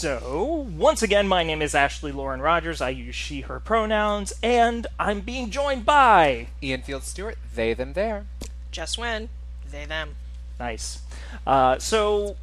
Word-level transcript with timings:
So, 0.00 0.66
once 0.78 1.02
again, 1.02 1.28
my 1.28 1.42
name 1.42 1.60
is 1.60 1.74
Ashley 1.74 2.10
Lauren 2.10 2.40
Rogers. 2.40 2.80
I 2.80 2.88
use 2.88 3.14
she, 3.14 3.42
her 3.42 3.60
pronouns, 3.60 4.32
and 4.42 4.86
I'm 4.98 5.20
being 5.20 5.50
joined 5.50 5.84
by. 5.84 6.46
Ian 6.62 6.80
Field 6.80 7.02
Stewart, 7.02 7.36
they, 7.54 7.74
them, 7.74 7.92
there. 7.92 8.24
Just 8.70 8.96
when 8.96 9.28
they 9.70 9.84
them. 9.84 10.14
Nice. 10.58 11.02
Uh, 11.46 11.78
so, 11.78 12.36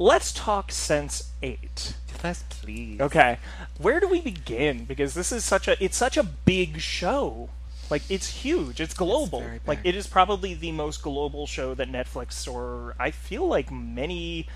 let's 0.00 0.32
talk 0.32 0.72
Sense 0.72 1.30
8. 1.44 1.94
Yes, 2.24 2.42
please. 2.50 3.00
Okay. 3.00 3.38
Where 3.78 4.00
do 4.00 4.08
we 4.08 4.20
begin? 4.20 4.84
Because 4.84 5.14
this 5.14 5.30
is 5.30 5.44
such 5.44 5.68
a 5.68 5.80
it's 5.80 5.96
such 5.96 6.16
a 6.16 6.24
big 6.24 6.80
show. 6.80 7.50
Like 7.88 8.02
it's 8.10 8.42
huge. 8.42 8.80
It's 8.80 8.94
global. 8.94 9.42
very 9.42 9.60
like 9.64 9.78
it 9.84 9.94
is 9.94 10.08
probably 10.08 10.54
the 10.54 10.72
most 10.72 11.02
global 11.02 11.46
show 11.46 11.72
that 11.74 11.88
Netflix 11.88 12.52
or 12.52 12.96
I 12.98 13.12
feel 13.12 13.46
like 13.46 13.70
many 13.70 14.48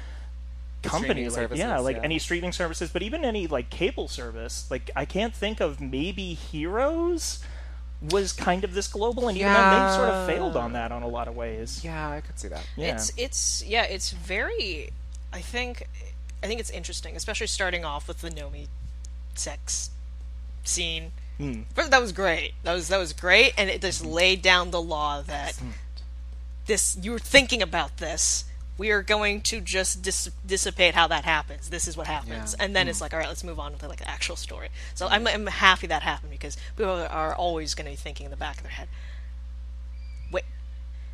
companies 0.83 1.37
like, 1.37 1.51
yeah, 1.55 1.79
like 1.79 1.97
yeah. 1.97 2.03
any 2.03 2.19
streaming 2.19 2.53
services, 2.53 2.91
but 2.91 3.03
even 3.03 3.25
any 3.25 3.47
like 3.47 3.71
cable 3.71 4.09
service. 4.09 4.71
Like 4.71 4.91
I 4.97 5.05
can't 5.05 5.35
think 5.35 5.61
of 5.61 5.81
maybe 5.81 6.35
Heroes 6.35 7.45
was 8.11 8.33
kind 8.33 8.65
of 8.65 8.73
this 8.73 8.89
global 8.89 9.29
and 9.29 9.37
even 9.37 9.53
then 9.53 9.89
they 9.89 9.95
sort 9.95 10.09
of 10.09 10.27
failed 10.27 10.57
on 10.57 10.73
that 10.73 10.91
on 10.91 11.03
a 11.03 11.09
lot 11.09 11.29
of 11.29 11.37
ways. 11.37 11.85
Yeah, 11.85 12.11
I 12.11 12.21
could 12.23 12.39
see 12.39 12.49
that. 12.49 12.67
Yeah. 12.77 12.95
It's 12.95 13.13
it's 13.17 13.65
yeah, 13.65 13.85
it's 13.85 14.11
very. 14.13 14.91
I 15.33 15.41
think 15.41 15.87
I 16.43 16.47
think 16.47 16.61
it's 16.61 16.71
interesting, 16.71 17.17
especially 17.17 17.47
starting 17.47 17.85
off 17.85 18.09
with 18.09 18.21
the 18.21 18.31
Nomi 18.31 18.69
sex 19.35 19.91
scene. 20.65 21.13
Hmm. 21.39 21.63
But 21.75 21.91
that 21.91 22.01
was 22.01 22.13
great. 22.13 22.53
That 22.65 22.75
was 22.75 22.89
that 22.89 22.99
was 22.99 23.13
great, 23.13 23.55
and 23.57 23.71
it 23.71 23.81
just 23.81 24.05
laid 24.05 24.43
down 24.43 24.71
the 24.71 24.81
law 24.81 25.23
that 25.23 25.61
this 26.67 26.97
you 27.01 27.13
were 27.13 27.19
thinking 27.19 27.63
about 27.63 27.99
this. 27.99 28.45
We 28.81 28.93
are 28.93 29.03
going 29.03 29.43
to 29.43 29.61
just 29.61 30.01
dis- 30.01 30.31
dissipate 30.47 30.95
how 30.95 31.07
that 31.09 31.27
happens. 31.27 31.69
This 31.69 31.87
is 31.87 31.99
what 31.99 32.07
happens, 32.07 32.55
Yeah. 32.57 32.65
and 32.65 32.75
then 32.75 32.89
it's 32.89 32.99
mm. 32.99 33.03
like, 33.03 33.13
all 33.13 33.21
right, 33.21 33.29
let's 33.29 33.45
move 33.45 33.61
on 33.61 33.73
with 33.73 33.83
like 33.83 33.99
the 33.99 34.09
actual 34.09 34.37
story. 34.37 34.71
So 34.95 35.07
mm. 35.07 35.13
I'm 35.13 35.27
I'm 35.27 35.47
happy 35.49 35.87
that 35.89 36.03
happened 36.03 36.31
because 36.31 36.57
people 36.79 37.07
are 37.11 37.35
always 37.35 37.75
going 37.75 37.85
to 37.85 37.93
be 37.93 37.97
thinking 37.97 38.25
in 38.25 38.31
the 38.31 38.39
back 38.39 38.57
of 38.57 38.63
their 38.63 38.73
head, 38.73 38.89
wait, 40.33 40.45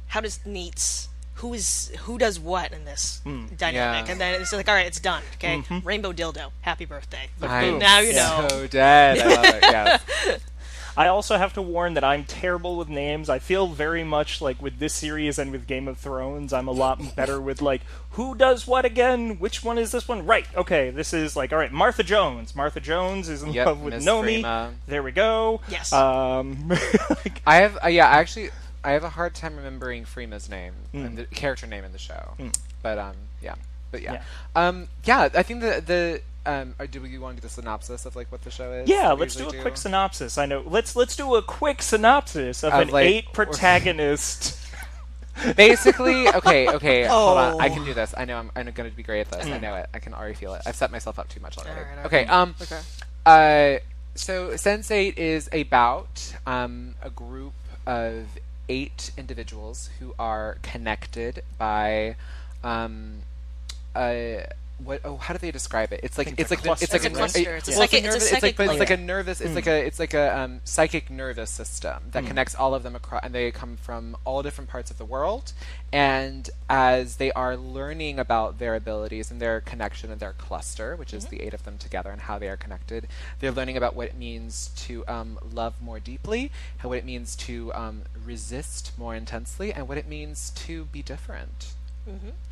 how 0.06 0.20
does 0.20 0.38
Neets 0.46 1.08
who 1.40 1.52
is 1.54 1.92
who 2.04 2.18
does 2.18 2.38
what 2.38 2.72
in 2.72 2.84
this 2.84 3.20
mm. 3.26 3.56
dynamic? 3.58 4.06
Yeah. 4.06 4.12
And 4.12 4.20
then 4.20 4.40
it's 4.40 4.52
like, 4.52 4.68
all 4.68 4.74
right, 4.74 4.86
it's 4.86 5.00
done. 5.00 5.24
Okay, 5.34 5.58
mm-hmm. 5.58 5.86
rainbow 5.86 6.12
dildo, 6.12 6.52
happy 6.60 6.84
birthday. 6.84 7.28
Now 7.40 7.98
you 7.98 8.12
know. 8.12 8.46
So 8.48 8.66
dead. 8.68 9.18
I 9.18 9.34
love 9.34 9.44
it. 9.44 9.62
Yeah. 9.62 10.36
I 10.96 11.08
also 11.08 11.36
have 11.36 11.52
to 11.54 11.62
warn 11.62 11.94
that 11.94 12.04
I'm 12.04 12.24
terrible 12.24 12.76
with 12.76 12.88
names. 12.88 13.28
I 13.28 13.38
feel 13.38 13.66
very 13.66 14.02
much 14.04 14.40
like 14.40 14.60
with 14.62 14.78
this 14.78 14.94
series 14.94 15.38
and 15.38 15.52
with 15.52 15.66
Game 15.66 15.88
of 15.88 15.98
Thrones, 15.98 16.52
I'm 16.52 16.68
a 16.68 16.72
lot 16.72 17.00
better 17.16 17.40
with 17.40 17.60
like 17.60 17.82
who 18.12 18.34
does 18.34 18.66
what 18.66 18.84
again? 18.84 19.38
Which 19.38 19.62
one 19.62 19.76
is 19.78 19.92
this 19.92 20.08
one? 20.08 20.24
Right. 20.24 20.46
Okay, 20.56 20.90
this 20.90 21.12
is 21.12 21.36
like 21.36 21.52
all 21.52 21.58
right. 21.58 21.72
Martha 21.72 22.02
Jones. 22.02 22.56
Martha 22.56 22.80
Jones 22.80 23.28
is 23.28 23.42
in 23.42 23.52
Yep, 23.52 23.66
love 23.66 23.80
with 23.82 23.94
Miss 23.94 24.06
Nomi. 24.06 24.42
Freema. 24.42 24.72
There 24.86 25.02
we 25.02 25.12
go. 25.12 25.60
Yes. 25.68 25.92
Um, 25.92 26.68
like, 27.10 27.42
I 27.46 27.56
have, 27.56 27.78
uh, 27.84 27.88
yeah, 27.88 28.06
actually, 28.06 28.50
I 28.82 28.92
have 28.92 29.04
a 29.04 29.10
hard 29.10 29.34
time 29.34 29.56
remembering 29.56 30.04
Freema's 30.04 30.48
name, 30.48 30.72
and 30.92 31.18
the 31.18 31.24
character 31.24 31.66
name 31.66 31.84
in 31.84 31.92
the 31.92 31.98
show. 31.98 32.34
But 32.82 32.98
um, 32.98 33.16
yeah, 33.42 33.56
but 33.90 34.00
yeah, 34.00 34.22
um, 34.54 34.88
yeah. 35.04 35.28
I 35.34 35.42
think 35.42 35.60
the 35.60 35.82
the 35.84 36.20
um, 36.46 36.74
or 36.78 36.86
do 36.86 37.04
you 37.04 37.20
want 37.20 37.36
to 37.36 37.42
do 37.42 37.48
the 37.48 37.52
synopsis 37.52 38.06
of 38.06 38.16
like 38.16 38.30
what 38.32 38.42
the 38.42 38.50
show 38.50 38.72
is? 38.72 38.88
yeah, 38.88 39.12
let's 39.12 39.34
do 39.34 39.42
a 39.42 39.46
usually 39.46 39.62
quick 39.62 39.76
synopsis. 39.76 40.38
I 40.38 40.46
know. 40.46 40.62
Let's 40.66 40.96
let's 40.96 41.16
do 41.16 41.34
a 41.34 41.42
quick 41.42 41.82
synopsis 41.82 42.62
of, 42.62 42.72
Of, 42.72 42.80
an 42.80 42.88
like, 42.88 43.06
eight 43.06 43.24
protagonist. 43.32 44.58
Basically, 45.54 46.28
okay, 46.28 46.66
okay, 46.68 47.04
hold 47.06 47.36
on. 47.36 47.60
I 47.60 47.68
Oh. 47.68 47.74
can 47.74 47.84
do 47.84 47.92
this. 47.92 48.14
I 48.16 48.24
know 48.24 48.38
I'm, 48.38 48.50
I'm 48.56 48.70
going 48.70 48.90
to 48.90 48.96
be 48.96 49.02
great 49.02 49.20
at 49.20 49.30
this. 49.30 49.46
I 49.46 49.58
know 49.58 49.74
it. 49.76 49.86
I 49.92 49.98
can 49.98 50.14
already 50.14 50.34
feel 50.34 50.54
it. 50.54 50.62
I've 50.64 50.76
set 50.76 50.90
myself 50.90 51.18
up 51.18 51.28
too 51.28 51.40
much 51.40 51.58
already. 51.58 51.78
Alright, 51.78 52.06
okay, 52.06 52.22
okay. 52.22 52.30
um, 52.30 52.54
Okay. 52.62 52.80
uh, 53.26 53.78
so 54.14 54.50
Sense8 54.52 55.18
is 55.18 55.50
about 55.52 56.34
um, 56.46 56.94
a 57.02 57.10
group 57.10 57.52
of 57.86 58.24
eight 58.70 59.10
individuals 59.18 59.90
who 60.00 60.14
are 60.18 60.56
connected 60.62 61.42
by 61.58 62.16
um, 62.64 63.18
uh, 63.94 64.38
what? 64.78 65.00
Oh, 65.04 65.16
how 65.16 65.32
do 65.32 65.38
they 65.38 65.50
describe 65.50 65.92
it? 65.92 66.00
It's 66.02 66.18
like 66.18 66.28
it's 66.32 66.40
it's 66.40 66.50
like 66.50 66.60
a 66.60 66.62
the- 66.64 66.72
it's 66.82 66.92
like 66.92 67.04
a, 67.04 67.08
right? 67.14 67.34
It's 67.68 67.76
a 67.76 67.78
well, 67.78 67.80
nervous- 68.02 68.22
it's 68.24 68.32
a 68.32 68.34
it's 68.34 68.42
like 68.42 68.56
it's 68.60 68.78
like 68.78 68.90
a 68.90 68.96
nervous. 68.96 69.40
It's 69.40 69.54
like 69.54 69.66
a 69.66 69.86
it's 69.86 69.98
like 69.98 70.14
a 70.14 70.38
um, 70.38 70.60
psychic 70.64 71.10
nervous 71.10 71.50
system 71.50 72.02
that 72.12 72.24
connects 72.28 72.54
all 72.54 72.74
of 72.74 72.82
them 72.82 72.94
across, 72.94 73.22
and 73.24 73.34
they 73.34 73.50
come 73.50 73.76
from 73.76 74.16
all 74.24 74.42
different 74.42 74.68
parts 74.70 74.90
of 74.90 74.98
the 74.98 75.04
world. 75.04 75.52
And 75.92 76.50
as 76.68 77.16
they 77.16 77.32
are 77.32 77.56
learning 77.56 78.18
about 78.18 78.58
their 78.58 78.74
abilities 78.74 79.30
and 79.30 79.40
their 79.40 79.60
connection 79.60 80.10
and 80.10 80.20
their 80.20 80.32
cluster, 80.32 80.94
which 80.96 81.14
is 81.14 81.26
the 81.26 81.40
eight 81.42 81.54
of 81.54 81.64
them 81.64 81.78
together, 81.78 82.10
and 82.10 82.20
how 82.22 82.38
they 82.38 82.48
are 82.48 82.56
connected, 82.56 83.08
they're 83.40 83.52
learning 83.52 83.76
about 83.76 83.96
what 83.96 84.08
it 84.08 84.16
means 84.16 84.68
to 84.76 85.06
um, 85.08 85.38
love 85.52 85.80
more 85.80 86.00
deeply, 86.00 86.50
how 86.78 86.88
what 86.90 86.98
it 86.98 87.04
means 87.04 87.34
to 87.36 87.72
um, 87.72 88.02
resist 88.24 88.92
more 88.98 89.14
intensely, 89.14 89.72
and 89.72 89.88
what 89.88 89.96
it 89.96 90.06
means 90.06 90.50
to 90.50 90.84
be 90.86 91.02
different. 91.02 91.72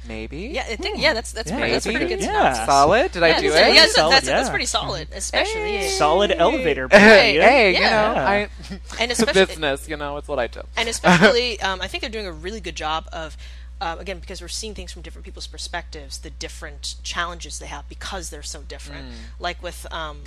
Maybe. 0.06 0.38
Yeah, 0.54 0.62
I 0.68 0.76
think 0.76 1.00
yeah, 1.00 1.14
that's 1.14 1.32
that's 1.32 1.50
Yeah, 1.50 1.56
pretty, 1.58 1.72
that's 1.72 1.86
pretty 1.86 2.06
good. 2.06 2.20
Yeah. 2.20 2.26
synopsis. 2.52 2.66
Solid. 2.66 3.12
Did 3.12 3.22
I 3.22 3.40
do 3.40 3.46
it? 3.48 3.54
yeah, 3.54 3.72
that's, 3.74 3.94
Solid, 3.94 4.12
that's, 4.12 4.26
that's 4.26 4.50
pretty 4.50 4.66
solid, 4.66 5.08
especially 5.14 5.88
Solid 5.88 6.32
elevator. 6.32 6.88
Hey, 6.90 7.34
hey, 7.40 7.74
you 7.74 7.80
Yeah. 7.80 7.90
know, 8.14 8.20
I 8.20 8.48
And 9.00 9.10
especially- 9.12 9.46
business, 9.46 9.88
you 9.88 9.96
know, 9.96 10.16
it's 10.16 10.28
what 10.28 10.38
I 10.38 10.46
do. 10.48 10.62
and 10.76 10.88
especially 10.88 11.60
um, 11.66 11.80
I 11.80 11.86
think 11.86 12.02
they're 12.02 12.10
doing 12.10 12.26
a 12.26 12.32
really 12.32 12.60
good 12.60 12.76
job 12.76 13.06
of 13.12 13.36
um, 13.80 13.98
again 13.98 14.18
because 14.18 14.40
we're 14.40 14.48
seeing 14.48 14.74
things 14.74 14.92
from 14.92 15.02
different 15.02 15.24
people's 15.24 15.46
perspectives, 15.46 16.18
the 16.18 16.30
different 16.30 16.96
challenges 17.02 17.58
they 17.58 17.66
have 17.66 17.88
because 17.88 18.30
they're 18.30 18.42
so 18.42 18.62
different. 18.62 19.06
Like 19.38 19.62
with 19.62 19.86
um, 19.92 20.22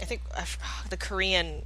I 0.00 0.04
think 0.04 0.22
I 0.34 0.40
f- 0.40 0.86
the 0.88 0.96
Korean 0.96 1.62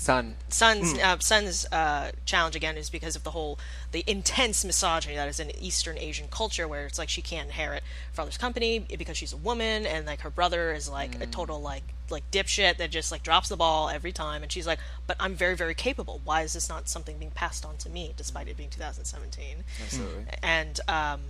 Sun. 0.00 0.36
Sun's 0.48 0.94
uh, 0.94 1.18
Sun's 1.18 1.66
uh, 1.70 2.12
challenge 2.24 2.56
again 2.56 2.78
is 2.78 2.88
because 2.88 3.16
of 3.16 3.22
the 3.22 3.32
whole 3.32 3.58
the 3.92 4.02
intense 4.06 4.64
misogyny 4.64 5.14
that 5.14 5.28
is 5.28 5.38
in 5.38 5.50
Eastern 5.62 5.98
Asian 5.98 6.26
culture, 6.28 6.66
where 6.66 6.86
it's 6.86 6.98
like 6.98 7.10
she 7.10 7.20
can't 7.20 7.48
inherit 7.48 7.82
her 7.82 8.14
father's 8.14 8.38
company 8.38 8.78
because 8.78 9.18
she's 9.18 9.34
a 9.34 9.36
woman, 9.36 9.84
and 9.84 10.06
like 10.06 10.22
her 10.22 10.30
brother 10.30 10.72
is 10.72 10.88
like 10.88 11.20
a 11.22 11.26
total 11.26 11.60
like 11.60 11.82
like 12.08 12.28
dipshit 12.30 12.78
that 12.78 12.90
just 12.90 13.12
like 13.12 13.22
drops 13.22 13.50
the 13.50 13.58
ball 13.58 13.90
every 13.90 14.10
time, 14.10 14.42
and 14.42 14.50
she's 14.50 14.66
like, 14.66 14.78
but 15.06 15.18
I'm 15.20 15.34
very 15.34 15.54
very 15.54 15.74
capable. 15.74 16.22
Why 16.24 16.40
is 16.42 16.54
this 16.54 16.70
not 16.70 16.88
something 16.88 17.18
being 17.18 17.32
passed 17.32 17.66
on 17.66 17.76
to 17.76 17.90
me, 17.90 18.14
despite 18.16 18.48
it 18.48 18.56
being 18.56 18.70
2017? 18.70 19.64
Absolutely. 19.82 20.24
and 20.42 20.80
um, 20.88 21.20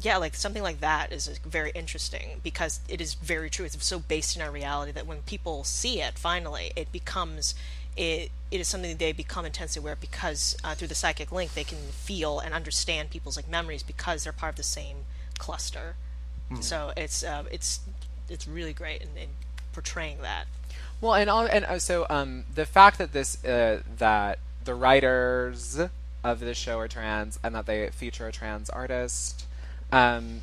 yeah, 0.00 0.16
like 0.16 0.34
something 0.34 0.62
like 0.62 0.80
that 0.80 1.12
is 1.12 1.28
very 1.44 1.72
interesting 1.74 2.40
because 2.42 2.80
it 2.88 3.02
is 3.02 3.12
very 3.12 3.50
true. 3.50 3.66
It's 3.66 3.84
so 3.84 3.98
based 3.98 4.34
in 4.34 4.40
our 4.40 4.50
reality 4.50 4.92
that 4.92 5.06
when 5.06 5.20
people 5.22 5.62
see 5.62 6.00
it, 6.00 6.18
finally, 6.18 6.72
it 6.74 6.90
becomes 6.90 7.54
it. 7.96 8.30
It 8.50 8.60
is 8.60 8.68
something 8.68 8.96
they 8.98 9.10
become 9.10 9.44
intensely 9.44 9.80
aware 9.80 9.96
because 9.96 10.56
uh, 10.62 10.76
through 10.76 10.86
the 10.86 10.94
psychic 10.94 11.32
link 11.32 11.54
they 11.54 11.64
can 11.64 11.78
feel 11.78 12.38
and 12.38 12.54
understand 12.54 13.10
people's 13.10 13.36
like 13.36 13.48
memories 13.48 13.82
because 13.82 14.22
they're 14.22 14.32
part 14.32 14.50
of 14.50 14.56
the 14.56 14.62
same 14.62 14.98
cluster. 15.38 15.96
So 16.60 16.92
it's 16.96 17.24
uh, 17.24 17.44
it's 17.50 17.80
it's 18.28 18.46
really 18.46 18.72
great 18.72 19.02
in, 19.02 19.08
in 19.20 19.28
portraying 19.72 20.18
that. 20.22 20.46
Well, 21.00 21.14
and 21.14 21.28
all, 21.28 21.46
and 21.46 21.64
uh, 21.64 21.78
so 21.78 22.06
um, 22.08 22.44
the 22.54 22.66
fact 22.66 22.98
that 22.98 23.12
this 23.12 23.44
uh, 23.44 23.82
that 23.98 24.38
the 24.64 24.74
writers 24.74 25.80
of 26.22 26.40
this 26.40 26.56
show 26.56 26.78
are 26.78 26.88
trans 26.88 27.38
and 27.42 27.54
that 27.54 27.66
they 27.66 27.90
feature 27.90 28.26
a 28.26 28.32
trans 28.32 28.70
artist, 28.70 29.44
um, 29.92 30.40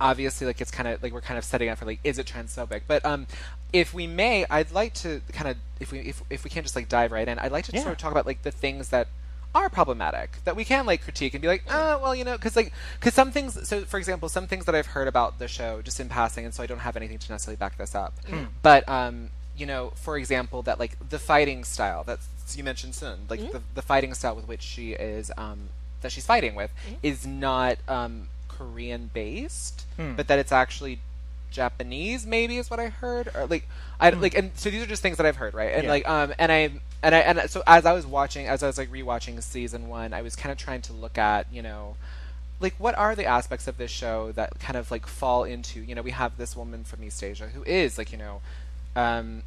obviously, 0.00 0.46
like 0.46 0.60
it's 0.60 0.70
kind 0.70 0.88
of 0.88 1.02
like 1.02 1.12
we're 1.12 1.20
kind 1.20 1.38
of 1.38 1.44
setting 1.44 1.68
up 1.68 1.78
for 1.78 1.84
like 1.84 2.00
is 2.04 2.18
it 2.18 2.26
transphobic? 2.26 2.82
But 2.86 3.04
um, 3.04 3.26
if 3.72 3.94
we 3.94 4.06
may, 4.06 4.44
I'd 4.50 4.72
like 4.72 4.94
to 4.94 5.20
kind 5.32 5.48
of 5.48 5.56
if 5.78 5.92
we 5.92 6.00
if 6.00 6.22
if 6.30 6.44
we 6.44 6.50
can't 6.50 6.64
just 6.64 6.76
like 6.76 6.88
dive 6.88 7.12
right 7.12 7.26
in, 7.26 7.38
I'd 7.38 7.52
like 7.52 7.64
to 7.66 7.72
Yeah. 7.72 7.82
sort 7.82 7.92
of 7.92 7.98
talk 7.98 8.12
about 8.12 8.26
like 8.26 8.42
the 8.42 8.50
things 8.50 8.88
that 8.90 9.08
are 9.52 9.68
problematic 9.68 10.38
that 10.44 10.54
we 10.54 10.64
can 10.64 10.86
like 10.86 11.02
critique 11.02 11.34
and 11.34 11.42
be 11.42 11.48
like, 11.48 11.64
oh, 11.68 11.98
well, 12.00 12.14
you 12.14 12.22
know, 12.24 12.36
because 12.36 12.54
like 12.56 12.72
because 12.98 13.14
some 13.14 13.32
things. 13.32 13.68
So, 13.68 13.84
for 13.84 13.98
example, 13.98 14.28
some 14.28 14.46
things 14.46 14.64
that 14.66 14.74
I've 14.74 14.86
heard 14.88 15.08
about 15.08 15.38
the 15.38 15.48
show 15.48 15.82
just 15.82 15.98
in 16.00 16.08
passing, 16.08 16.44
and 16.44 16.54
so 16.54 16.62
I 16.62 16.66
don't 16.66 16.78
have 16.80 16.96
anything 16.96 17.18
to 17.18 17.32
necessarily 17.32 17.56
back 17.56 17.76
this 17.78 17.94
up. 17.94 18.14
But 18.62 18.88
um, 18.88 19.30
you 19.56 19.66
know, 19.66 19.92
for 19.96 20.16
example, 20.16 20.62
that 20.62 20.78
like 20.78 20.96
the 21.08 21.18
fighting 21.18 21.64
style 21.64 22.04
that 22.04 22.18
you 22.54 22.64
mentioned 22.64 22.94
Sun, 22.94 23.26
like 23.28 23.40
the, 23.52 23.62
the 23.74 23.82
fighting 23.82 24.12
style 24.14 24.34
with 24.36 24.46
which 24.48 24.62
she 24.62 24.92
is 24.92 25.30
um, 25.36 25.68
that 26.02 26.10
she's 26.12 26.26
fighting 26.26 26.54
with 26.54 26.72
is 27.02 27.26
not 27.26 27.76
um, 27.88 28.28
Korean 28.48 29.10
based, 29.12 29.84
but 30.16 30.28
that 30.28 30.38
it's 30.38 30.52
actually 30.52 31.00
Japanese. 31.50 32.26
Maybe 32.26 32.56
is 32.58 32.70
what 32.70 32.80
I 32.80 32.88
heard, 32.88 33.28
or 33.34 33.46
like 33.46 33.68
I 34.00 34.10
like, 34.10 34.36
and 34.36 34.50
so 34.54 34.70
these 34.70 34.82
are 34.82 34.86
just 34.86 35.02
things 35.02 35.16
that 35.18 35.26
I've 35.26 35.36
heard, 35.36 35.54
right? 35.54 35.72
And 35.74 35.84
Yeah. 35.84 35.90
like, 35.90 36.08
um, 36.08 36.32
and 36.38 36.50
I 36.50 36.70
and 37.02 37.14
I 37.14 37.18
and 37.20 37.50
so 37.50 37.62
as 37.66 37.86
I 37.86 37.92
was 37.92 38.06
watching, 38.06 38.46
as 38.46 38.62
I 38.62 38.66
was 38.66 38.78
like 38.78 38.90
rewatching 38.90 39.42
season 39.42 39.88
one, 39.88 40.12
I 40.14 40.22
was 40.22 40.36
kind 40.36 40.52
of 40.52 40.58
trying 40.58 40.82
to 40.82 40.92
look 40.92 41.18
at, 41.18 41.46
you 41.52 41.62
know. 41.62 41.96
Like 42.62 42.74
what 42.76 42.94
are 42.98 43.14
the 43.16 43.24
aspects 43.24 43.66
of 43.68 43.78
this 43.78 43.90
show 43.90 44.32
that 44.32 44.60
kind 44.60 44.76
of 44.76 44.90
like 44.90 45.06
fall 45.06 45.44
into 45.44 45.80
you 45.80 45.94
know 45.94 46.02
we 46.02 46.10
have 46.10 46.36
this 46.36 46.54
woman 46.54 46.84
from 46.84 47.02
East 47.02 47.24
Asia 47.24 47.48
who 47.48 47.62
is 47.62 47.96
like 47.96 48.12
you 48.12 48.18
know 48.18 48.42
um, 48.94 49.44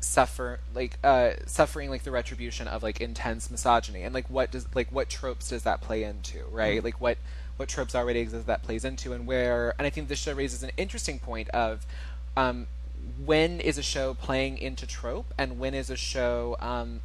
suffer 0.00 0.58
like 0.74 0.98
uh 1.04 1.32
suffering 1.46 1.90
like 1.90 2.02
the 2.04 2.10
retribution 2.10 2.66
of 2.66 2.82
like 2.82 3.00
intense 3.00 3.50
misogyny 3.50 4.02
and 4.02 4.14
like 4.14 4.28
what 4.30 4.50
does 4.50 4.66
like 4.74 4.90
what 4.90 5.08
tropes 5.10 5.50
does 5.50 5.62
that 5.64 5.80
play 5.82 6.02
into 6.02 6.38
right 6.50 6.82
like 6.82 7.00
what 7.00 7.18
what 7.60 7.68
tropes 7.68 7.94
already 7.94 8.20
exist 8.20 8.46
that 8.46 8.62
plays 8.62 8.86
into 8.86 9.12
and 9.12 9.26
where 9.26 9.74
and 9.78 9.86
i 9.86 9.90
think 9.90 10.08
this 10.08 10.18
show 10.18 10.32
raises 10.32 10.62
an 10.62 10.70
interesting 10.78 11.18
point 11.18 11.46
of 11.50 11.84
um 12.34 12.66
when 13.24 13.60
is 13.60 13.76
a 13.76 13.82
show 13.82 14.14
playing 14.14 14.56
into 14.56 14.86
trope 14.86 15.26
and 15.36 15.58
when 15.58 15.74
is 15.74 15.90
a 15.90 15.96
show 15.96 16.56
um 16.60 17.00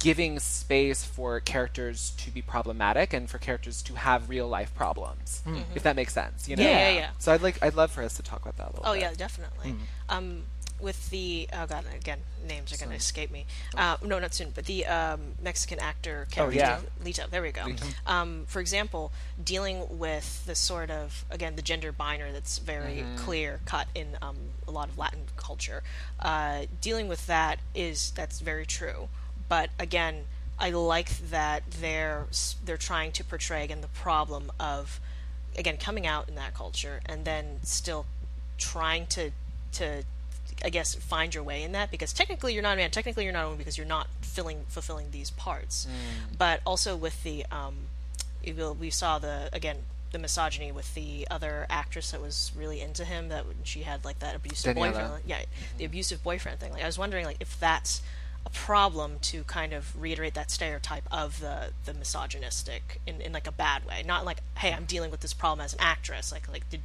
giving 0.00 0.38
space 0.40 1.04
for 1.04 1.38
characters 1.40 2.12
to 2.18 2.30
be 2.32 2.42
problematic 2.42 3.12
and 3.12 3.30
for 3.30 3.38
characters 3.38 3.82
to 3.82 3.94
have 3.94 4.28
real 4.28 4.48
life 4.48 4.74
problems 4.74 5.42
if 5.76 5.82
that 5.84 5.94
makes 5.94 6.12
sense 6.12 6.48
you 6.48 6.56
know 6.56 6.62
Yeah, 6.64 6.88
yeah, 6.88 6.94
yeah. 6.96 7.10
so 7.18 7.32
i'd 7.32 7.40
like 7.40 7.62
i'd 7.62 7.74
love 7.74 7.92
for 7.92 8.02
us 8.02 8.16
to 8.16 8.22
talk 8.22 8.42
about 8.42 8.56
that 8.56 8.64
a 8.64 8.70
little 8.70 8.82
bit. 8.82 8.88
Oh 8.90 8.92
bit 8.94 9.02
yeah, 9.02 9.14
definitely. 9.14 9.76
Um, 10.08 10.42
with 10.80 11.10
the 11.10 11.48
oh 11.52 11.66
god, 11.66 11.84
again, 11.94 12.18
names 12.46 12.72
are 12.72 12.76
going 12.76 12.90
to 12.90 12.96
escape 12.96 13.30
me. 13.30 13.46
Uh, 13.76 13.96
no, 14.04 14.18
not 14.18 14.34
Sun, 14.34 14.52
but 14.54 14.66
the 14.66 14.86
um, 14.86 15.20
Mexican 15.42 15.78
actor 15.78 16.26
character, 16.30 16.58
yeah. 16.58 16.80
Lito. 17.04 17.28
There 17.28 17.42
we 17.42 17.52
go. 17.52 17.66
Um, 18.06 18.44
for 18.46 18.60
example, 18.60 19.12
dealing 19.42 19.98
with 19.98 20.44
the 20.46 20.54
sort 20.54 20.90
of 20.90 21.24
again 21.30 21.56
the 21.56 21.62
gender 21.62 21.92
binary 21.92 22.32
that's 22.32 22.58
very 22.58 23.04
clear 23.16 23.60
cut 23.64 23.88
in 23.94 24.16
um, 24.20 24.36
a 24.68 24.70
lot 24.70 24.88
of 24.88 24.98
Latin 24.98 25.24
culture. 25.36 25.82
Uh, 26.20 26.66
dealing 26.80 27.08
with 27.08 27.26
that 27.26 27.58
is 27.74 28.12
that's 28.12 28.40
very 28.40 28.66
true, 28.66 29.08
but 29.48 29.70
again. 29.78 30.24
I 30.58 30.70
like 30.70 31.10
that 31.28 31.64
they're 31.70 32.28
they're 32.64 32.78
trying 32.78 33.12
to 33.12 33.22
portray 33.22 33.62
again 33.62 33.82
the 33.82 33.88
problem 33.88 34.50
of 34.58 35.00
again 35.58 35.76
coming 35.76 36.06
out 36.06 36.30
in 36.30 36.34
that 36.36 36.54
culture 36.54 37.00
and 37.04 37.26
then 37.26 37.58
still 37.62 38.06
trying 38.56 39.06
to 39.08 39.32
to 39.72 40.04
I 40.64 40.70
guess 40.70 40.94
find 40.94 41.34
your 41.34 41.44
way 41.44 41.62
in 41.62 41.72
that 41.72 41.90
because 41.90 42.12
technically 42.12 42.54
you're 42.54 42.62
not 42.62 42.74
a 42.74 42.76
man. 42.76 42.90
Technically 42.90 43.24
you're 43.24 43.32
not 43.32 43.42
a 43.42 43.46
woman 43.46 43.58
because 43.58 43.76
you're 43.76 43.86
not 43.86 44.08
filling 44.22 44.64
fulfilling 44.68 45.10
these 45.10 45.30
parts. 45.30 45.86
But 46.36 46.60
also 46.66 46.96
with 46.96 47.22
the 47.22 47.44
um 47.52 47.74
you 48.42 48.54
will- 48.54 48.74
we 48.74 48.90
saw 48.90 49.18
the 49.18 49.48
again 49.52 49.78
the 50.12 50.18
misogyny 50.18 50.70
with 50.72 50.94
the 50.94 51.26
other 51.30 51.66
actress 51.68 52.12
that 52.12 52.20
was 52.22 52.52
really 52.56 52.80
into 52.80 53.04
him 53.04 53.28
that 53.28 53.44
she 53.64 53.82
had 53.82 54.04
like 54.04 54.18
that 54.20 54.34
abusive 54.36 54.74
Daniela. 54.76 54.92
boyfriend 54.92 55.22
yeah 55.26 55.42
the 55.78 55.84
abusive 55.84 56.22
boyfriend 56.22 56.58
thing. 56.60 56.72
Like 56.72 56.82
I 56.82 56.86
was 56.86 56.98
wondering 56.98 57.26
like 57.26 57.36
if 57.40 57.58
that's 57.60 58.00
a 58.46 58.50
problem 58.50 59.18
to 59.20 59.42
kind 59.44 59.72
of 59.72 60.00
reiterate 60.00 60.34
that 60.34 60.50
stereotype 60.52 61.02
of 61.12 61.40
the 61.40 61.72
the 61.84 61.92
misogynistic 61.92 63.00
in, 63.06 63.20
in 63.20 63.32
like 63.32 63.46
a 63.46 63.52
bad 63.52 63.84
way. 63.84 64.02
Not 64.06 64.24
like 64.24 64.38
hey 64.58 64.72
i'm 64.72 64.84
dealing 64.84 65.10
with 65.10 65.20
this 65.20 65.34
problem 65.34 65.64
as 65.64 65.74
an 65.74 65.80
actress. 65.80 66.32
Like 66.32 66.48
like 66.50 66.68
did 66.70 66.80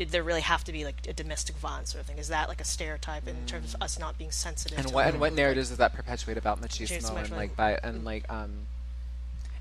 did 0.00 0.12
there 0.12 0.22
really 0.22 0.40
have 0.40 0.64
to 0.64 0.72
be 0.72 0.82
like 0.86 1.06
a 1.06 1.12
domestic 1.12 1.56
violence 1.56 1.92
sort 1.92 2.00
of 2.00 2.06
thing? 2.06 2.16
Is 2.16 2.28
that 2.28 2.48
like 2.48 2.62
a 2.62 2.64
stereotype 2.64 3.28
in 3.28 3.36
terms 3.44 3.74
of 3.74 3.82
us 3.82 3.98
not 3.98 4.16
being 4.16 4.30
sensitive 4.30 4.78
and 4.78 4.88
to 4.88 4.94
what 4.94 5.06
and 5.06 5.20
what 5.20 5.34
narratives 5.34 5.68
does 5.68 5.76
that 5.76 5.92
perpetuate 5.92 6.38
about 6.38 6.58
Machismo, 6.58 7.02
machismo 7.02 7.22
and 7.22 7.30
like 7.32 7.54
by 7.54 7.78
and 7.82 8.02
like 8.02 8.24
um 8.30 8.50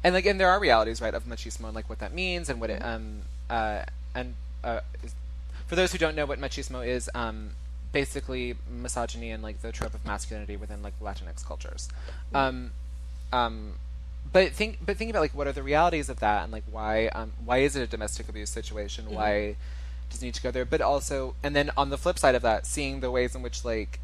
and 0.02 0.16
like 0.16 0.26
and 0.26 0.40
there 0.40 0.50
are 0.50 0.58
realities 0.58 1.02
right 1.02 1.14
of 1.14 1.26
machismo 1.26 1.66
and 1.66 1.76
like 1.76 1.90
what 1.90 2.00
that 2.00 2.14
means 2.14 2.50
and 2.50 2.62
what 2.62 2.70
it 2.70 2.80
um 2.82 3.20
uh 3.50 3.84
and 4.16 4.34
uh 4.64 4.80
is, 5.04 5.14
for 5.68 5.76
those 5.76 5.92
who 5.92 5.98
don't 5.98 6.16
know 6.16 6.26
what 6.26 6.40
machismo 6.40 6.88
is 6.88 7.10
um 7.14 7.50
basically 7.92 8.56
misogyny 8.72 9.32
and 9.32 9.44
like 9.44 9.62
the 9.62 9.74
trope 9.74 9.94
of 9.94 10.06
masculinity 10.06 10.56
within 10.56 10.82
like 10.82 10.98
Latinx 11.02 11.46
cultures. 11.46 11.90
Um 12.34 12.72
um 13.34 13.74
but 14.32 14.54
think 14.54 14.78
but 14.86 14.96
think 14.96 15.10
about 15.10 15.20
like 15.20 15.36
what 15.36 15.48
are 15.48 15.52
the 15.52 15.64
realities 15.64 16.08
of 16.08 16.22
that 16.22 16.44
and 16.44 16.54
like 16.54 16.64
why 16.72 17.08
um 17.08 17.34
why 17.44 17.58
is 17.58 17.76
it 17.76 17.82
a 17.82 17.88
domestic 17.88 18.30
abuse 18.30 18.50
situation? 18.50 19.12
Why 19.12 19.58
does 20.10 20.22
need 20.22 20.34
to 20.34 20.42
go 20.42 20.52
there 20.52 20.66
but 20.66 20.82
also 20.82 21.36
and 21.44 21.56
then 21.56 21.70
on 21.78 21.90
the 21.90 21.98
flip 21.98 22.18
side 22.20 22.36
of 22.36 22.42
that 22.42 22.66
seeing 22.66 23.00
the 23.00 23.12
ways 23.12 23.36
in 23.36 23.42
which 23.42 23.64
like 23.64 24.00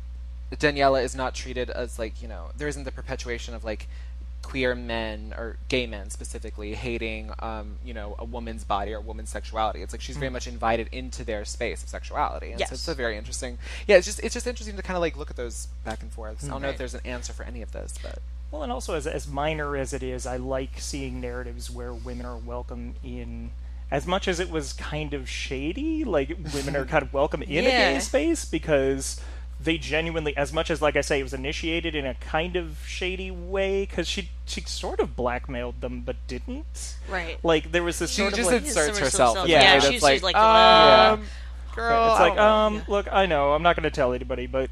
Daniela 0.51 1.03
is 1.03 1.15
not 1.15 1.33
treated 1.33 1.69
as 1.69 1.97
like 1.97 2.21
you 2.21 2.27
know 2.27 2.49
there 2.57 2.67
isn't 2.67 2.83
the 2.83 2.91
perpetuation 2.91 3.53
of 3.55 3.63
like 3.63 3.87
queer 4.43 4.75
men 4.75 5.33
or 5.35 5.57
gay 5.69 5.87
men 5.87 6.11
specifically 6.11 6.75
hating 6.75 7.31
um, 7.39 7.77
you 7.83 7.95
know 7.95 8.15
a 8.19 8.23
woman's 8.23 8.63
body 8.63 8.93
or 8.93 8.97
a 8.97 9.01
woman's 9.01 9.31
sexuality. 9.31 9.81
It's 9.81 9.91
like 9.91 10.01
she's 10.01 10.17
very 10.17 10.29
much 10.29 10.45
invited 10.45 10.87
into 10.91 11.23
their 11.23 11.45
space 11.45 11.81
of 11.81 11.89
sexuality, 11.89 12.51
and 12.51 12.59
Yes. 12.59 12.69
so 12.69 12.73
it's 12.73 12.87
a 12.87 12.93
very 12.93 13.17
interesting. 13.17 13.57
Yeah, 13.87 13.95
it's 13.97 14.05
just 14.05 14.19
it's 14.19 14.35
just 14.35 14.45
interesting 14.45 14.75
to 14.75 14.83
kind 14.83 14.95
of 14.95 15.01
like 15.01 15.17
look 15.17 15.31
at 15.31 15.35
those 15.35 15.67
back 15.83 16.03
and 16.03 16.11
forth. 16.11 16.43
I 16.45 16.47
don't 16.49 16.61
know 16.61 16.69
if 16.69 16.77
there's 16.77 16.93
an 16.93 17.01
answer 17.05 17.33
for 17.33 17.41
any 17.43 17.63
of 17.63 17.71
this, 17.71 17.95
but 18.03 18.19
Well, 18.51 18.61
and 18.61 18.71
also 18.71 18.93
as 18.93 19.07
as 19.07 19.27
minor 19.27 19.75
as 19.75 19.93
it 19.93 20.03
is, 20.03 20.27
I 20.27 20.37
like 20.37 20.79
seeing 20.79 21.19
narratives 21.19 21.71
where 21.71 21.91
women 21.91 22.27
are 22.27 22.37
welcome 22.37 22.93
in. 23.03 23.49
As 23.91 24.07
much 24.07 24.27
as 24.27 24.39
it 24.39 24.49
was 24.49 24.73
kind 24.73 25.13
of 25.13 25.29
shady, 25.29 26.03
like 26.03 26.35
women 26.53 26.75
are 26.75 26.85
kind 26.93 27.03
of 27.03 27.13
welcome 27.13 27.41
in 27.43 27.65
a 27.65 27.69
gay 27.69 27.99
space 27.99 28.43
because 28.45 29.21
they 29.61 29.77
genuinely, 29.77 30.35
as 30.35 30.51
much 30.51 30.69
as 30.69 30.81
like 30.81 30.95
I 30.95 31.01
say, 31.01 31.19
it 31.19 31.23
was 31.23 31.33
initiated 31.33 31.95
in 31.95 32.05
a 32.05 32.13
kind 32.15 32.55
of 32.55 32.77
shady 32.85 33.31
way 33.31 33.85
because 33.85 34.07
she 34.07 34.29
she 34.45 34.61
sort 34.61 34.99
of 34.99 35.15
blackmailed 35.15 35.81
them 35.81 36.01
but 36.05 36.15
didn't. 36.27 36.95
Right. 37.09 37.37
Like 37.43 37.71
there 37.71 37.83
was 37.83 37.99
this 37.99 38.11
she 38.11 38.21
sort 38.21 38.33
of 38.33 38.37
just 38.37 38.51
like, 38.51 38.63
inserts 38.63 38.99
herself. 38.99 39.35
herself. 39.35 39.47
Yeah, 39.49 39.61
yeah, 39.61 39.79
she's- 39.79 39.91
that's 39.93 40.03
like, 40.03 40.13
she's 40.15 40.23
like, 40.23 40.35
um, 40.35 41.21
Yeah. 41.21 41.75
girl. 41.75 42.11
it's 42.11 42.19
like 42.19 42.35
don't 42.35 42.37
know. 42.37 42.43
um 42.43 42.81
look 42.87 43.07
I 43.11 43.25
know 43.27 43.53
I'm 43.53 43.63
not 43.63 43.75
going 43.75 43.83
to 43.83 43.91
tell 43.91 44.13
anybody 44.13 44.47
but 44.47 44.69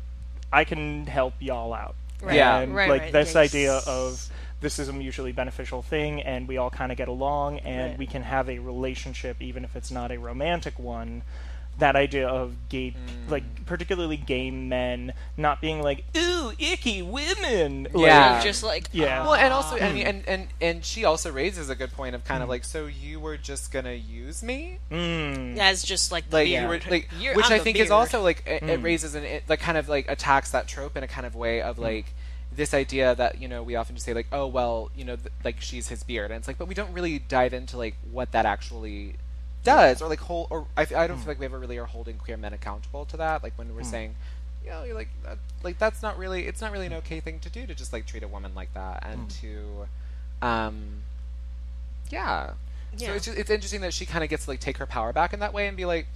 I 0.51 0.63
can 0.66 1.06
help 1.07 1.33
y'all 1.39 1.74
out. 1.74 1.95
Right. 2.21 2.36
Yeah. 2.36 2.59
and 2.59 2.75
Right, 2.75 2.89
like 2.89 3.01
right. 3.04 3.12
this 3.13 3.33
Yeah, 3.36 3.42
idea 3.42 3.74
of 3.88 4.30
this 4.63 4.80
is 4.80 4.88
a 4.88 4.94
mutually 4.94 5.31
beneficial 5.33 5.81
thing 5.83 6.21
and 6.21 6.48
we 6.48 6.57
all 6.57 6.69
kind 6.71 6.92
of 6.92 6.98
get 6.98 7.07
along 7.10 7.60
and 7.60 7.92
Right. 7.92 8.00
we 8.00 8.07
can 8.07 8.24
have 8.24 8.50
a 8.50 8.57
relationship 8.60 9.42
even 9.42 9.63
if 9.63 9.75
it's 9.75 9.92
not 9.92 10.12
a 10.12 10.18
romantic 10.18 10.80
one. 10.80 11.21
That 11.80 11.95
idea 11.95 12.27
of 12.27 12.54
gay 12.69 12.92
Mm. 12.92 13.31
like 13.31 13.65
particularly 13.65 14.15
gay 14.15 14.51
men 14.51 15.12
not 15.36 15.60
being 15.60 15.81
like 15.81 16.04
ooh 16.15 16.54
icky 16.60 17.01
women. 17.01 17.88
Like, 17.92 18.06
Yeah. 18.07 18.42
just 18.42 18.62
like 18.63 18.89
Yeah. 18.94 19.21
Ah. 19.21 19.24
Well, 19.24 19.33
and 19.33 19.51
also, 19.51 19.75
I 19.77 19.92
mean, 19.92 20.04
hmm. 20.04 20.10
and, 20.10 20.27
and 20.27 20.48
and 20.62 20.86
she 20.86 21.04
also 21.04 21.31
raises 21.31 21.69
a 21.71 21.76
good 21.76 21.92
point 21.92 22.14
of 22.16 22.23
kind 22.23 22.44
of 22.44 22.47
hmm. 22.47 22.52
like, 22.52 22.64
so 22.64 22.85
you 22.85 23.19
were 23.19 23.38
just 23.38 23.71
gonna 23.71 23.94
use 23.94 24.44
me, 24.44 24.78
mm, 24.92 25.57
as 25.57 25.81
just 25.83 26.11
like 26.11 26.30
the 26.30 26.38
like 26.38 26.47
beard. 26.47 26.61
you 26.61 26.68
were 26.69 26.80
like, 26.92 27.09
You're- 27.19 27.35
which 27.35 27.47
I'm 27.47 27.54
I 27.54 27.57
the 27.57 27.64
think 27.64 27.78
is 27.80 27.90
also 27.92 28.21
like 28.21 28.44
it, 28.45 28.61
it 28.61 28.78
hmm. 28.80 28.85
raises 28.85 29.16
an 29.16 29.23
it 29.23 29.44
like 29.49 29.59
kind 29.59 29.78
of 29.78 29.90
like 29.90 30.09
attacks 30.09 30.52
that 30.52 30.68
trope 30.68 30.95
in 30.95 31.04
a 31.04 31.07
kind 31.07 31.26
of 31.26 31.33
way 31.35 31.61
of 31.64 31.80
like 31.80 32.06
this 32.56 32.74
idea 32.74 33.16
that 33.16 33.42
you 33.42 33.48
know 33.48 33.64
we 33.64 33.76
often 33.76 33.95
just 33.95 34.06
say 34.06 34.14
like, 34.14 34.28
oh 34.31 34.48
well, 34.48 34.92
you 34.95 35.06
know, 35.06 35.16
th- 35.16 35.31
like 35.44 35.62
she's 35.62 35.88
his 35.88 36.04
beard, 36.04 36.31
and 36.31 36.38
it's 36.40 36.48
like, 36.48 36.57
but 36.57 36.68
we 36.68 36.76
don't 36.76 36.94
really 36.94 37.19
dive 37.19 37.54
into 37.54 37.78
like 37.78 37.95
what 38.12 38.31
that 38.31 38.45
actually 38.45 39.16
does, 39.64 40.02
or 40.02 40.10
like 40.10 40.19
hold, 40.19 40.48
or 40.50 40.68
I, 40.78 40.81
I 40.81 41.07
don't 41.07 41.18
hmm. 41.18 41.24
feel 41.24 41.31
like 41.31 41.40
we 41.40 41.45
ever 41.45 41.60
really 41.60 41.78
are 41.78 41.86
holding 41.86 42.18
queer 42.18 42.38
men 42.38 42.54
accountable 42.54 43.06
to 43.06 43.18
that, 43.18 43.44
like 43.44 43.54
when 43.57 43.74
we're 43.76 43.81
hmm. 43.81 43.90
saying. 43.90 44.16
You 44.64 44.69
know, 44.69 44.83
you're 44.86 44.95
like, 44.95 45.10
that, 45.24 45.40
like 45.62 45.78
that's 45.78 46.02
not 46.02 46.18
really. 46.18 46.48
It's 46.48 46.62
not 46.62 46.72
really 46.72 46.86
an 46.86 46.94
okay 46.94 47.19
thing 47.19 47.40
to 47.40 47.50
do 47.50 47.68
to 47.68 47.76
just 47.76 47.92
like 47.92 48.06
treat 48.06 48.24
a 48.24 48.30
woman 48.30 48.56
like 48.56 48.74
that, 48.76 49.06
and 49.06 49.19
hmm. 49.19 49.28
to, 49.28 49.88
um, 50.42 51.02
yeah. 52.10 52.54
So 52.95 53.12
it's 53.12 53.26
just, 53.26 53.38
it's 53.38 53.50
interesting 53.50 53.81
that 53.81 53.94
she 53.94 54.06
kind 54.06 54.24
of 54.24 54.30
gets 54.30 54.45
to 54.45 54.52
like 54.52 54.62
take 54.62 54.78
her 54.78 54.86
power 54.86 55.12
back 55.12 55.33
in 55.33 55.40
that 55.40 55.54
way 55.54 55.68
and 55.68 55.76
be 55.76 55.83
like, 55.83 56.07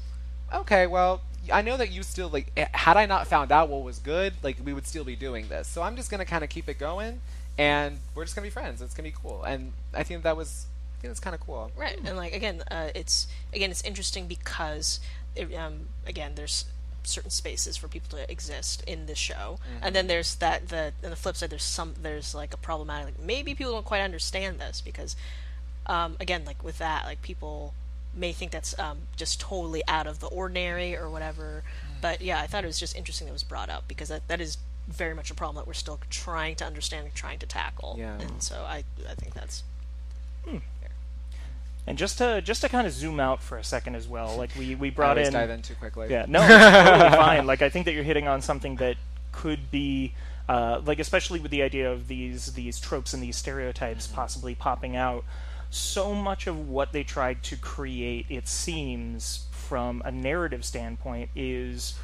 okay, 0.53 0.87
well, 0.87 1.21
I 1.51 1.61
know 1.61 1.77
that 1.77 1.91
you 1.91 2.03
still 2.03 2.29
like. 2.29 2.51
eh, 2.57 2.67
Had 2.73 2.97
I 2.97 3.05
not 3.05 3.27
found 3.27 3.51
out 3.51 3.69
what 3.69 3.83
was 3.83 3.99
good, 3.99 4.33
like 4.43 4.57
we 4.63 4.73
would 4.73 4.87
still 4.87 5.03
be 5.03 5.15
doing 5.15 5.47
this. 5.47 5.67
So 5.67 5.81
I'm 5.81 5.95
just 5.95 6.09
gonna 6.11 6.25
kind 6.25 6.43
of 6.43 6.49
keep 6.49 6.67
it 6.69 6.77
going, 6.79 7.19
and 7.57 7.99
we're 8.15 8.23
just 8.25 8.35
gonna 8.35 8.45
be 8.45 8.51
friends. 8.51 8.81
It's 8.81 8.93
gonna 8.93 9.09
be 9.09 9.15
cool, 9.21 9.43
and 9.43 9.73
I 9.93 10.03
think 10.03 10.23
that 10.23 10.35
was, 10.37 10.65
I 10.97 11.01
think 11.01 11.11
it's 11.11 11.19
kind 11.19 11.33
of 11.33 11.39
cool. 11.41 11.71
Right, 11.77 11.97
and 12.05 12.17
like 12.17 12.33
again, 12.33 12.63
uh, 12.69 12.89
it's 12.95 13.27
again 13.53 13.71
it's 13.71 13.83
interesting 13.83 14.27
because 14.27 14.99
it, 15.35 15.53
um, 15.55 15.87
again 16.05 16.33
there's 16.35 16.65
certain 17.03 17.29
spaces 17.31 17.77
for 17.77 17.87
people 17.87 18.17
to 18.17 18.29
exist 18.29 18.83
in 18.85 19.05
this 19.05 19.17
show, 19.17 19.59
and 19.81 19.95
then 19.95 20.07
there's 20.07 20.35
that 20.35 20.67
the 20.69 20.91
on 21.03 21.09
the 21.09 21.15
flip 21.15 21.37
side 21.37 21.49
there's 21.49 21.63
some 21.63 21.93
there's 22.01 22.35
like 22.35 22.53
a 22.53 22.57
problematic 22.57 23.05
like 23.05 23.19
maybe 23.25 23.55
people 23.55 23.71
don't 23.71 23.85
quite 23.85 24.01
understand 24.01 24.59
this 24.59 24.81
because 24.81 25.15
um, 25.85 26.17
again 26.19 26.43
like 26.45 26.61
with 26.63 26.79
that 26.79 27.05
like 27.05 27.21
people 27.21 27.73
may 28.17 28.33
think 28.33 28.51
that's 28.51 28.77
um, 28.79 28.99
just 29.15 29.39
totally 29.39 29.83
out 29.87 30.07
of 30.07 30.19
the 30.19 30.27
ordinary 30.27 30.95
or 30.97 31.09
whatever, 31.09 31.63
but 32.01 32.21
yeah 32.21 32.41
I 32.41 32.47
thought 32.47 32.63
it 32.63 32.67
was 32.67 32.79
just 32.79 32.95
interesting 32.95 33.25
that 33.27 33.31
it 33.31 33.33
was 33.33 33.43
brought 33.43 33.69
up 33.69 33.87
because 33.87 34.09
that 34.09 34.27
that 34.27 34.41
is 34.41 34.57
very 34.87 35.13
much 35.13 35.29
a 35.31 35.35
problem 35.35 35.55
that 35.57 35.67
we're 35.67 35.73
still 35.73 35.99
trying 36.09 36.55
to 36.55 36.65
understand 36.65 37.05
and 37.05 37.13
trying 37.15 37.39
to 37.39 37.45
tackle, 37.45 37.95
Yeah. 37.99 38.19
and 38.19 38.41
so 38.41 38.55
I 38.67 38.83
I 39.09 39.15
think 39.15 39.33
that's 39.33 39.63
and 41.85 41.97
just 41.97 42.17
to 42.17 42.41
just 42.41 42.61
to 42.61 42.69
kind 42.69 42.85
of 42.85 42.91
zoom 42.93 43.19
out 43.19 43.41
for 43.41 43.57
a 43.57 43.63
second 43.63 43.95
as 43.95 44.07
well 44.07 44.35
like 44.35 44.49
we 44.57 44.75
we 44.75 44.89
brought 44.97 45.11
always 45.17 45.27
in 45.27 45.33
dive 45.33 45.49
in 45.49 45.61
too 45.61 45.75
quickly. 45.75 46.07
Yeah, 46.09 46.25
no, 46.27 46.39
totally 46.47 47.09
fine. 47.11 47.45
Like 47.47 47.61
I 47.61 47.69
think 47.69 47.85
that 47.85 47.93
you're 47.93 48.03
hitting 48.03 48.27
on 48.27 48.41
something 48.41 48.75
that 48.77 48.97
could 49.31 49.71
be 49.71 50.13
uh, 50.49 50.81
like 50.85 50.99
especially 50.99 51.39
with 51.39 51.51
the 51.51 51.61
idea 51.61 51.91
of 51.91 52.07
these 52.07 52.53
these 52.53 52.79
tropes 52.79 53.13
and 53.13 53.21
these 53.23 53.37
stereotypes 53.37 54.07
possibly 54.07 54.53
popping 54.55 54.95
out. 54.95 55.23
So 55.69 56.13
much 56.13 56.47
of 56.47 56.69
what 56.69 56.91
they 56.91 57.03
tried 57.03 57.43
to 57.43 57.57
create, 57.57 58.25
it 58.29 58.47
seems, 58.47 59.45
from 59.51 60.01
a 60.05 60.11
narrative 60.11 60.63
standpoint, 60.63 61.29
is 61.35 61.95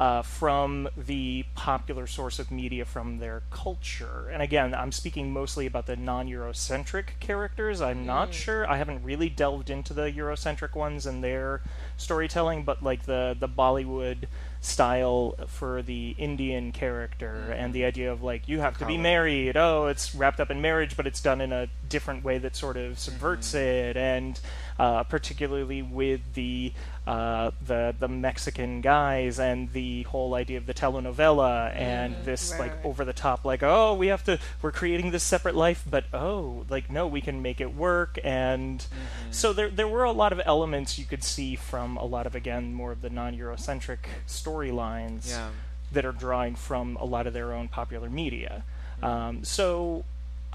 uh, 0.00 0.22
from 0.22 0.88
the 0.96 1.44
popular 1.54 2.06
source 2.06 2.38
of 2.38 2.50
media 2.50 2.84
from 2.84 3.18
their 3.18 3.42
culture. 3.50 4.28
And 4.32 4.42
again, 4.42 4.74
I'm 4.74 4.90
speaking 4.90 5.32
mostly 5.32 5.66
about 5.66 5.86
the 5.86 5.96
non 5.96 6.28
Eurocentric 6.28 7.20
characters. 7.20 7.80
I'm 7.80 8.04
not 8.04 8.34
sure. 8.34 8.68
I 8.68 8.76
haven't 8.76 9.04
really 9.04 9.28
delved 9.28 9.70
into 9.70 9.94
the 9.94 10.10
Eurocentric 10.10 10.74
ones 10.74 11.06
and 11.06 11.22
their 11.22 11.60
storytelling, 11.96 12.64
but 12.64 12.82
like 12.82 13.04
the, 13.04 13.36
the 13.38 13.48
Bollywood 13.48 14.26
style 14.64 15.34
for 15.46 15.82
the 15.82 16.14
Indian 16.18 16.72
character 16.72 17.54
and 17.56 17.72
the 17.72 17.84
idea 17.84 18.10
of 18.10 18.22
like 18.22 18.48
you 18.48 18.60
have 18.60 18.78
to 18.78 18.86
be 18.86 18.96
married. 18.96 19.56
Oh, 19.56 19.86
it's 19.86 20.14
wrapped 20.14 20.40
up 20.40 20.50
in 20.50 20.60
marriage, 20.60 20.96
but 20.96 21.06
it's 21.06 21.20
done 21.20 21.40
in 21.40 21.52
a 21.52 21.68
different 21.88 22.24
way 22.24 22.38
that 22.38 22.56
sort 22.56 22.76
of 22.76 22.98
subverts 22.98 23.54
it, 23.54 23.96
and 23.96 24.40
uh, 24.78 25.04
particularly 25.04 25.82
with 25.82 26.20
the 26.34 26.72
uh, 27.06 27.50
the 27.66 27.94
the 27.98 28.08
Mexican 28.08 28.80
guys 28.80 29.38
and 29.38 29.70
the 29.72 30.04
whole 30.04 30.34
idea 30.34 30.56
of 30.56 30.64
the 30.66 30.72
telenovela 30.72 31.74
and 31.76 32.16
this 32.24 32.52
Right, 32.52 32.60
like 32.60 32.74
right. 32.76 32.84
over 32.86 33.04
the 33.04 33.12
top 33.12 33.44
like 33.44 33.62
oh 33.62 33.92
we 33.94 34.06
have 34.06 34.24
to 34.24 34.38
we're 34.62 34.72
creating 34.72 35.10
this 35.10 35.22
separate 35.22 35.54
life 35.54 35.84
but 35.88 36.04
oh 36.14 36.64
like 36.70 36.90
no 36.90 37.06
we 37.06 37.20
can 37.20 37.42
make 37.42 37.60
it 37.60 37.74
work 37.74 38.18
and 38.24 38.78
Mm-hmm. 38.80 39.32
so 39.32 39.52
there 39.52 39.68
there 39.68 39.86
were 39.88 40.04
a 40.04 40.12
lot 40.12 40.32
of 40.32 40.40
elements 40.46 40.98
you 40.98 41.04
could 41.04 41.22
see 41.22 41.56
from 41.56 41.96
a 41.98 42.04
lot 42.04 42.26
of 42.26 42.34
again 42.34 42.72
more 42.72 42.90
of 42.92 43.02
the 43.02 43.10
non-Eurocentric 43.10 43.98
storylines 44.26 45.28
Yeah. 45.28 45.50
that 45.92 46.04
are 46.04 46.12
drawing 46.12 46.54
from 46.54 46.96
a 46.96 47.04
lot 47.04 47.26
of 47.26 47.32
their 47.34 47.52
own 47.52 47.68
popular 47.68 48.08
media. 48.10 48.64
Mm-hmm. 48.96 49.04
Um, 49.04 49.44
so 49.44 50.04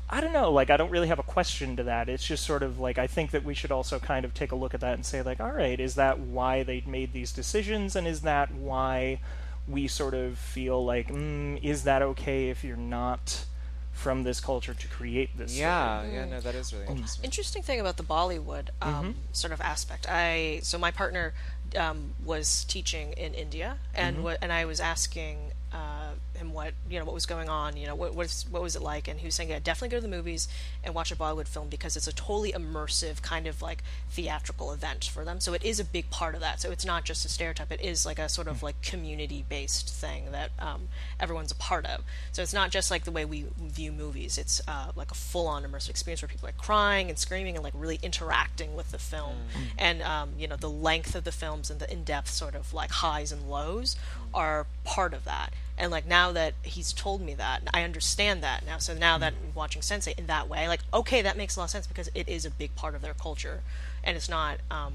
I 0.10 0.22
don't 0.22 0.34
know. 0.34 0.51
Like 0.51 0.70
I 0.70 0.78
don't 0.78 0.89
really 0.89 1.08
have 1.08 1.20
a 1.20 1.24
question 1.24 1.75
to 1.75 1.84
that. 1.84 2.10
It's 2.10 2.25
just 2.25 2.44
sort 2.44 2.63
of 2.63 2.80
like 2.80 2.98
I 2.98 3.06
think 3.06 3.32
that 3.32 3.44
we 3.44 3.54
should 3.54 3.72
also 3.72 4.00
kind 4.00 4.25
of 4.25 4.34
take 4.34 4.51
a 4.51 4.56
look 4.56 4.74
at 4.74 4.82
that 4.82 4.96
and 4.96 5.06
say 5.06 5.22
like, 5.22 5.39
all 5.39 5.51
right, 5.51 5.80
is 5.80 5.96
that 5.96 6.20
why 6.20 6.63
they 6.63 6.84
made 6.88 7.13
these 7.13 7.32
decisions, 7.32 7.96
and 7.96 8.08
is 8.08 8.22
that 8.22 8.54
why 8.54 9.20
we 9.68 9.88
sort 9.88 10.16
of 10.16 10.38
feel 10.38 10.84
like, 10.84 11.10
mm, 11.10 11.63
is 11.63 11.84
that 11.84 12.01
okay 12.01 12.50
if 12.50 12.63
you're 12.63 12.75
not 12.75 13.46
from 13.92 14.24
this 14.24 14.39
culture 14.39 14.74
to 14.74 14.88
create 14.88 15.38
this? 15.38 15.51
story? 15.51 15.62
Yeah, 15.62 16.04
yeah, 16.06 16.25
no, 16.25 16.39
that 16.39 16.56
is 16.56 16.74
really 16.74 16.88
interesting. 16.88 17.25
interesting 17.25 17.62
thing 17.62 17.80
about 17.80 17.98
the 17.98 18.04
Bollywood 18.04 18.70
um, 18.82 19.16
sort 19.32 19.54
of 19.54 19.62
aspect. 19.62 20.08
I 20.10 20.62
so 20.63 20.80
my 20.80 20.89
partner 20.89 21.34
um, 21.78 22.16
was 22.25 22.63
teaching 22.63 23.13
in 23.13 23.36
India, 23.36 23.78
and 23.94 24.24
what 24.24 24.39
and 24.42 24.51
I 24.51 24.66
was 24.66 24.80
asking 24.80 25.51
uh, 25.72 26.13
him 26.39 26.53
what 26.53 26.74
you 26.89 26.98
know 26.98 27.05
what 27.05 27.13
was 27.13 27.25
going 27.25 27.50
on. 27.50 27.77
You 27.77 27.88
know 27.88 27.96
what 27.96 28.15
was 28.15 28.46
what 28.50 28.62
was 28.62 28.75
it 28.75 28.81
like, 28.81 29.08
and 29.08 29.19
he 29.19 29.27
was 29.27 29.36
saying, 29.36 29.50
yeah, 29.50 29.60
definitely 29.60 29.89
go 29.89 29.98
to 29.98 30.01
the 30.01 30.15
movies 30.15 30.48
and 30.84 30.96
watch 30.96 31.12
a 31.12 31.15
Bollywood 31.15 31.48
film 31.48 31.69
because 31.69 31.96
it's 31.96 32.08
a 32.08 32.13
totally 32.13 32.51
immersive 32.51 33.22
kind 33.22 33.48
of 33.48 33.62
like 33.62 33.84
theatrical 34.10 34.72
event 34.72 35.05
for 35.05 35.24
them. 35.24 35.39
So 35.39 35.53
it 35.53 35.63
is 35.63 35.79
a 35.79 35.86
big 35.86 36.10
part 36.10 36.36
of 36.36 36.41
that. 36.41 36.60
So 36.60 36.72
it's 36.72 36.86
not 36.86 37.05
just 37.05 37.25
a 37.25 37.29
stereotype; 37.29 37.72
it 37.72 37.81
is 37.81 38.05
like 38.05 38.19
a 38.19 38.29
sort 38.29 38.48
of 38.48 38.63
like 38.63 38.81
community 38.81 39.46
based 39.48 39.89
thing 39.89 40.31
that 40.31 40.51
um, 40.60 40.88
everyone's 41.19 41.51
a 41.51 41.55
part 41.55 41.86
of. 41.86 42.03
So 42.31 42.41
it's 42.41 42.53
not 42.53 42.72
just 42.72 42.89
like 42.89 43.03
the 43.03 43.12
way 43.12 43.25
we 43.25 43.46
view 43.62 43.91
movies. 43.91 44.38
It's 44.38 44.62
uh, 44.67 44.91
like 44.96 45.12
a 45.12 45.15
full 45.15 45.48
on 45.48 45.63
immersive 45.63 45.89
experience 45.89 46.22
where 46.22 46.29
people 46.29 46.50
are 46.50 46.53
crying 46.53 47.10
and 47.10 47.19
screaming 47.19 47.55
and 47.55 47.63
like 47.63 47.74
really 47.75 48.00
interacting 48.01 48.75
with 48.75 48.91
the 48.91 49.00
film. 49.00 49.36
And 49.77 50.01
um, 50.01 50.31
you 50.38 50.48
know 50.48 50.55
the 50.55 50.69
length 50.69 51.15
of 51.15 51.24
the 51.24 51.31
films 51.31 51.69
and 51.69 51.79
the 51.79 51.91
in 51.91 52.03
depth 52.03 52.29
sort 52.29 52.55
of 52.55 52.74
like 52.74 52.91
highs 52.91 53.31
and 53.31 53.50
lows 53.50 53.96
are 54.34 54.65
part 54.84 55.13
of 55.13 55.25
that. 55.25 55.53
And 55.80 55.92
like 55.92 56.06
now 56.06 56.34
that 56.34 56.54
he's 56.62 56.92
told 56.92 57.22
me 57.22 57.34
that, 57.36 57.62
I 57.74 57.84
understand 57.84 58.44
that 58.44 58.66
now. 58.66 58.78
So 58.80 58.94
now 58.94 59.18
that 59.18 59.34
I'm 59.34 59.54
watching 59.56 59.82
Sense8 59.82 60.20
in 60.20 60.28
that 60.28 60.50
way, 60.50 60.68
like 60.68 60.82
okay, 60.94 61.22
that 61.22 61.38
makes 61.38 61.56
a 61.56 61.60
lot 61.60 61.66
of 61.66 61.72
sense 61.72 61.88
because 61.88 62.10
it 62.14 62.28
is 62.28 62.46
a 62.46 62.52
big 62.52 62.76
part 62.76 62.96
of 62.96 63.02
their 63.02 63.14
culture, 63.14 63.62
and 64.04 64.18
it's 64.18 64.28
not 64.28 64.58
um, 64.70 64.94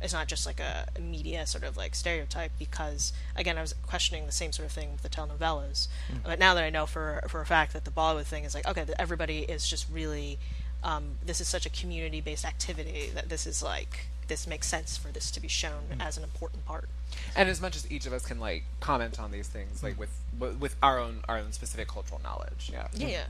it's 0.00 0.14
not 0.14 0.28
just 0.28 0.46
like 0.46 0.58
a, 0.58 0.88
a 0.96 1.00
media 1.00 1.46
sort 1.46 1.64
of 1.64 1.76
like 1.76 1.94
stereotype. 1.94 2.52
Because 2.58 3.12
again, 3.36 3.58
I 3.58 3.60
was 3.60 3.74
questioning 3.86 4.24
the 4.24 4.32
same 4.32 4.52
sort 4.52 4.66
of 4.66 4.72
thing 4.72 4.90
with 4.92 5.02
the 5.02 5.10
telenovelas, 5.10 5.88
but 6.24 6.38
now 6.38 6.54
that 6.54 6.64
I 6.64 6.70
know 6.70 6.86
for 6.86 7.22
for 7.28 7.42
a 7.42 7.46
fact 7.46 7.74
that 7.74 7.84
the 7.84 7.90
Bollywood 7.90 8.24
thing 8.24 8.44
is 8.44 8.54
like 8.54 8.66
okay, 8.66 8.86
everybody 8.98 9.40
is 9.40 9.68
just 9.68 9.86
really 9.92 10.38
um, 10.84 11.16
this 11.24 11.40
is 11.40 11.48
such 11.48 11.66
a 11.66 11.70
community 11.70 12.20
based 12.20 12.44
activity 12.44 13.10
that 13.14 13.28
this 13.28 13.46
is 13.46 13.62
like 13.62 14.06
this 14.28 14.46
makes 14.46 14.66
sense 14.66 14.96
for 14.96 15.08
this 15.08 15.30
to 15.30 15.40
be 15.40 15.48
shown 15.48 16.00
as 16.00 16.16
an 16.16 16.24
important 16.24 16.64
part. 16.64 16.88
And 17.36 17.48
as 17.48 17.60
much 17.60 17.76
as 17.76 17.90
each 17.90 18.06
of 18.06 18.12
us 18.12 18.24
can 18.24 18.40
like 18.40 18.64
comment 18.80 19.20
on 19.20 19.30
these 19.30 19.48
things, 19.48 19.82
like 19.82 19.98
with 19.98 20.10
with 20.58 20.76
our 20.82 20.98
own 20.98 21.20
our 21.28 21.38
own 21.38 21.52
specific 21.52 21.88
cultural 21.88 22.20
knowledge, 22.22 22.70
yeah. 22.72 22.88
Yeah, 22.94 23.08
yeah. 23.08 23.24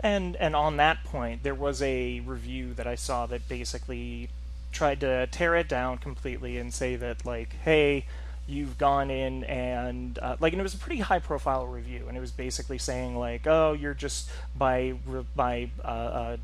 And 0.00 0.36
and 0.36 0.56
on 0.56 0.76
that 0.78 1.04
point, 1.04 1.42
there 1.42 1.54
was 1.54 1.80
a 1.82 2.20
review 2.20 2.74
that 2.74 2.86
I 2.86 2.96
saw 2.96 3.26
that 3.26 3.48
basically 3.48 4.28
tried 4.72 5.00
to 5.00 5.26
tear 5.28 5.54
it 5.54 5.68
down 5.68 5.98
completely 5.98 6.58
and 6.58 6.74
say 6.74 6.96
that 6.96 7.24
like, 7.24 7.54
hey, 7.64 8.04
you've 8.46 8.78
gone 8.78 9.10
in 9.10 9.44
and 9.44 10.18
uh, 10.18 10.36
like, 10.40 10.52
and 10.52 10.60
it 10.60 10.62
was 10.62 10.74
a 10.74 10.78
pretty 10.78 11.00
high 11.00 11.18
profile 11.18 11.66
review, 11.66 12.06
and 12.08 12.16
it 12.16 12.20
was 12.20 12.32
basically 12.32 12.78
saying 12.78 13.16
like, 13.16 13.46
oh, 13.46 13.72
you're 13.72 13.94
just 13.94 14.28
by 14.56 14.94
by 15.34 15.70
uh, 15.84 15.88
uh, 15.88 16.36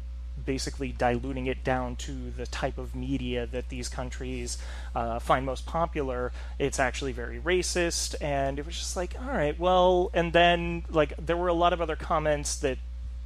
basically 0.44 0.92
diluting 0.92 1.46
it 1.46 1.62
down 1.64 1.96
to 1.96 2.30
the 2.36 2.46
type 2.46 2.78
of 2.78 2.94
media 2.94 3.46
that 3.46 3.68
these 3.68 3.88
countries 3.88 4.58
uh, 4.94 5.18
find 5.18 5.46
most 5.46 5.66
popular, 5.66 6.32
it's 6.58 6.78
actually 6.78 7.12
very 7.12 7.38
racist. 7.38 8.14
And 8.20 8.58
it 8.58 8.66
was 8.66 8.76
just 8.76 8.96
like, 8.96 9.14
all 9.20 9.32
right, 9.36 9.58
well, 9.58 10.10
and 10.14 10.32
then 10.32 10.84
like 10.90 11.14
there 11.24 11.36
were 11.36 11.48
a 11.48 11.54
lot 11.54 11.72
of 11.72 11.80
other 11.80 11.96
comments 11.96 12.56
that 12.56 12.78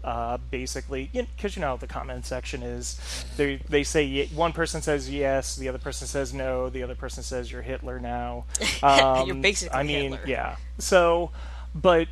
uh, 0.05 0.39
basically, 0.51 1.11
because 1.13 1.57
you 1.57 1.61
know 1.61 1.69
how 1.69 1.77
the 1.77 1.87
comment 1.87 2.25
section 2.25 2.63
is, 2.63 2.99
they 3.37 3.57
they 3.69 3.83
say 3.83 4.27
one 4.27 4.53
person 4.53 4.81
says 4.81 5.11
yes, 5.11 5.57
the 5.57 5.69
other 5.69 5.79
person 5.79 6.07
says 6.07 6.33
no, 6.33 6.69
the 6.71 6.83
other 6.85 6.95
person 6.95 7.25
says 7.25 7.51
you're 7.51 7.63
Hitler 7.63 7.99
now. 7.99 8.45
Um, 8.83 9.27
You're 9.27 9.37
basically 9.37 9.77
I 9.77 9.83
mean, 9.83 10.13
Hitler. 10.13 10.21
yeah. 10.27 10.57
So, 10.79 11.31
but 11.75 12.09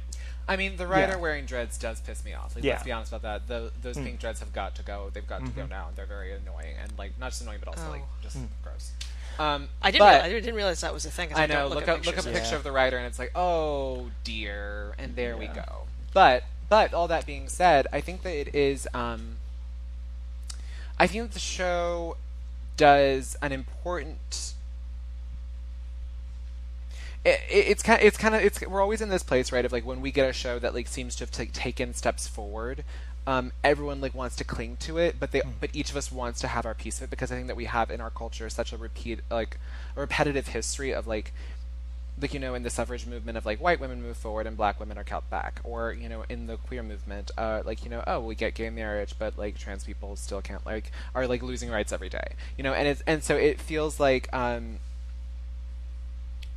I 0.47 0.57
mean, 0.57 0.77
the 0.77 0.87
writer 0.87 1.13
Yeah. 1.13 1.19
wearing 1.19 1.47
dreads 1.47 1.79
does 1.79 2.01
piss 2.01 2.25
me 2.25 2.35
off. 2.35 2.55
Like, 2.55 2.65
Yeah. 2.65 2.73
Mm. 2.73 2.75
let's 2.75 2.85
be 2.85 2.93
honest 2.93 3.13
about 3.13 3.23
that. 3.23 3.49
The, 3.49 3.73
those 3.83 3.97
pink 3.97 4.21
dreads 4.21 4.41
have 4.41 4.53
got 4.53 4.75
to 4.77 4.83
go. 4.83 5.11
They've 5.13 5.27
got 5.27 5.45
to 5.45 5.51
go 5.53 5.65
now, 5.67 5.89
and 5.89 5.97
they're 5.97 6.05
very 6.07 6.33
annoying. 6.35 6.75
And 6.83 6.93
like, 6.99 7.19
not 7.19 7.31
just 7.31 7.43
annoying, 7.43 7.61
but 7.61 7.69
also 7.69 7.89
like 7.91 8.03
Oh. 8.03 8.23
just 8.23 8.37
Mm. 8.39 8.49
gross. 8.63 8.93
Um, 9.39 9.69
I 9.83 9.91
didn't. 9.91 10.01
but, 10.01 10.13
realize, 10.13 10.25
I 10.25 10.29
didn't 10.41 10.55
realize 10.55 10.81
that 10.83 10.95
was 10.95 11.05
a 11.07 11.11
thing. 11.11 11.33
I 11.35 11.47
don't 11.47 11.57
know. 11.59 11.67
Look, 11.67 11.75
Look, 11.77 11.89
at 11.89 11.99
up, 12.01 12.07
look 12.07 12.19
up 12.19 12.27
a 12.27 12.31
picture 12.31 12.51
Yeah. 12.51 12.57
of 12.57 12.63
the 12.63 12.71
writer, 12.73 12.97
and 12.99 13.07
it's 13.07 13.19
like, 13.19 13.33
oh 13.35 14.11
dear, 14.23 14.95
and 14.99 15.17
there 15.17 15.37
we 15.37 15.47
go. 15.49 15.87
But 16.13 16.45
but 16.69 16.95
all 16.95 17.09
that 17.09 17.27
being 17.27 17.49
said, 17.49 17.87
I 17.93 18.01
think 18.01 18.23
that 18.23 18.35
it 18.35 18.55
is. 18.55 18.87
Um, 18.95 19.37
I 20.99 21.07
think 21.07 21.25
that 21.25 21.33
the 21.33 21.41
show 21.41 22.17
does 22.77 23.37
an 23.43 23.51
important. 23.53 24.54
It, 27.25 27.41
it, 27.51 27.67
it's 27.69 27.83
kind. 27.83 28.03
It's 28.03 28.17
kind 28.17 28.35
of. 28.35 28.43
It's. 28.43 28.61
We're 28.61 28.83
always 28.83 29.01
in 29.01 29.09
this 29.09 29.23
place, 29.23 29.53
right? 29.53 29.65
Of 29.65 29.73
like 29.73 29.87
when 29.87 30.01
we 30.01 30.11
get 30.11 30.29
a 30.29 30.33
show 30.33 30.59
that 30.59 30.75
like 30.75 30.89
seems 30.89 31.17
to 31.17 31.25
have 31.25 31.39
like, 31.39 31.53
taken 31.53 31.95
steps 31.95 32.27
forward. 32.27 32.85
Um, 33.27 33.53
everyone 33.63 34.03
like 34.03 34.15
wants 34.15 34.37
to 34.37 34.45
cling 34.45 34.77
to 34.81 34.99
it, 34.99 35.17
but 35.19 35.31
they 35.33 35.41
but 35.59 35.71
each 35.73 35.91
of 35.91 35.97
us 35.97 36.13
wants 36.13 36.41
to 36.41 36.49
have 36.49 36.67
our 36.67 36.75
piece 36.75 36.99
of 36.99 37.05
it 37.05 37.11
because 37.11 37.33
I 37.33 37.37
think 37.37 37.47
that 37.47 37.57
we 37.57 37.65
have 37.65 37.91
in 37.91 38.03
our 38.03 38.11
culture 38.11 38.51
such 38.51 38.73
a 38.73 38.77
repeat 38.77 39.21
like 39.31 39.59
a 39.97 40.01
repetitive 40.01 40.49
history 40.49 40.93
of 40.93 41.07
like 41.07 41.33
like 42.21 42.33
you 42.33 42.41
know 42.41 42.55
in 42.55 42.63
the 42.63 42.71
suffrage 42.71 43.07
movement 43.07 43.37
of 43.37 43.45
like 43.45 43.61
white 43.61 43.81
women 43.81 44.03
move 44.03 44.17
forward 44.17 44.47
and 44.47 44.57
black 44.57 44.79
women 44.79 44.97
are 44.97 45.05
kept 45.05 45.29
back 45.31 45.61
or 45.65 45.93
you 45.93 46.09
know 46.09 46.25
in 46.29 46.47
the 46.47 46.57
queer 46.57 46.83
movement 46.83 47.31
uh, 47.37 47.63
like 47.65 47.83
you 47.85 47.91
know 47.91 48.05
oh 48.07 48.21
we 48.21 48.35
get 48.35 48.55
gay 48.55 48.71
marriage 48.71 49.15
but 49.19 49.37
like 49.39 49.59
trans 49.59 49.85
people 49.85 50.15
still 50.17 50.41
can't 50.41 50.65
like 50.65 50.93
are 51.15 51.27
like 51.27 51.43
losing 51.43 51.71
rights 51.71 51.93
every 51.93 52.09
day 52.09 52.35
you 52.57 52.63
know 52.63 52.73
and 52.73 52.87
it's 52.87 53.03
and 53.07 53.25
so 53.25 53.37
it 53.37 53.61
feels 53.61 53.99
like 53.99 54.33
um 54.33 54.79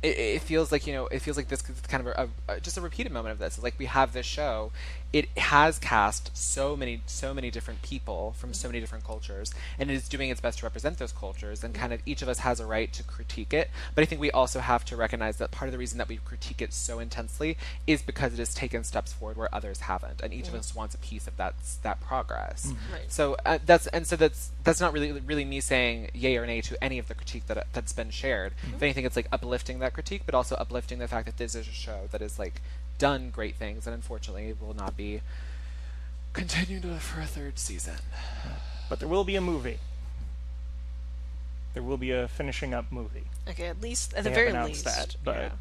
it, 0.02 0.18
it 0.18 0.42
feels 0.42 0.70
like 0.70 0.86
you 0.86 0.92
know 0.92 1.06
it 1.08 1.20
feels 1.20 1.36
like 1.36 1.48
this 1.48 1.62
is 1.68 1.80
kind 1.82 2.06
of 2.06 2.14
a, 2.48 2.52
a, 2.52 2.60
just 2.60 2.76
a 2.76 2.80
repeated 2.80 3.12
moment 3.12 3.32
of 3.32 3.38
this. 3.38 3.60
Like 3.62 3.74
we 3.78 3.86
have 3.86 4.12
this 4.12 4.26
show 4.26 4.72
it 5.12 5.28
has 5.38 5.78
cast 5.78 6.36
so 6.36 6.76
many 6.76 7.00
so 7.06 7.32
many 7.32 7.50
different 7.50 7.80
people 7.82 8.34
from 8.36 8.52
so 8.52 8.68
many 8.68 8.80
different 8.80 9.04
cultures 9.04 9.54
and 9.78 9.90
it 9.90 9.94
is 9.94 10.08
doing 10.08 10.28
its 10.28 10.40
best 10.40 10.58
to 10.58 10.66
represent 10.66 10.98
those 10.98 11.12
cultures 11.12 11.64
and 11.64 11.74
kind 11.74 11.92
of 11.92 12.00
each 12.04 12.22
of 12.22 12.28
us 12.28 12.40
has 12.40 12.60
a 12.60 12.66
right 12.66 12.92
to 12.92 13.02
critique 13.02 13.52
it. 13.52 13.70
But 13.94 14.02
i 14.02 14.04
think 14.04 14.20
we 14.20 14.30
also 14.30 14.60
have 14.60 14.84
to 14.86 14.96
recognize 14.96 15.38
that 15.38 15.50
part 15.50 15.68
of 15.68 15.72
the 15.72 15.78
reason 15.78 15.98
that 15.98 16.08
we 16.08 16.16
critique 16.18 16.60
it 16.60 16.72
so 16.72 16.98
intensely 16.98 17.56
is 17.86 18.02
because 18.02 18.34
it 18.34 18.38
has 18.38 18.54
taken 18.54 18.84
steps 18.84 19.12
forward 19.12 19.36
where 19.36 19.54
others 19.54 19.80
haven't 19.80 20.20
and 20.20 20.32
each 20.32 20.48
of 20.48 20.54
us 20.54 20.74
wants 20.74 20.94
a 20.94 20.98
piece 20.98 21.26
of 21.26 21.36
that 21.36 21.54
that 21.82 22.00
progress. 22.00 22.72
Right. 22.92 23.10
so 23.10 23.36
uh, 23.44 23.58
that's 23.64 23.86
and 23.88 24.06
so 24.06 24.16
that's 24.16 24.50
that's 24.64 24.80
not 24.80 24.92
really 24.92 25.12
really 25.12 25.44
me 25.44 25.60
saying 25.60 26.10
yay 26.14 26.36
or 26.36 26.46
nay 26.46 26.60
to 26.62 26.82
any 26.82 26.98
of 26.98 27.08
the 27.08 27.14
critique 27.14 27.46
that 27.46 27.66
that's 27.72 27.92
been 27.92 28.10
shared. 28.10 28.52
If 28.74 28.82
anything, 28.82 29.04
it's 29.04 29.16
like 29.16 29.28
uplifting 29.32 29.78
that 29.80 29.94
critique, 29.94 30.22
but 30.26 30.34
also 30.34 30.54
uplifting 30.56 30.98
the 30.98 31.08
fact 31.08 31.26
that 31.26 31.36
this 31.36 31.54
is 31.54 31.68
a 31.68 31.70
show 31.70 32.08
that 32.12 32.22
is 32.22 32.38
like 32.38 32.60
done 32.98 33.30
great 33.30 33.54
things, 33.56 33.86
and 33.86 33.94
unfortunately 33.94 34.54
will 34.60 34.74
not 34.74 34.96
be 34.96 35.20
continued 36.32 36.84
for 37.00 37.20
a 37.20 37.26
third 37.26 37.58
season. 37.58 37.96
but 38.88 38.98
there 39.00 39.08
will 39.08 39.24
be 39.24 39.36
a 39.36 39.40
movie. 39.40 39.78
There 41.74 41.82
will 41.82 41.96
be 41.96 42.10
a 42.10 42.28
finishing 42.28 42.74
up 42.74 42.90
movie. 42.90 43.24
Okay, 43.48 43.66
at 43.66 43.80
least 43.80 44.12
at 44.14 44.24
They 44.24 44.30
the 44.30 44.30
have 44.30 44.36
very 44.36 44.50
announced 44.50 44.84
least. 44.84 44.96
that, 44.96 45.16
but 45.22 45.52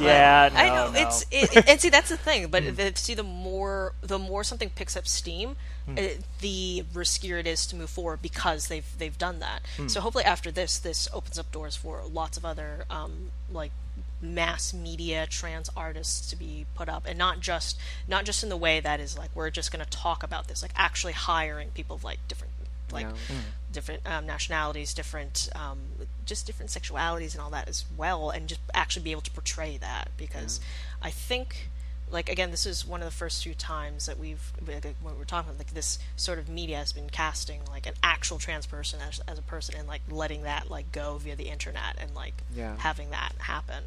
yeah, 0.00 0.50
no, 0.52 0.58
I 0.58 0.68
know 0.68 0.90
no. 0.90 1.00
it's 1.00 1.22
it, 1.30 1.56
it- 1.56 1.68
and 1.68 1.80
see 1.80 1.88
that's 1.88 2.08
the 2.08 2.16
thing. 2.16 2.48
But 2.48 2.62
mm. 2.64 2.76
the, 2.76 2.92
see, 2.98 3.14
the 3.14 3.22
more 3.22 3.92
the 4.00 4.18
more 4.18 4.42
something 4.44 4.70
picks 4.70 4.96
up 4.96 5.06
steam, 5.06 5.56
mm. 5.88 5.98
it, 5.98 6.22
the 6.40 6.84
riskier 6.92 7.38
it 7.38 7.46
is 7.46 7.66
to 7.68 7.76
move 7.76 7.90
forward 7.90 8.22
because 8.22 8.68
they've 8.68 8.86
they've 8.98 9.16
done 9.16 9.38
that. 9.38 9.62
Mm. 9.76 9.90
So 9.90 10.00
hopefully 10.00 10.24
after 10.24 10.50
this, 10.50 10.78
this 10.78 11.08
opens 11.12 11.38
up 11.38 11.52
doors 11.52 11.76
for 11.76 12.02
lots 12.10 12.36
of 12.36 12.44
other 12.44 12.84
um, 12.90 13.30
like 13.52 13.72
mass 14.34 14.74
media 14.74 15.26
trans 15.28 15.70
artists 15.76 16.28
to 16.30 16.36
be 16.36 16.66
put 16.74 16.88
up 16.88 17.04
and 17.06 17.18
not 17.18 17.40
just 17.40 17.78
not 18.08 18.24
just 18.24 18.42
in 18.42 18.48
the 18.48 18.56
way 18.56 18.80
that 18.80 19.00
is 19.00 19.16
like 19.16 19.30
we're 19.34 19.50
just 19.50 19.72
going 19.72 19.84
to 19.84 19.90
talk 19.90 20.22
about 20.22 20.48
this 20.48 20.62
like 20.62 20.72
actually 20.76 21.12
hiring 21.12 21.68
people 21.70 21.96
of 21.96 22.04
like 22.04 22.18
different 22.28 22.52
like 22.92 23.06
Yeah. 23.06 23.36
different 23.72 24.02
um, 24.06 24.26
nationalities 24.26 24.94
different 24.94 25.48
um, 25.54 25.78
just 26.24 26.46
different 26.46 26.70
sexualities 26.70 27.32
and 27.32 27.40
all 27.40 27.50
that 27.50 27.68
as 27.68 27.84
well 27.96 28.30
and 28.30 28.48
just 28.48 28.60
actually 28.74 29.02
be 29.04 29.10
able 29.12 29.20
to 29.22 29.30
portray 29.32 29.76
that 29.78 30.10
because 30.16 30.60
i 31.02 31.10
think 31.10 31.68
like 32.10 32.28
again 32.28 32.52
this 32.52 32.64
is 32.64 32.86
one 32.86 33.00
of 33.00 33.04
the 33.06 33.12
first 33.14 33.42
few 33.42 33.52
times 33.54 34.06
that 34.06 34.16
we've 34.16 34.52
like, 34.66 34.84
when 35.02 35.18
we're 35.18 35.24
talking 35.24 35.50
about 35.50 35.58
like 35.58 35.74
this 35.74 35.98
sort 36.14 36.38
of 36.38 36.48
media 36.48 36.76
has 36.76 36.92
been 36.92 37.10
casting 37.10 37.60
like 37.68 37.84
an 37.86 37.94
actual 38.02 38.38
trans 38.38 38.64
person 38.64 39.00
as, 39.06 39.20
as 39.26 39.36
a 39.38 39.42
person 39.42 39.74
and 39.76 39.88
like 39.88 40.02
letting 40.08 40.42
that 40.44 40.70
like 40.70 40.92
go 40.92 41.18
via 41.18 41.34
the 41.34 41.48
internet 41.48 41.96
and 42.00 42.14
like 42.14 42.34
Yeah. 42.54 42.76
having 42.78 43.10
that 43.10 43.32
happen 43.38 43.82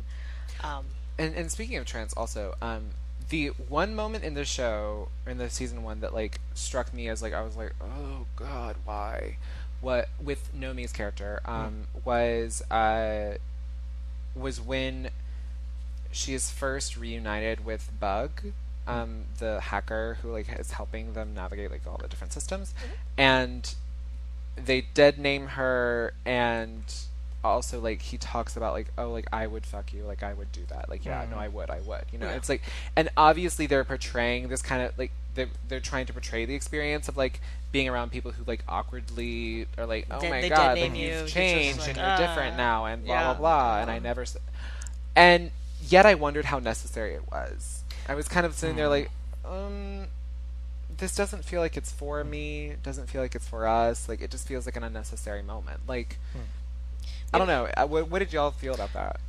um, 0.64 0.86
and 1.18 1.36
and 1.36 1.52
speaking 1.52 1.78
of 1.78 1.86
trans, 1.86 2.14
also, 2.14 2.56
um, 2.62 2.92
the 3.30 3.48
one 3.48 3.96
moment 3.96 4.24
in 4.24 4.34
the 4.34 4.46
show 4.46 5.10
in 5.28 5.38
the 5.38 5.50
season 5.50 5.84
one 5.84 6.02
that 6.02 6.14
like 6.14 6.40
struck 6.54 6.94
me 6.94 7.08
as 7.08 7.22
like 7.22 7.34
I 7.34 7.42
was 7.42 7.56
like, 7.56 7.74
oh 7.82 8.26
god, 8.36 8.76
why? 8.86 9.38
What 9.82 10.10
with 10.22 10.50
Nomi's 10.54 10.92
character 10.92 11.42
um, 11.46 11.88
was 12.04 12.62
uh, 12.70 13.36
was 14.36 14.60
when 14.60 15.10
she 16.12 16.34
is 16.34 16.50
first 16.50 16.98
reunited 16.98 17.66
with 17.66 17.90
Bug, 18.00 18.32
um, 18.88 19.26
the 19.38 19.62
hacker 19.62 20.18
who 20.22 20.32
like 20.32 20.48
is 20.60 20.72
helping 20.72 21.14
them 21.14 21.34
navigate 21.34 21.72
like 21.72 21.86
all 21.88 21.98
the 21.98 22.08
different 22.08 22.34
systems, 22.34 22.74
and 23.18 23.76
they 24.56 24.82
dead 24.94 25.18
name 25.18 25.48
her 25.48 26.14
and 26.26 26.84
also 27.44 27.80
like 27.80 28.02
he 28.02 28.18
talks 28.18 28.58
about 28.58 28.74
like 28.74 28.88
oh 28.98 29.12
like 29.12 29.28
I 29.32 29.48
would 29.48 29.66
fuck 29.66 29.94
you 29.94 30.04
like 30.04 30.24
I 30.24 30.34
would 30.34 30.52
do 30.52 30.62
that 30.70 30.90
like 30.90 31.06
yeah 31.06 31.26
no 31.32 31.38
I 31.38 31.48
would 31.48 31.70
I 31.70 31.80
would 31.80 32.04
you 32.12 32.20
know 32.20 32.26
Yeah. 32.28 32.36
it's 32.36 32.50
like 32.50 32.62
and 32.96 33.08
obviously 33.16 33.66
they're 33.66 33.84
portraying 33.86 34.50
this 34.50 34.62
kind 34.62 34.82
of 34.84 34.98
like 34.98 35.12
they're, 35.36 35.48
they're 35.70 35.80
trying 35.80 36.06
to 36.08 36.14
portray 36.14 36.44
the 36.46 36.56
experience 36.56 37.08
of 37.08 37.16
like 37.16 37.40
being 37.72 37.88
around 37.88 38.12
people 38.12 38.32
who 38.32 38.44
like 38.46 38.64
awkwardly 38.68 39.68
are 39.78 39.86
like 39.86 40.08
oh 40.12 40.20
my 40.30 40.50
god 40.50 40.78
like 40.78 40.96
you, 40.96 41.08
you've 41.08 41.28
changed 41.30 41.80
like, 41.80 41.90
and 41.90 41.98
you're 41.98 42.18
different 42.28 42.58
now 42.58 42.86
and 42.86 43.06
blah 43.06 43.14
Yeah. 43.16 43.24
blah 43.26 43.34
blah 43.36 43.82
and 43.82 43.92
I 43.92 44.00
never 44.00 44.26
and 45.16 45.52
yet 45.82 46.06
I 46.06 46.16
wondered 46.16 46.46
how 46.46 46.60
necessary 46.60 47.14
it 47.14 47.24
was 47.32 47.84
I 48.08 48.16
was 48.16 48.28
kind 48.28 48.46
of 48.46 48.54
sitting 48.54 48.76
there 48.76 48.90
like 48.90 49.10
um 49.46 50.08
this 50.98 51.16
doesn't 51.16 51.46
feel 51.46 51.62
like 51.62 51.78
it's 51.78 51.94
for 51.94 52.22
me. 52.26 52.72
It 52.72 52.84
doesn't 52.84 53.08
feel 53.10 53.22
like 53.22 53.34
it's 53.34 53.48
for 53.48 53.66
us. 53.66 54.10
Like 54.10 54.20
it 54.22 54.30
just 54.32 54.46
feels 54.46 54.66
like 54.66 54.76
an 54.76 54.84
unnecessary 54.84 55.42
moment. 55.42 55.80
Like 55.88 56.18
I 57.34 57.38
don't 57.38 57.48
know. 57.48 57.68
Uh, 57.76 57.86
What, 57.88 58.10
what 58.10 58.20
did 58.20 58.34
y'all 58.34 58.52
feel 58.52 58.74
about 58.74 58.94
that? 58.94 59.20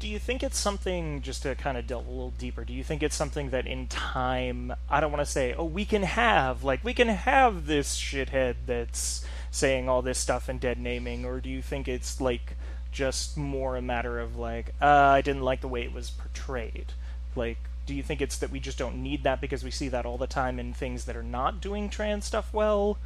Do 0.00 0.08
you 0.08 0.18
think 0.18 0.42
it's 0.42 0.58
something, 0.58 1.22
just 1.22 1.42
to 1.44 1.54
kind 1.54 1.78
of 1.78 1.86
delve 1.86 2.06
a 2.06 2.10
little 2.10 2.32
deeper, 2.36 2.64
do 2.64 2.72
you 2.72 2.84
think 2.84 3.02
it's 3.02 3.16
something 3.16 3.50
that 3.50 3.66
in 3.66 3.86
time, 3.86 4.72
I 4.90 5.00
don't 5.00 5.12
want 5.12 5.24
to 5.24 5.30
say, 5.30 5.54
oh, 5.54 5.64
we 5.64 5.84
can 5.84 6.02
have, 6.02 6.62
like, 6.64 6.84
we 6.84 6.92
can 6.92 7.08
have 7.08 7.66
this 7.66 7.98
shithead 7.98 8.56
that's 8.66 9.24
saying 9.50 9.88
all 9.88 10.02
this 10.02 10.18
stuff 10.18 10.48
and 10.48 10.60
dead 10.60 10.78
naming, 10.78 11.24
or 11.24 11.40
do 11.40 11.48
you 11.48 11.62
think 11.62 11.88
it's, 11.88 12.20
like, 12.20 12.56
just 12.92 13.36
more 13.36 13.76
a 13.76 13.82
matter 13.82 14.18
of, 14.18 14.36
like, 14.36 14.74
uh, 14.82 14.86
I 14.86 15.22
didn't 15.22 15.42
like 15.42 15.60
the 15.60 15.68
way 15.68 15.82
it 15.84 15.92
was 15.92 16.10
portrayed? 16.10 16.92
Like, 17.34 17.58
do 17.86 17.94
you 17.94 18.02
think 18.02 18.20
it's 18.20 18.38
that 18.38 18.50
we 18.50 18.60
just 18.60 18.78
don't 18.78 19.02
need 19.02 19.22
that 19.24 19.40
because 19.40 19.62
we 19.64 19.70
see 19.70 19.88
that 19.88 20.04
all 20.06 20.18
the 20.18 20.26
time 20.26 20.58
in 20.58 20.72
things 20.72 21.04
that 21.04 21.16
are 21.16 21.22
not 21.22 21.60
doing 21.60 21.88
trans 21.88 22.24
stuff 22.24 22.52
well? 22.52 22.98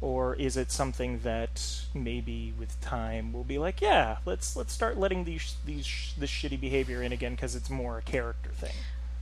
Or 0.00 0.34
is 0.34 0.56
it 0.56 0.70
something 0.70 1.20
that 1.20 1.84
maybe 1.94 2.52
with 2.58 2.80
time 2.80 3.32
we'll 3.32 3.44
be 3.44 3.58
like, 3.58 3.80
yeah, 3.80 4.18
let's 4.26 4.56
let's 4.56 4.72
start 4.72 4.98
letting 4.98 5.24
these 5.24 5.56
these 5.64 6.14
this 6.18 6.30
shitty 6.30 6.60
behavior 6.60 7.02
in 7.02 7.12
again 7.12 7.32
because 7.32 7.54
it's 7.54 7.70
more 7.70 7.98
a 7.98 8.02
character 8.02 8.50
thing. 8.50 8.74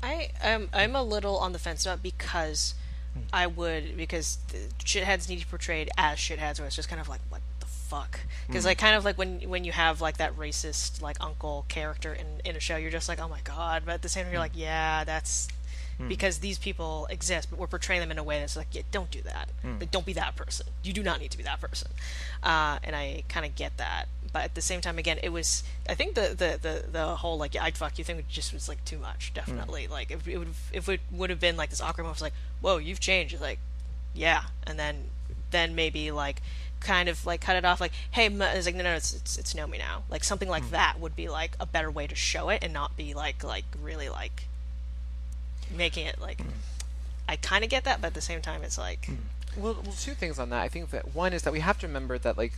I 0.03 0.31
am 0.43 0.69
I'm 0.73 0.97
a 0.97 1.03
little 1.03 1.39
on 1.39 1.53
the 1.53 1.59
fence 1.59 1.87
about 1.87 2.03
because 2.03 2.75
hmm. 3.15 3.21
I 3.33 3.47
would 3.47 3.97
because 3.97 4.39
the 4.49 4.59
shitheads 4.85 5.29
need 5.29 5.41
to 5.41 5.47
be 5.47 5.51
portrayed 5.51 5.91
as 5.97 6.19
shitheads, 6.19 6.59
where 6.59 6.67
it's 6.67 6.77
just 6.77 6.89
kind 6.89 7.01
of 7.01 7.09
like 7.09 7.21
what 7.29 7.43
the 7.61 7.67
fuck? 7.67 8.21
Because 8.49 8.65
like 8.65 8.81
hmm. 8.81 8.87
kind 8.87 8.97
of 8.97 9.05
like 9.05 9.17
when 9.17 9.41
when 9.43 9.65
you 9.65 9.73
have 9.73 10.01
like 10.01 10.17
that 10.17 10.37
racist 10.37 11.01
like 11.01 11.17
uncle 11.21 11.65
character 11.69 12.13
in 12.13 12.27
in 12.45 12.57
a 12.57 12.61
show, 12.61 12.77
you're 12.77 12.91
just 12.91 13.09
like 13.09 13.21
oh 13.21 13.29
my 13.29 13.41
god, 13.45 13.83
but 13.87 13.93
at 13.93 14.03
the 14.03 14.09
same 14.09 14.25
time 14.25 14.33
you're 14.33 14.41
hmm. 14.41 14.45
like 14.45 14.57
yeah 14.57 15.05
that's 15.05 15.49
Hmm. 16.03 16.09
because 16.09 16.39
these 16.39 16.59
people 16.59 17.07
exist, 17.11 17.49
but 17.49 17.59
we're 17.59 17.69
portraying 17.69 18.01
them 18.01 18.11
in 18.11 18.19
a 18.19 18.25
way 18.25 18.41
that's 18.41 18.57
like 18.57 18.69
yeah 18.73 18.83
don't 18.91 19.11
do 19.11 19.23
that, 19.23 19.49
hmm. 19.63 19.79
like 19.79 19.91
don't 19.91 20.07
be 20.07 20.13
that 20.15 20.35
person. 20.35 20.67
You 20.83 20.93
do 20.93 21.03
not 21.03 21.21
need 21.21 21.31
to 21.31 21.37
be 21.37 21.45
that 21.45 21.61
person, 21.61 21.93
uh, 22.43 22.79
and 22.83 22.97
I 22.97 23.23
kind 23.29 23.47
of 23.47 23.55
get 23.55 23.77
that. 23.77 24.07
But 24.33 24.45
at 24.45 24.55
the 24.55 24.63
same 24.63 24.81
time, 24.81 24.99
again, 24.99 25.19
it 25.23 25.29
was. 25.29 25.63
I 25.89 25.95
think 25.95 26.15
the 26.15 26.29
the 26.31 26.59
the, 26.61 26.85
the 26.91 27.07
whole 27.17 27.39
like 27.39 27.55
I'd 27.57 27.77
fuck 27.77 27.99
you 27.99 28.05
thing 28.05 28.23
just 28.29 28.53
was 28.53 28.69
like 28.69 28.85
too 28.85 28.99
much. 28.99 29.29
Hmm. 29.29 29.35
Definitely, 29.35 29.87
like 29.87 30.11
if 30.11 30.27
it 30.27 30.39
would 30.39 30.49
if 30.73 30.89
it 30.89 31.01
would 31.13 31.31
have 31.31 31.41
been 31.41 31.57
like 31.57 31.71
this 31.71 31.81
awkward 31.81 32.05
moment, 32.05 32.17
was 32.17 32.23
like 32.23 32.35
whoa, 32.61 32.79
you've 32.79 33.01
changed. 33.01 33.35
It's 33.35 33.43
like 33.43 33.61
yeah, 34.15 34.45
and 34.67 34.79
then 34.79 35.05
then 35.53 35.75
maybe 35.75 36.11
like 36.11 36.43
kind 36.81 37.09
of 37.09 37.25
like 37.25 37.41
cut 37.41 37.55
it 37.55 37.65
off 37.65 37.81
like 37.81 37.93
hey 38.11 38.27
it's 38.27 38.67
like 38.67 38.75
no 38.75 38.83
no 38.83 38.95
it's 38.95 39.15
it's, 39.15 39.39
it's 39.39 39.55
Nomi 39.55 39.79
now 39.79 40.03
like 40.11 40.25
something 40.25 40.49
like 40.49 40.69
that 40.71 40.99
would 40.99 41.15
be 41.15 41.29
like 41.29 41.53
a 41.61 41.67
better 41.67 41.89
way 41.89 42.09
to 42.09 42.17
show 42.17 42.49
it 42.49 42.59
and 42.61 42.73
not 42.73 42.97
be 42.97 43.15
like 43.15 43.45
like 43.45 43.65
really 43.81 44.09
like 44.09 44.49
making 45.73 46.07
it 46.07 46.21
like 46.21 46.41
I 47.29 47.37
kind 47.37 47.65
of 47.65 47.71
get 47.71 47.85
that 47.85 48.01
but 48.01 48.09
at 48.09 48.15
the 48.15 48.21
same 48.21 48.43
time 48.43 48.63
it's 48.63 48.79
like 48.79 49.07
hmm. 49.07 49.15
Well, 49.57 49.77
well, 49.85 49.95
two 49.99 50.15
things 50.15 50.39
on 50.39 50.51
that. 50.51 50.63
I 50.63 50.69
think 50.69 50.91
that 50.91 51.15
one 51.15 51.33
is 51.33 51.43
that 51.43 51.53
we 51.53 51.61
have 51.61 51.79
to 51.81 51.87
remember 51.87 52.19
that 52.19 52.39
like 52.39 52.55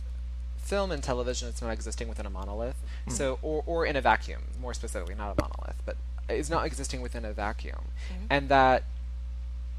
film 0.57 0.91
and 0.91 1.03
television 1.03 1.49
is 1.49 1.61
not 1.61 1.71
existing 1.71 2.07
within 2.07 2.25
a 2.25 2.29
monolith. 2.29 2.77
Hmm. 3.05 3.11
So 3.11 3.39
or 3.41 3.63
or 3.65 3.85
in 3.85 3.95
a 3.95 4.01
vacuum, 4.01 4.43
more 4.61 4.73
specifically, 4.73 5.15
not 5.15 5.37
a 5.37 5.41
monolith, 5.41 5.81
but 5.85 5.97
is 6.29 6.49
not 6.49 6.65
existing 6.65 7.01
within 7.01 7.25
a 7.25 7.33
vacuum. 7.33 7.75
Mm-hmm. 8.09 8.25
And 8.29 8.49
that 8.49 8.83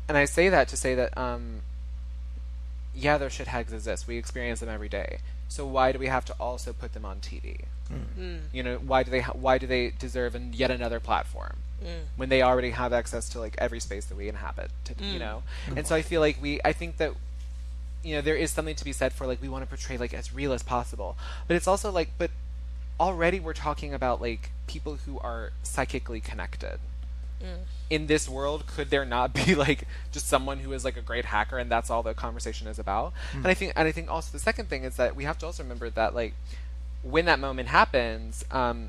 and 0.09 0.17
I 0.17 0.27
say 0.27 0.49
that 0.49 0.69
to 0.69 0.77
say 0.77 0.95
that 0.95 1.17
um 1.17 1.63
yeah, 2.95 3.19
their 3.19 3.29
shitheads 3.29 3.73
exist. 3.73 4.07
We 4.07 4.17
experience 4.17 4.61
them 4.61 4.69
every 4.69 4.89
day. 4.89 5.19
So 5.49 5.67
why 5.67 5.93
do 5.93 5.99
we 5.99 6.07
have 6.07 6.25
to 6.27 6.35
also 6.41 6.73
put 6.73 6.93
them 6.93 7.05
on 7.05 7.19
TV? 7.21 7.65
Hmm. 7.89 8.37
You 8.53 8.63
know, 8.63 8.77
why 8.79 9.03
do 9.05 9.11
they 9.11 9.21
ha- 9.21 9.35
why 9.35 9.59
do 9.59 9.67
they 9.67 9.91
deserve 9.91 10.35
an, 10.35 10.53
yet 10.53 10.71
another 10.71 11.01
platform 11.01 11.57
when 12.17 12.29
they 12.29 12.43
already 12.43 12.71
have 12.71 12.93
access 12.93 13.29
to 13.31 13.39
like 13.41 13.55
every 13.59 13.81
space 13.81 14.07
that 14.07 14.17
we 14.17 14.29
inhabit? 14.29 14.71
To, 14.87 14.95
You 15.05 15.19
know, 15.19 15.43
and 15.77 15.87
so 15.87 15.95
I 15.95 16.03
feel 16.03 16.21
like 16.21 16.41
we 16.41 16.61
I 16.65 16.73
think 16.73 16.97
that 16.99 17.13
you 18.03 18.15
know 18.15 18.21
there 18.21 18.37
is 18.37 18.51
something 18.51 18.77
to 18.77 18.85
be 18.85 18.93
said 18.93 19.13
for 19.13 19.27
like 19.27 19.43
we 19.43 19.49
want 19.49 19.65
to 19.65 19.69
portray 19.69 19.97
like 19.99 20.15
as 20.15 20.33
real 20.35 20.53
as 20.53 20.63
possible, 20.63 21.17
but 21.47 21.57
it's 21.57 21.67
also 21.67 21.91
like 21.91 22.11
but 22.19 22.31
already 22.99 23.39
we're 23.41 23.53
talking 23.53 23.93
about 23.93 24.21
like 24.23 24.51
people 24.67 24.97
who 25.07 25.19
are 25.21 25.53
psychically 25.63 26.21
connected. 26.21 26.79
In 27.91 28.07
this 28.07 28.29
world 28.29 28.67
could 28.67 28.89
there 28.91 29.05
not 29.05 29.35
be 29.35 29.55
like 29.67 29.87
just 30.11 30.27
someone 30.27 30.61
who 30.61 30.73
is 30.73 30.85
like 30.85 30.97
a 30.97 31.03
great 31.03 31.27
hacker 31.27 31.59
and 31.59 31.71
that's 31.71 31.91
all 31.91 32.03
the 32.03 32.15
conversation 32.15 32.67
is 32.69 32.79
about? 32.79 33.13
And 33.35 33.47
i 33.47 33.55
think 33.55 33.73
and 33.77 33.87
i 33.87 33.93
think 33.93 34.11
also 34.11 34.33
the 34.33 34.39
second 34.43 34.69
thing 34.71 34.85
is 34.85 34.97
that 34.97 35.15
we 35.15 35.25
have 35.25 35.37
to 35.39 35.47
also 35.47 35.63
remember 35.63 35.91
that 35.91 36.15
like 36.15 36.33
when 37.03 37.27
that 37.27 37.39
moment 37.39 37.69
happens 37.69 38.45
um 38.51 38.89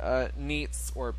uh 0.00 0.28
Neets 0.38 0.90
or 0.94 1.14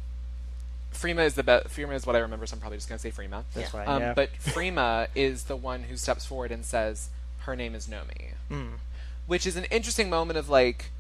Freema 0.98 1.26
is 1.26 1.36
the 1.36 1.44
best. 1.44 1.68
Freema 1.68 1.94
is 1.94 2.06
what 2.06 2.16
I 2.16 2.20
remember, 2.20 2.46
so 2.46 2.56
I'm 2.56 2.60
probably 2.60 2.78
just 2.78 2.90
going 2.90 3.00
to 3.00 3.02
say 3.02 3.12
Freema. 3.12 3.44
That's 3.54 3.72
fine. 3.72 3.88
Um, 3.88 4.02
yeah. 4.02 4.14
But 4.14 4.34
Freema 4.44 5.08
is 5.16 5.44
the 5.44 5.56
one 5.56 5.84
who 5.84 5.98
steps 5.98 6.26
forward 6.26 6.52
and 6.52 6.66
says, 6.66 7.10
her 7.40 7.56
name 7.56 7.76
is 7.76 7.88
Nomi. 7.88 8.34
Hmm. 8.50 8.76
Which 9.26 9.46
is 9.46 9.56
an 9.56 9.66
interesting 9.66 10.10
moment 10.10 10.38
of 10.38 10.50
like 10.50 10.92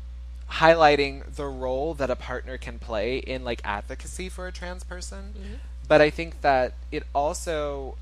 highlighting 0.49 1.35
the 1.35 1.45
role 1.45 1.93
that 1.95 2.09
a 2.09 2.15
partner 2.15 2.57
can 2.57 2.79
play 2.79 3.17
in 3.17 3.43
like 3.43 3.61
advocacy 3.63 4.29
for 4.29 4.47
a 4.47 4.51
trans 4.51 4.83
person. 4.83 5.33
Mm-hmm. 5.37 5.53
But 5.87 6.01
I 6.01 6.09
think 6.09 6.41
that 6.41 6.73
it 6.91 7.03
also 7.13 7.97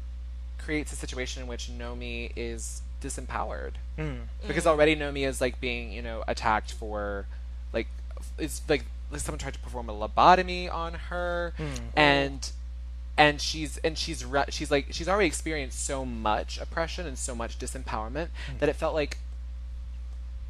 creates 0.57 0.91
a 0.91 0.95
situation 0.95 1.43
in 1.43 1.47
which 1.47 1.69
Nomi 1.69 2.31
is 2.35 2.81
disempowered. 3.01 3.73
Hmm. 3.97 4.13
Because 4.47 4.63
mm. 4.63 4.67
already 4.67 4.95
Nomi 4.95 5.27
is 5.27 5.39
like 5.39 5.61
being, 5.61 5.91
you 5.91 6.01
know, 6.01 6.23
attacked 6.27 6.73
for 6.73 7.25
like 7.73 7.87
it's 8.37 8.61
like 8.67 8.85
someone 9.17 9.39
tried 9.39 9.53
to 9.53 9.59
perform 9.59 9.89
a 9.89 9.93
lobotomy 9.93 10.71
on 10.71 10.93
her. 10.93 11.53
Hmm. 11.57 11.73
And 11.95 12.51
and 13.17 13.39
she's 13.39 13.77
and 13.77 13.97
she's 13.97 14.25
re- 14.25 14.45
she's 14.49 14.69
like 14.69 14.87
she's 14.91 15.07
already 15.07 15.27
experienced 15.27 15.85
so 15.85 16.05
much 16.05 16.59
oppression 16.59 17.07
and 17.07 17.17
so 17.17 17.33
much 17.33 17.57
disempowerment 17.57 18.27
hmm. 18.49 18.57
that 18.59 18.69
it 18.69 18.75
felt 18.75 18.93
like 18.93 19.17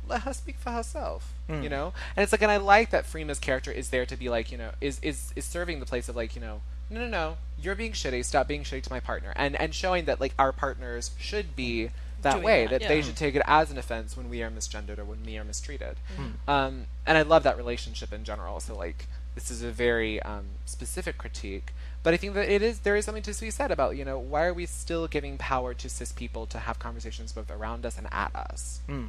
let 0.07 0.21
her 0.21 0.33
speak 0.33 0.57
for 0.57 0.71
herself 0.71 1.33
hmm. 1.47 1.61
you 1.61 1.69
know? 1.69 1.93
And 2.15 2.23
it's 2.23 2.31
like 2.31 2.41
and 2.41 2.51
i 2.51 2.57
like 2.57 2.89
that 2.89 3.05
freema's 3.05 3.37
character 3.37 3.71
is 3.71 3.89
there 3.89 4.05
to 4.07 4.15
be 4.15 4.29
like 4.29 4.51
you 4.51 4.57
know 4.57 4.71
is 4.81 4.99
is 5.01 5.31
is 5.35 5.45
serving 5.45 5.79
the 5.79 5.85
place 5.85 6.09
of 6.09 6.15
like 6.15 6.35
you 6.35 6.41
know 6.41 6.61
no 6.89 7.01
no 7.01 7.07
no 7.07 7.37
you're 7.61 7.75
being 7.75 7.91
shitty 7.91 8.23
stop 8.23 8.47
being 8.47 8.63
shitty 8.63 8.83
to 8.83 8.91
my 8.91 8.99
partner. 8.99 9.33
And 9.35 9.55
and 9.55 9.73
showing 9.73 10.05
that 10.05 10.19
like 10.19 10.33
our 10.37 10.51
partners 10.51 11.11
should 11.17 11.55
be 11.55 11.89
that 12.21 12.41
way. 12.41 12.63
that, 12.63 12.71
That, 12.71 12.81
yeah. 12.81 12.87
they 12.87 13.01
should 13.01 13.15
take 13.15 13.35
it 13.35 13.41
as 13.45 13.71
an 13.71 13.77
offense 13.77 14.15
when 14.17 14.29
we 14.29 14.41
are 14.43 14.49
misgendered 14.49 14.99
or 14.99 15.05
when 15.05 15.23
we 15.25 15.37
are 15.37 15.43
mistreated. 15.43 15.97
Mm-hmm. 16.17 16.49
Um, 16.49 16.85
and 17.05 17.17
I 17.17 17.21
love 17.21 17.43
that 17.43 17.57
relationship 17.57 18.11
in 18.13 18.23
general. 18.23 18.59
So 18.59 18.75
like 18.75 19.07
this 19.35 19.51
is 19.51 19.61
a 19.61 19.71
very 19.71 20.21
um, 20.21 20.45
specific 20.65 21.17
critique, 21.17 21.73
but 22.03 22.13
I 22.13 22.17
think 22.17 22.33
that 22.35 22.49
it 22.49 22.61
is 22.61 22.79
there 22.79 22.95
is 22.95 23.05
something 23.05 23.23
to 23.23 23.39
be 23.39 23.51
said 23.51 23.71
about 23.71 23.97
you 23.97 24.05
know 24.05 24.17
why 24.17 24.45
are 24.45 24.53
we 24.53 24.65
still 24.65 25.07
giving 25.07 25.37
power 25.37 25.73
to 25.73 25.89
cis 25.89 26.11
people 26.11 26.45
to 26.47 26.59
have 26.59 26.79
conversations 26.79 27.31
both 27.33 27.51
around 27.51 27.85
us 27.85 27.97
and 27.97 28.07
at 28.11 28.35
us? 28.35 28.79
Hmm. 28.87 29.05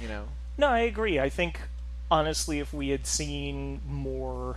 You 0.00 0.08
know. 0.08 0.24
No, 0.58 0.68
I 0.68 0.80
agree. 0.80 1.18
I 1.18 1.28
think 1.28 1.60
honestly, 2.10 2.60
if 2.60 2.72
we 2.72 2.90
had 2.90 3.06
seen 3.06 3.80
more, 3.88 4.56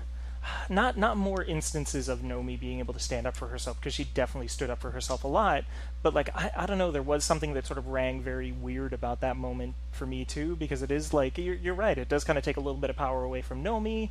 not 0.70 0.98
not 0.98 1.18
more 1.18 1.44
instances 1.44 2.08
of 2.10 2.20
Nomi 2.20 2.60
being 2.60 2.80
able 2.80 2.94
to 2.94 3.00
stand 3.00 3.26
up 3.28 3.36
for 3.36 3.48
herself, 3.48 3.80
because 3.80 3.94
she 3.94 4.04
definitely 4.04 4.48
stood 4.48 4.70
up 4.70 4.80
for 4.80 4.92
herself 4.92 5.24
a 5.24 5.28
lot. 5.28 5.64
But 6.04 6.14
like, 6.14 6.30
I, 6.36 6.52
I 6.56 6.66
don't 6.66 6.78
know, 6.78 6.92
there 6.92 7.02
was 7.02 7.24
something 7.24 7.54
that 7.54 7.66
sort 7.66 7.78
of 7.78 7.88
rang 7.88 8.22
very 8.22 8.52
weird 8.52 8.94
about 8.94 9.22
that 9.22 9.36
moment 9.38 9.76
for 9.92 10.06
me 10.06 10.26
too, 10.26 10.56
because 10.56 10.82
it 10.82 10.92
is 10.92 11.14
like 11.14 11.38
you're, 11.38 11.56
you're 11.56 11.74
right. 11.74 11.98
It 11.98 12.10
does 12.10 12.24
kind 12.24 12.38
of 12.38 12.44
take 12.44 12.58
a 12.58 12.62
little 12.62 12.80
bit 12.80 12.90
of 12.90 12.96
power 12.96 13.24
away 13.24 13.42
from 13.42 13.64
Nomi, 13.64 14.10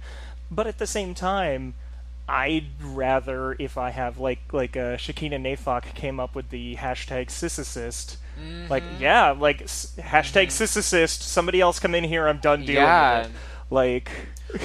but 0.50 0.66
at 0.66 0.78
the 0.78 0.86
same 0.86 1.14
time. 1.14 1.74
I'd 2.26 2.64
rather 2.82 3.54
if 3.58 3.76
I 3.76 3.90
have 3.90 4.18
like 4.18 4.38
like 4.50 4.78
uh, 4.78 4.96
Shakina 4.96 5.34
Nayfack 5.38 5.94
came 5.94 6.18
up 6.18 6.34
with 6.34 6.48
the 6.48 6.74
hashtag 6.76 7.30
cis 7.30 8.16
like 8.70 8.82
yeah 8.98 9.32
like 9.32 9.60
s- 9.60 9.92
hashtag 9.98 10.50
cis 10.50 11.12
somebody 11.12 11.60
else 11.60 11.78
come 11.78 11.94
in 11.94 12.02
here 12.04 12.26
I'm 12.26 12.38
done 12.38 12.60
dealing 12.60 12.76
Yeah. 12.76 13.18
with 13.18 13.26
it 13.26 13.32
like 13.74 14.10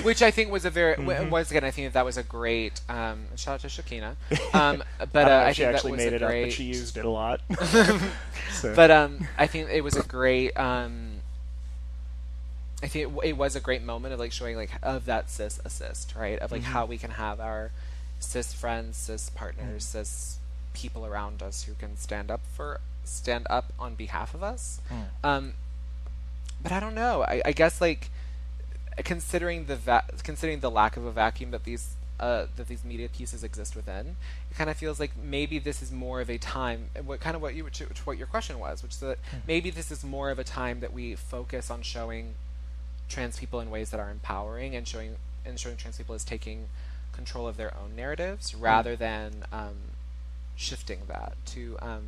Which 0.04 0.22
I 0.22 0.32
think 0.32 0.52
was 0.52 0.64
a 0.66 0.70
very 0.70 0.96
Mm-hmm. 0.96 1.30
once 1.30 1.50
again 1.52 1.64
I 1.64 1.72
think 1.72 1.88
that, 1.88 1.94
that 1.94 2.06
was 2.06 2.16
a 2.18 2.24
great 2.24 2.80
um, 2.88 3.26
shout 3.36 3.56
out 3.56 3.62
to 3.62 3.68
Shakina. 3.68 4.16
Um, 4.54 4.84
but 5.12 5.28
I 5.28 5.44
uh, 5.44 5.48
I 5.48 5.52
she 5.52 5.64
think 5.64 5.76
actually 5.76 5.92
that 5.92 5.98
was 5.98 6.06
made 6.06 6.14
it 6.14 6.22
great, 6.26 6.42
up 6.44 6.48
but 6.50 6.54
she 6.54 6.64
used 6.64 6.98
it 6.98 7.06
a 7.06 7.10
lot 7.10 7.42
So- 8.52 8.76
but 8.76 8.90
um, 8.92 9.28
I 9.38 9.48
think 9.48 9.70
it 9.70 9.82
was 9.82 9.96
a 9.96 10.04
great. 10.04 10.58
Um, 10.58 11.16
I 12.82 12.88
think 12.88 13.10
it, 13.24 13.30
it 13.30 13.38
was 13.38 13.56
a 13.56 13.60
great 13.60 13.84
moment 13.84 14.14
of 14.14 14.20
like 14.20 14.32
showing 14.32 14.56
like 14.56 14.72
of 14.82 15.06
that 15.06 15.30
cis 15.30 15.60
assist, 15.66 16.16
right? 16.16 16.40
Of 16.40 16.52
like 16.52 16.62
Mm-hmm. 16.62 16.72
how 16.72 16.86
we 16.86 16.98
can 16.98 17.12
have 17.12 17.40
our 17.40 17.72
cis 18.20 18.54
friends, 18.54 18.98
cis 18.98 19.30
partners, 19.30 19.84
Mm. 19.84 19.88
cis 19.92 20.38
people 20.74 21.06
around 21.06 21.42
us 21.44 21.64
who 21.64 21.74
can 21.74 21.98
stand 21.98 22.32
up 22.32 22.42
for 22.56 22.80
stand 23.04 23.48
up 23.50 23.74
on 23.80 23.96
behalf 23.96 24.34
of 24.34 24.44
us. 24.44 24.80
Mm. 24.90 25.06
Um, 25.28 25.54
but 26.64 26.72
I 26.72 26.80
don't 26.80 26.96
know. 26.96 27.24
I, 27.24 27.42
I 27.46 27.52
guess 27.52 27.82
like 27.82 28.10
considering 28.98 29.66
the 29.66 29.76
va- 29.76 30.06
considering 30.24 30.60
the 30.60 30.72
lack 30.72 30.98
of 30.98 31.06
a 31.06 31.12
vacuum 31.12 31.52
that 31.52 31.64
these 31.64 31.96
uh, 32.20 32.48
that 32.58 32.68
these 32.68 32.84
media 32.84 33.08
pieces 33.08 33.44
exist 33.44 33.76
within, 33.76 34.18
it 34.52 34.58
kind 34.58 34.70
of 34.70 34.76
feels 34.76 35.00
like 35.00 35.12
maybe 35.16 35.58
this 35.58 35.82
is 35.82 35.92
more 35.92 36.20
of 36.20 36.30
a 36.30 36.38
time. 36.38 36.90
What 37.06 37.22
kind 37.22 37.36
of 37.36 37.42
what 37.42 37.56
you 37.56 37.64
which, 37.64 37.80
which 37.80 38.06
what 38.06 38.18
your 38.18 38.28
question 38.28 38.60
was, 38.60 38.84
which 38.84 38.94
is 38.94 39.00
that 39.00 39.20
maybe 39.48 39.70
this 39.70 39.90
is 39.92 40.04
more 40.04 40.30
of 40.30 40.40
a 40.40 40.44
time 40.44 40.82
that 40.82 40.92
we 40.94 41.16
focus 41.16 41.72
on 41.72 41.82
showing 41.82 42.34
trans 43.08 43.38
people 43.38 43.60
in 43.60 43.70
ways 43.72 43.90
that 43.92 44.00
are 44.00 44.12
empowering 44.12 44.76
and 44.76 44.88
showing 44.88 45.16
and 45.46 45.60
showing 45.60 45.78
trans 45.78 45.98
people 45.98 46.14
as 46.14 46.24
taking 46.24 46.68
control 47.14 47.48
of 47.48 47.58
their 47.58 47.76
own 47.76 47.96
narratives 47.96 48.54
rather 48.54 48.96
than 48.96 49.44
um, 49.52 49.76
shifting 50.56 51.00
that 51.08 51.34
to 51.46 51.78
um, 51.82 52.04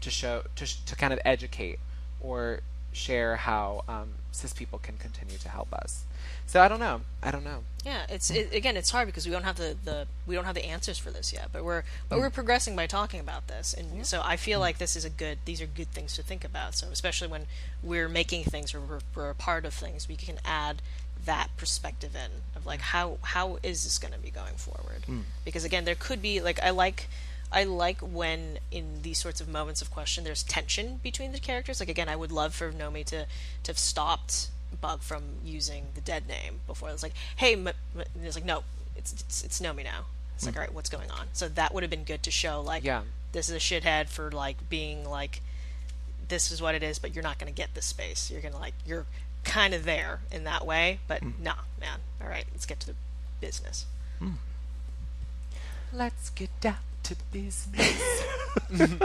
to 0.00 0.10
show 0.10 0.42
to, 0.56 0.66
sh- 0.66 0.80
to 0.86 0.94
kind 0.96 1.12
of 1.12 1.18
educate 1.24 1.78
or 2.20 2.60
share 2.92 3.36
how 3.36 3.84
um, 3.88 4.10
cis 4.32 4.52
people 4.52 4.78
can 4.78 4.96
continue 4.96 5.38
to 5.38 5.48
help 5.48 5.72
us. 5.72 6.04
So 6.46 6.60
I 6.60 6.66
don't 6.66 6.80
know. 6.80 7.02
I 7.22 7.30
don't 7.30 7.44
know. 7.44 7.62
Yeah, 7.84 8.06
it's 8.08 8.30
it, 8.30 8.52
again, 8.52 8.76
it's 8.76 8.90
hard 8.90 9.06
because 9.06 9.24
we 9.24 9.32
don't 9.32 9.44
have 9.44 9.56
the, 9.56 9.76
the 9.84 10.06
we 10.26 10.34
don't 10.34 10.44
have 10.44 10.56
the 10.56 10.64
answers 10.64 10.98
for 10.98 11.10
this 11.10 11.32
yet. 11.32 11.50
But 11.52 11.64
we're 11.64 11.84
but 12.08 12.18
we're 12.18 12.30
progressing 12.30 12.74
by 12.74 12.86
talking 12.86 13.20
about 13.20 13.46
this, 13.46 13.72
and 13.72 14.04
so 14.04 14.20
I 14.24 14.36
feel 14.36 14.56
mm-hmm. 14.56 14.62
like 14.62 14.78
this 14.78 14.96
is 14.96 15.04
a 15.04 15.10
good. 15.10 15.38
These 15.44 15.62
are 15.62 15.66
good 15.66 15.92
things 15.92 16.16
to 16.16 16.22
think 16.22 16.44
about. 16.44 16.74
So 16.74 16.88
especially 16.88 17.28
when 17.28 17.46
we're 17.82 18.08
making 18.08 18.44
things 18.44 18.74
or 18.74 18.80
we're, 18.80 18.98
we're 19.14 19.30
a 19.30 19.34
part 19.34 19.64
of 19.64 19.72
things, 19.72 20.08
we 20.08 20.16
can 20.16 20.38
add 20.44 20.82
that 21.24 21.48
perspective 21.56 22.16
in 22.16 22.30
of 22.56 22.66
like 22.66 22.80
mm. 22.80 22.84
how 22.84 23.18
how 23.22 23.58
is 23.62 23.84
this 23.84 23.98
going 23.98 24.12
to 24.12 24.18
be 24.18 24.30
going 24.30 24.54
forward? 24.54 25.04
Mm. 25.08 25.22
Because 25.44 25.64
again, 25.64 25.84
there 25.84 25.94
could 25.94 26.20
be 26.20 26.40
like 26.40 26.60
I 26.62 26.70
like. 26.70 27.08
I 27.52 27.64
like 27.64 28.00
when 28.00 28.58
in 28.70 29.02
these 29.02 29.18
sorts 29.18 29.40
of 29.40 29.48
moments 29.48 29.82
of 29.82 29.90
question 29.90 30.24
there's 30.24 30.42
tension 30.42 31.00
between 31.02 31.32
the 31.32 31.40
characters. 31.40 31.80
Like 31.80 31.88
again, 31.88 32.08
I 32.08 32.16
would 32.16 32.30
love 32.30 32.54
for 32.54 32.70
Nomi 32.72 33.04
to 33.06 33.26
to 33.62 33.70
have 33.70 33.78
stopped 33.78 34.48
Bug 34.80 35.02
from 35.02 35.22
using 35.44 35.86
the 35.94 36.00
dead 36.00 36.28
name 36.28 36.60
before. 36.66 36.90
It's 36.90 37.02
like, 37.02 37.14
hey, 37.36 37.54
m- 37.54 37.70
it's 38.22 38.36
like, 38.36 38.44
no, 38.44 38.62
it's 38.96 39.12
it's, 39.12 39.44
it's 39.44 39.60
Nomi 39.60 39.84
now. 39.84 40.04
It's 40.36 40.46
like, 40.46 40.54
hmm. 40.54 40.60
all 40.60 40.64
right, 40.66 40.74
what's 40.74 40.88
going 40.88 41.10
on? 41.10 41.26
So 41.32 41.48
that 41.48 41.74
would 41.74 41.82
have 41.82 41.90
been 41.90 42.04
good 42.04 42.22
to 42.22 42.30
show. 42.30 42.60
Like, 42.60 42.84
Yeah. 42.84 43.02
this 43.32 43.48
is 43.48 43.56
a 43.56 43.58
shithead 43.58 44.08
for 44.08 44.30
like 44.30 44.68
being 44.70 45.04
like, 45.08 45.42
this 46.28 46.50
is 46.52 46.62
what 46.62 46.74
it 46.74 46.82
is, 46.82 46.98
but 46.98 47.14
you're 47.14 47.24
not 47.24 47.38
going 47.38 47.52
to 47.52 47.56
get 47.56 47.74
this 47.74 47.86
space. 47.86 48.30
You're 48.30 48.40
gonna 48.40 48.58
like, 48.58 48.74
you're 48.86 49.06
kind 49.44 49.74
of 49.74 49.84
there 49.84 50.20
in 50.30 50.44
that 50.44 50.64
way, 50.64 51.00
but 51.08 51.20
hmm. 51.20 51.30
nah, 51.42 51.54
man. 51.80 51.98
All 52.22 52.28
right, 52.28 52.44
let's 52.52 52.64
get 52.66 52.78
to 52.80 52.86
the 52.86 52.94
business. 53.40 53.86
Hmm. 54.20 54.34
Let's 55.92 56.30
get 56.30 56.50
down 56.60 56.76
to 57.10 57.16
business. 57.32 58.22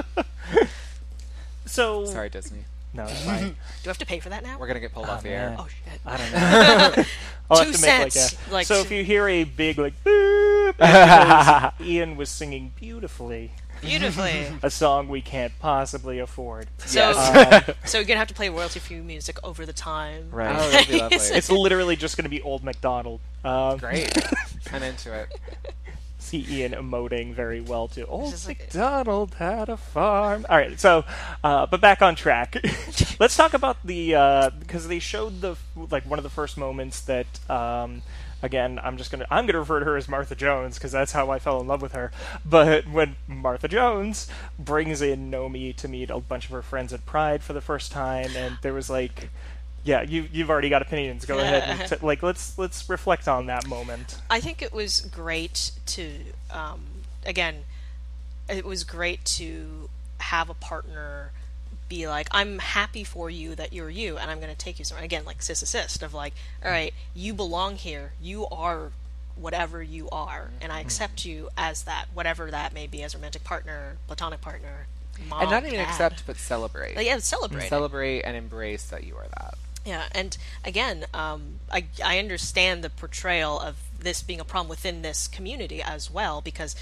so 1.65 2.05
Sorry, 2.05 2.29
Disney. 2.29 2.59
no 2.93 3.03
it's 3.03 3.25
fine 3.25 3.49
Do 3.49 3.55
I 3.85 3.89
have 3.89 3.97
to 3.99 4.05
pay 4.05 4.19
for 4.19 4.29
that 4.29 4.43
now? 4.43 4.57
We're 4.59 4.67
gonna 4.67 4.79
get 4.79 4.93
pulled 4.93 5.07
off 5.09 5.23
the 5.23 5.29
air. 5.29 5.55
oh 5.59 5.67
shit. 5.67 5.99
I 6.05 6.17
don't 6.17 6.31
know 6.97 7.03
I'll 7.49 7.57
Two 7.59 7.71
have 7.71 7.75
to 7.75 7.81
make 7.81 7.99
like 8.03 8.11
cents, 8.11 8.37
a 8.49 8.53
like 8.53 8.67
so 8.67 8.75
if 8.75 8.91
you 8.91 9.03
hear 9.03 9.27
a 9.27 9.43
big 9.43 9.77
like 9.77 9.93
boop 10.03 10.69
it's 10.69 10.77
because 10.77 11.87
Ian 11.87 12.15
was 12.17 12.29
singing 12.29 12.71
beautifully 12.75 13.51
Beautifully. 13.81 14.47
a 14.63 14.69
song 14.71 15.09
we 15.09 15.21
can't 15.21 15.51
possibly 15.59 16.17
afford 16.19 16.67
So, 16.77 17.11
Um, 17.11 17.61
so 17.83 17.97
you're 17.99 18.05
gonna 18.07 18.17
have 18.19 18.29
to 18.29 18.33
play 18.33 18.49
royalty 18.49 18.79
free 18.79 19.01
music 19.01 19.37
over 19.43 19.63
the 19.65 19.73
time. 19.73 20.29
Right. 20.31 20.55
Oh, 20.57 20.69
that'd 20.71 20.87
be 20.87 20.97
lovely. 20.97 21.17
it's 21.17 21.51
literally 21.51 21.95
just 21.95 22.17
going 22.17 22.23
to 22.23 22.29
be 22.29 22.41
old 22.41 22.63
McDonald 22.63 23.19
um, 23.43 23.77
Great. 23.77 24.17
I'm 24.73 24.81
into 24.81 25.13
it. 25.13 25.27
See 26.25 26.45
Ian 26.49 26.73
emoting 26.73 27.33
very 27.33 27.61
well 27.61 27.87
to 27.89 28.05
old 28.05 28.31
just 28.31 28.47
like- 28.47 28.59
McDonald 28.59 29.35
had 29.35 29.69
a 29.69 29.77
farm. 29.77 30.45
All 30.49 30.57
right, 30.57 30.79
so 30.79 31.05
uh, 31.43 31.65
but 31.65 31.81
back 31.81 32.01
on 32.01 32.15
track. 32.15 32.57
Let's 33.19 33.35
talk 33.37 33.53
about 33.53 33.77
the 33.85 34.51
because 34.59 34.87
they 34.87 34.99
showed 34.99 35.41
the 35.41 35.55
like 35.91 36.05
one 36.05 36.19
of 36.19 36.23
the 36.23 36.29
first 36.29 36.57
moments 36.57 37.01
that 37.01 37.27
um, 37.49 38.01
again 38.41 38.79
I'm 38.83 38.97
just 38.97 39.11
gonna 39.11 39.25
I'm 39.29 39.45
gonna 39.45 39.59
refer 39.59 39.79
to 39.79 39.85
her 39.85 39.97
as 39.97 40.07
Martha 40.09 40.35
Jones 40.35 40.77
because 40.77 40.91
that's 40.91 41.11
how 41.11 41.29
I 41.29 41.39
fell 41.39 41.61
in 41.61 41.67
love 41.67 41.81
with 41.81 41.93
her. 41.93 42.11
But 42.45 42.87
when 42.87 43.15
Martha 43.27 43.67
Jones 43.67 44.27
brings 44.59 45.01
in 45.01 45.31
Nomi 45.31 45.75
to 45.77 45.87
meet 45.87 46.09
a 46.09 46.19
bunch 46.19 46.45
of 46.45 46.51
her 46.51 46.61
friends 46.61 46.91
at 46.93 47.05
Pride 47.05 47.43
for 47.43 47.53
the 47.53 47.61
first 47.61 47.91
time, 47.91 48.35
and 48.35 48.57
there 48.61 48.73
was 48.73 48.89
like. 48.89 49.29
Yeah, 49.85 50.01
you 50.01 50.27
you've 50.33 50.49
already 50.49 50.69
got 50.69 50.81
opinions. 50.81 51.25
Go 51.25 51.37
ahead 51.37 51.63
and 51.63 51.89
t- 51.89 52.05
like 52.05 52.23
let's 52.23 52.57
let's 52.57 52.89
reflect 52.89 53.27
on 53.27 53.45
that 53.45 53.67
moment. 53.67 54.17
I 54.29 54.39
think 54.41 54.61
it 54.61 54.73
was 54.73 55.01
great 55.01 55.71
to, 55.85 56.09
um, 56.51 56.81
again, 57.25 57.63
it 58.49 58.65
was 58.65 58.83
great 58.83 59.23
to 59.25 59.89
have 60.17 60.49
a 60.49 60.55
partner 60.55 61.31
be 61.87 62.07
like, 62.07 62.27
I'm 62.31 62.57
happy 62.57 63.03
for 63.03 63.29
you 63.29 63.53
that 63.55 63.73
you're 63.73 63.91
you, 63.91 64.17
and 64.17 64.31
I'm 64.31 64.39
going 64.39 64.51
to 64.51 64.57
take 64.57 64.79
you 64.79 64.85
somewhere. 64.85 65.05
Again, 65.05 65.23
like 65.23 65.43
cis 65.43 65.61
assist 65.61 66.01
of 66.01 66.15
like, 66.15 66.33
all 66.63 66.71
right, 66.71 66.93
you 67.13 67.33
belong 67.33 67.75
here. 67.75 68.13
You 68.19 68.47
are 68.47 68.91
whatever 69.35 69.83
you 69.83 70.09
are, 70.09 70.49
and 70.61 70.71
I 70.71 70.79
accept 70.79 71.25
you 71.25 71.49
as 71.57 71.83
that, 71.83 72.05
whatever 72.13 72.49
that 72.49 72.73
may 72.73 72.87
be, 72.87 73.03
as 73.03 73.13
romantic 73.13 73.43
partner, 73.43 73.97
platonic 74.07 74.41
partner, 74.41 74.87
mom, 75.27 75.41
and 75.43 75.51
not 75.51 75.63
even 75.63 75.75
dad. 75.75 75.89
accept, 75.89 76.23
but 76.25 76.37
celebrate. 76.37 76.95
Like, 76.95 77.05
yeah, 77.05 77.19
celebrate. 77.19 77.69
Celebrate 77.69 78.21
and 78.23 78.35
embrace 78.35 78.85
that 78.85 79.03
you 79.03 79.15
are 79.15 79.27
that. 79.37 79.55
Yeah, 79.85 80.05
and 80.11 80.35
again, 80.63 81.05
um, 81.13 81.59
I 81.71 81.85
I 82.03 82.17
understand 82.17 82.83
the 82.83 82.89
portrayal 82.89 83.59
of 83.59 83.75
this 83.99 84.23
being 84.23 84.39
a 84.39 84.45
problem 84.45 84.67
within 84.67 85.03
this 85.03 85.27
community 85.27 85.81
as 85.81 86.09
well 86.09 86.41
because 86.41 86.75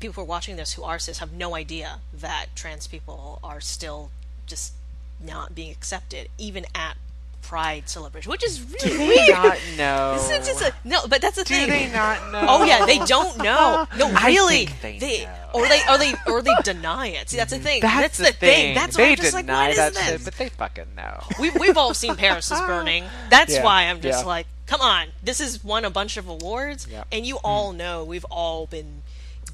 people 0.00 0.14
who 0.14 0.20
are 0.22 0.24
watching 0.24 0.56
this 0.56 0.74
who 0.74 0.82
are 0.82 0.98
cis 0.98 1.18
have 1.18 1.32
no 1.32 1.54
idea 1.54 2.00
that 2.12 2.46
trans 2.54 2.86
people 2.86 3.38
are 3.42 3.60
still 3.60 4.10
just 4.46 4.72
not 5.20 5.54
being 5.54 5.70
accepted, 5.70 6.28
even 6.36 6.64
at 6.74 6.96
Pride 7.42 7.88
celebration, 7.88 8.30
which 8.30 8.44
is 8.44 8.60
really 8.62 8.96
Do 8.96 8.98
weird. 9.08 9.30
Not 9.30 9.58
know. 9.78 10.14
It's- 10.16 10.30
it's 10.30 10.48
just 10.48 10.62
a- 10.62 10.74
no, 10.84 11.06
but 11.08 11.22
that's 11.22 11.36
the 11.36 11.44
Do 11.44 11.54
thing. 11.54 11.68
they 11.68 11.90
not 11.92 12.30
know? 12.30 12.44
Oh 12.48 12.64
yeah, 12.64 12.84
they 12.84 12.98
don't 12.98 13.38
know. 13.38 13.86
No, 13.96 14.12
really, 14.24 14.66
think 14.66 15.00
they 15.00 15.24
know. 15.24 15.50
or 15.54 15.66
they 15.66 15.80
or 15.88 15.96
they 15.98 16.14
or 16.26 16.42
they 16.42 16.54
deny 16.62 17.08
it. 17.08 17.30
See, 17.30 17.36
that's 17.38 17.52
the 17.52 17.58
thing. 17.58 17.80
That's, 17.80 18.18
the 18.18 18.32
thing. 18.32 18.74
That's 18.74 18.98
why 18.98 19.04
I'm 19.04 19.16
just 19.16 19.32
like, 19.32 19.48
what 19.48 19.70
is 19.70 19.76
that 19.76 19.94
this? 19.94 20.06
shit, 20.06 20.24
but 20.24 20.34
they 20.34 20.48
fucking 20.50 20.94
know. 20.96 21.22
We've, 21.40 21.54
we've 21.58 21.76
all 21.76 21.94
seen 21.94 22.16
Paris 22.16 22.50
is 22.50 22.60
Burning. 22.60 23.04
That's 23.30 23.54
Yeah, 23.54 23.64
why 23.64 23.84
I'm 23.84 24.00
just 24.00 24.24
yeah. 24.24 24.26
like, 24.26 24.46
come 24.66 24.80
on, 24.82 25.08
this 25.22 25.38
has 25.38 25.64
won 25.64 25.84
a 25.86 25.90
bunch 25.90 26.16
of 26.18 26.28
awards, 26.28 26.86
and 27.10 27.24
you 27.24 27.36
mm. 27.36 27.40
all 27.44 27.72
know 27.72 28.04
we've 28.04 28.26
all 28.26 28.66
been 28.66 29.02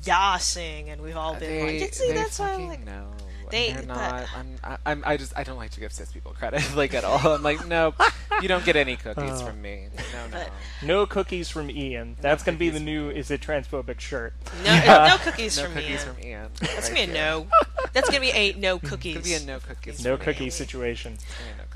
yassing, 0.03 0.89
and 0.89 1.01
we've 1.03 1.17
all 1.17 1.37
uh, 1.37 1.39
been 1.39 1.67
they, 1.67 1.81
like, 1.81 1.95
see, 1.95 2.13
that's 2.13 2.39
why 2.39 2.53
I'm 2.55 2.67
like, 2.67 2.85
know. 2.85 3.07
They- 3.51 3.73
they're 3.73 3.83
that- 3.83 3.87
not. 3.87 4.27
I'm, 4.37 4.57
I, 4.63 4.77
I'm. 4.87 5.03
I 5.07 5.17
just. 5.17 5.33
I 5.37 5.45
don't 5.45 5.57
like 5.57 5.71
to 5.73 5.81
give 5.81 5.93
cis 5.93 6.11
people 6.13 6.33
credit, 6.33 6.63
like 6.77 6.95
at 6.95 7.05
all. 7.05 7.19
I'm 7.35 7.43
like, 7.43 7.67
no, 7.67 7.95
you 8.43 8.49
don't 8.49 8.65
get 8.65 8.77
any 8.77 8.97
cookies 8.97 9.41
Oh. 9.43 9.47
from 9.47 9.63
me. 9.63 9.89
No, 10.13 10.39
no. 10.39 10.45
No 10.83 11.07
cookies 11.07 11.49
from 11.49 11.71
Ian. 11.71 12.17
That's 12.21 12.43
gonna 12.43 12.59
be 12.59 12.69
the 12.71 12.75
cookies 12.75 12.85
new 12.87 13.11
"Is 13.11 13.31
it 13.31 13.41
transphobic?" 13.41 14.01
shirt. 14.01 14.33
No, 14.65 14.75
no 15.09 15.17
cookies 15.23 15.57
No 15.57 15.65
from 15.65 15.73
cookies 15.75 15.91
Ian. 15.91 16.15
from 16.15 16.25
Ian. 16.25 16.49
That's 16.61 16.73
right 16.75 16.83
gonna 16.89 16.95
be 16.95 17.01
a 17.03 17.07
here. 17.07 17.15
no. 17.15 17.47
That's 17.93 18.09
gonna 18.09 18.21
be 18.21 18.31
a 18.33 18.53
no 18.59 18.79
cookies. 18.79 19.17
It's 19.17 19.29
gonna 19.29 19.39
be 19.41 19.45
a 19.45 19.47
no 19.47 19.61
cookies. 19.61 20.05
No 20.05 20.17
from 20.17 20.27
me. 20.27 20.33
cookie 20.33 20.51
situation. 20.51 21.17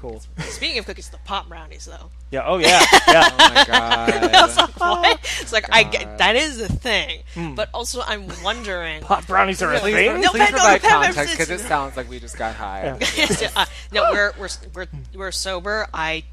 Yeah, 0.02 0.04
no 0.04 0.10
Cool. 0.10 0.10
cookies 0.20 0.26
from 0.26 0.44
me. 0.44 0.50
Speaking 0.50 0.78
of 0.78 0.86
cookies, 0.86 1.08
the 1.10 1.18
pop 1.18 1.48
brownies 1.48 1.84
though. 1.86 2.10
Yeah. 2.30 2.42
Oh 2.46 2.58
yeah. 2.58 2.84
Yeah. 3.08 3.28
Oh 3.38 3.54
my 3.54 3.64
god. 3.66 4.68
What? 4.78 5.18
It's 5.40 5.52
like 5.52 5.66
I 5.72 5.82
get 5.82 6.18
that 6.18 6.36
is 6.36 6.58
the 6.58 6.68
thing, 6.68 7.22
but 7.56 7.68
also 7.74 8.00
I'm 8.02 8.26
wondering. 8.42 9.02
Pot 9.02 9.26
brownies 9.26 9.60
are 9.62 9.68
a 9.70 9.72
Really? 9.74 9.92
thing. 9.92 10.20
No, 10.20 10.30
Please 10.30 10.38
but 10.38 10.50
no, 10.50 10.58
provide 10.58 10.80
the 10.82 10.88
context 10.88 11.32
because 11.34 11.50
it 11.50 11.60
sounds 11.60 11.96
like 11.96 12.08
we 12.08 12.18
just 12.20 12.36
got 12.38 12.54
high. 12.54 12.96
Yeah. 13.40 13.50
uh, 13.56 13.66
no, 13.92 14.08
we're 14.12 14.32
we're 14.38 14.48
we're 14.74 14.86
we're 15.14 15.30
sober. 15.32 15.86
I 15.92 16.24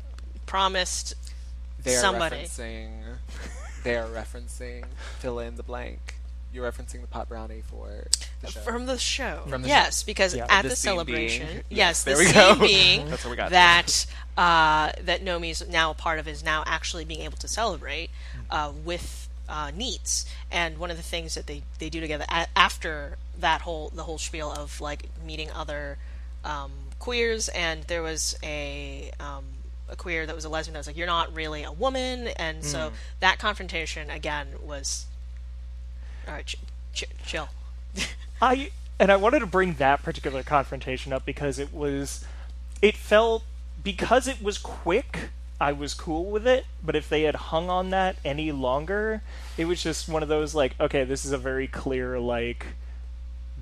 promised 0.45 1.15
They 1.84 1.95
are 1.95 1.99
Somebody. 1.99 2.38
referencing. 2.43 3.01
They 3.84 3.95
are 3.97 4.08
referencing. 4.08 4.86
Fill 5.19 5.39
in 5.39 5.56
the 5.56 5.63
blank. 5.63 6.14
You're 6.56 6.72
referencing 6.72 7.02
the 7.02 7.08
pot 7.08 7.28
brownie 7.30 7.62
for 7.70 7.89
the 8.41 8.48
show. 8.52 8.60
from 8.62 8.86
the 8.86 8.98
show. 8.98 9.44
From 9.50 9.62
the 9.63 9.68
yes, 9.68 10.04
because 10.04 10.34
Yeah. 10.34 10.46
at 10.50 10.63
The 10.63 10.70
the, 10.70 10.76
scene 10.76 10.91
celebration, 10.94 11.48
being- 11.48 11.63
yes, 11.70 12.04
There 12.04 12.15
the 12.15 12.20
we 12.20 12.26
scene 12.28 12.34
go. 12.34 12.56
being 12.56 13.10
That's 13.10 13.24
what 13.26 13.32
we 13.32 13.36
got. 13.38 13.52
that 13.52 14.06
uh, 14.38 14.91
that 15.04 15.24
Nomi's 15.24 15.68
now 15.68 15.91
a 15.91 15.94
part 15.94 16.20
of 16.20 16.28
is 16.28 16.44
now 16.44 16.63
actually 16.65 17.06
being 17.06 17.22
able 17.22 17.38
to 17.38 17.48
celebrate 17.48 18.10
uh, 18.50 18.72
with 18.84 19.28
uh, 19.50 19.68
Neets, 19.72 20.26
and 20.52 20.78
one 20.78 20.89
of 20.91 20.98
the 20.98 21.04
things 21.04 21.36
that 21.36 21.46
they, 21.46 21.62
they 21.80 21.89
do 21.89 22.00
together 22.02 22.26
a- 22.30 22.48
after 22.56 23.18
that 23.39 23.62
whole 23.62 23.89
the 23.89 24.04
whole 24.04 24.18
spiel 24.18 24.50
of 24.52 24.80
like 24.82 25.08
meeting 25.26 25.52
other 25.52 25.98
um, 26.44 26.72
queers, 27.00 27.50
and 27.50 27.84
there 27.84 28.02
was 28.02 28.38
a 28.44 29.12
um, 29.20 29.44
a 29.89 29.96
queer 29.96 30.26
that 30.26 30.34
was 30.36 30.46
a 30.46 30.50
lesbian 30.50 30.74
that 30.74 30.80
was 30.80 30.88
like, 30.88 30.98
"You're 30.98 31.06
not 31.08 31.34
really 31.36 31.63
a 31.63 31.72
woman," 31.72 32.28
and 32.30 32.63
so 32.65 32.91
that 33.20 33.38
confrontation 33.39 34.10
again 34.10 34.48
was 34.63 35.06
all 36.28 36.34
right. 36.34 36.46
Ch- 36.46 36.58
ch- 36.94 37.06
chill. 37.26 37.50
I 38.42 38.72
and 39.00 39.12
I 39.12 39.16
wanted 39.18 39.40
to 39.40 39.46
bring 39.46 39.76
that 39.76 40.04
particular 40.04 40.44
confrontation 40.44 41.14
up 41.14 41.26
because 41.26 41.60
it 41.60 41.74
was 41.74 42.26
it 42.82 42.96
felt 42.96 43.44
because 43.84 44.28
it 44.28 44.42
was 44.42 44.58
quick 44.58 45.30
I 45.60 45.72
was 45.72 45.94
cool 45.94 46.26
with 46.26 46.46
it, 46.46 46.66
but 46.84 46.96
if 46.96 47.08
they 47.08 47.24
had 47.24 47.36
hung 47.36 47.70
on 47.70 47.90
that 47.92 48.18
any 48.26 48.52
longer, 48.52 49.22
it 49.58 49.66
was 49.66 49.82
just 49.82 50.10
one 50.10 50.22
of 50.22 50.28
those 50.28 50.54
like, 50.54 50.76
okay, 50.82 51.06
this 51.06 51.24
is 51.24 51.32
a 51.32 51.38
very 51.38 51.68
clear 51.68 52.20
like 52.20 52.66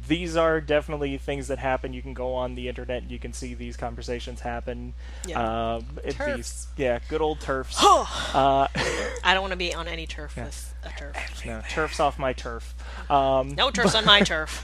these 0.07 0.35
are 0.35 0.59
definitely 0.61 1.17
things 1.17 1.47
that 1.47 1.59
happen. 1.59 1.93
You 1.93 2.01
can 2.01 2.13
go 2.13 2.33
on 2.33 2.55
the 2.55 2.67
internet 2.67 3.03
and 3.03 3.11
you 3.11 3.19
can 3.19 3.33
see 3.33 3.53
these 3.53 3.77
conversations 3.77 4.41
happen. 4.41 4.93
Yeah. 5.27 5.75
Um, 5.75 5.85
Turfs. 6.09 6.35
These, 6.35 6.67
yeah, 6.77 6.99
good 7.09 7.21
old 7.21 7.39
turfs. 7.39 7.77
uh, 7.83 8.67
I 9.23 9.33
don't 9.33 9.41
want 9.41 9.51
to 9.51 9.57
be 9.57 9.73
on 9.73 9.87
any 9.87 10.05
turf 10.05 10.35
with 10.35 10.73
a 10.83 10.89
turf. 10.99 11.45
no, 11.45 11.61
turfs 11.69 11.99
off 11.99 12.19
my 12.19 12.33
turf. 12.33 12.73
Um, 13.09 13.55
No 13.55 13.71
turfs 13.71 13.95
on 13.95 14.05
my 14.05 14.21
turf. 14.31 14.63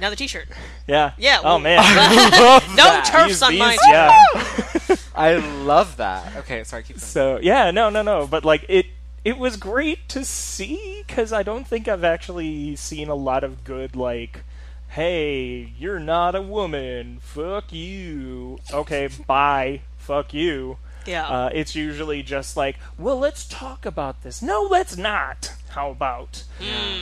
Now 0.00 0.10
the 0.10 0.16
T-shirt. 0.16 0.48
yeah. 0.86 1.12
Yeah. 1.18 1.38
Oh 1.40 1.44
well, 1.44 1.58
man. 1.58 1.82
no 2.76 3.02
turfs 3.04 3.28
These- 3.28 3.42
on 3.42 3.58
my 3.58 3.70
these- 3.70 3.80
turf. 3.80 4.88
yeah. 4.90 4.96
I 5.14 5.36
love 5.64 5.96
that. 5.98 6.36
Okay, 6.36 6.64
sorry, 6.64 6.82
keep 6.82 6.96
going. 6.96 7.00
So 7.00 7.38
yeah, 7.42 7.70
no, 7.70 7.88
no, 7.90 8.02
no. 8.02 8.26
But 8.26 8.44
like 8.44 8.64
it, 8.68 8.86
it 9.26 9.38
was 9.38 9.56
great 9.56 10.08
to 10.08 10.24
see 10.24 11.02
because 11.04 11.32
I 11.32 11.42
don't 11.42 11.66
think 11.66 11.88
I've 11.88 12.04
actually 12.04 12.76
seen 12.76 13.08
a 13.08 13.16
lot 13.16 13.42
of 13.42 13.64
good 13.64 13.96
like, 13.96 14.44
hey, 14.90 15.72
you're 15.76 15.98
not 15.98 16.36
a 16.36 16.42
woman, 16.42 17.18
fuck 17.20 17.72
you. 17.72 18.60
Okay, 18.72 19.08
bye, 19.26 19.80
fuck 19.96 20.32
you. 20.32 20.78
Yeah. 21.06 21.26
Uh, 21.26 21.50
it's 21.52 21.74
usually 21.74 22.22
just 22.22 22.56
like, 22.56 22.76
well, 22.96 23.18
let's 23.18 23.48
talk 23.48 23.84
about 23.84 24.22
this. 24.22 24.42
No, 24.42 24.62
let's 24.62 24.96
not. 24.96 25.54
How 25.70 25.90
about? 25.90 26.44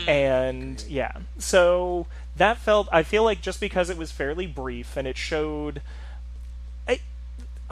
And 0.09 0.83
yeah, 0.89 1.19
so 1.37 2.07
that 2.37 2.57
felt. 2.57 2.89
I 2.91 3.03
feel 3.03 3.23
like 3.23 3.43
just 3.43 3.61
because 3.61 3.91
it 3.91 3.99
was 3.99 4.13
fairly 4.13 4.47
brief 4.47 4.97
and 4.97 5.07
it 5.07 5.19
showed. 5.19 5.83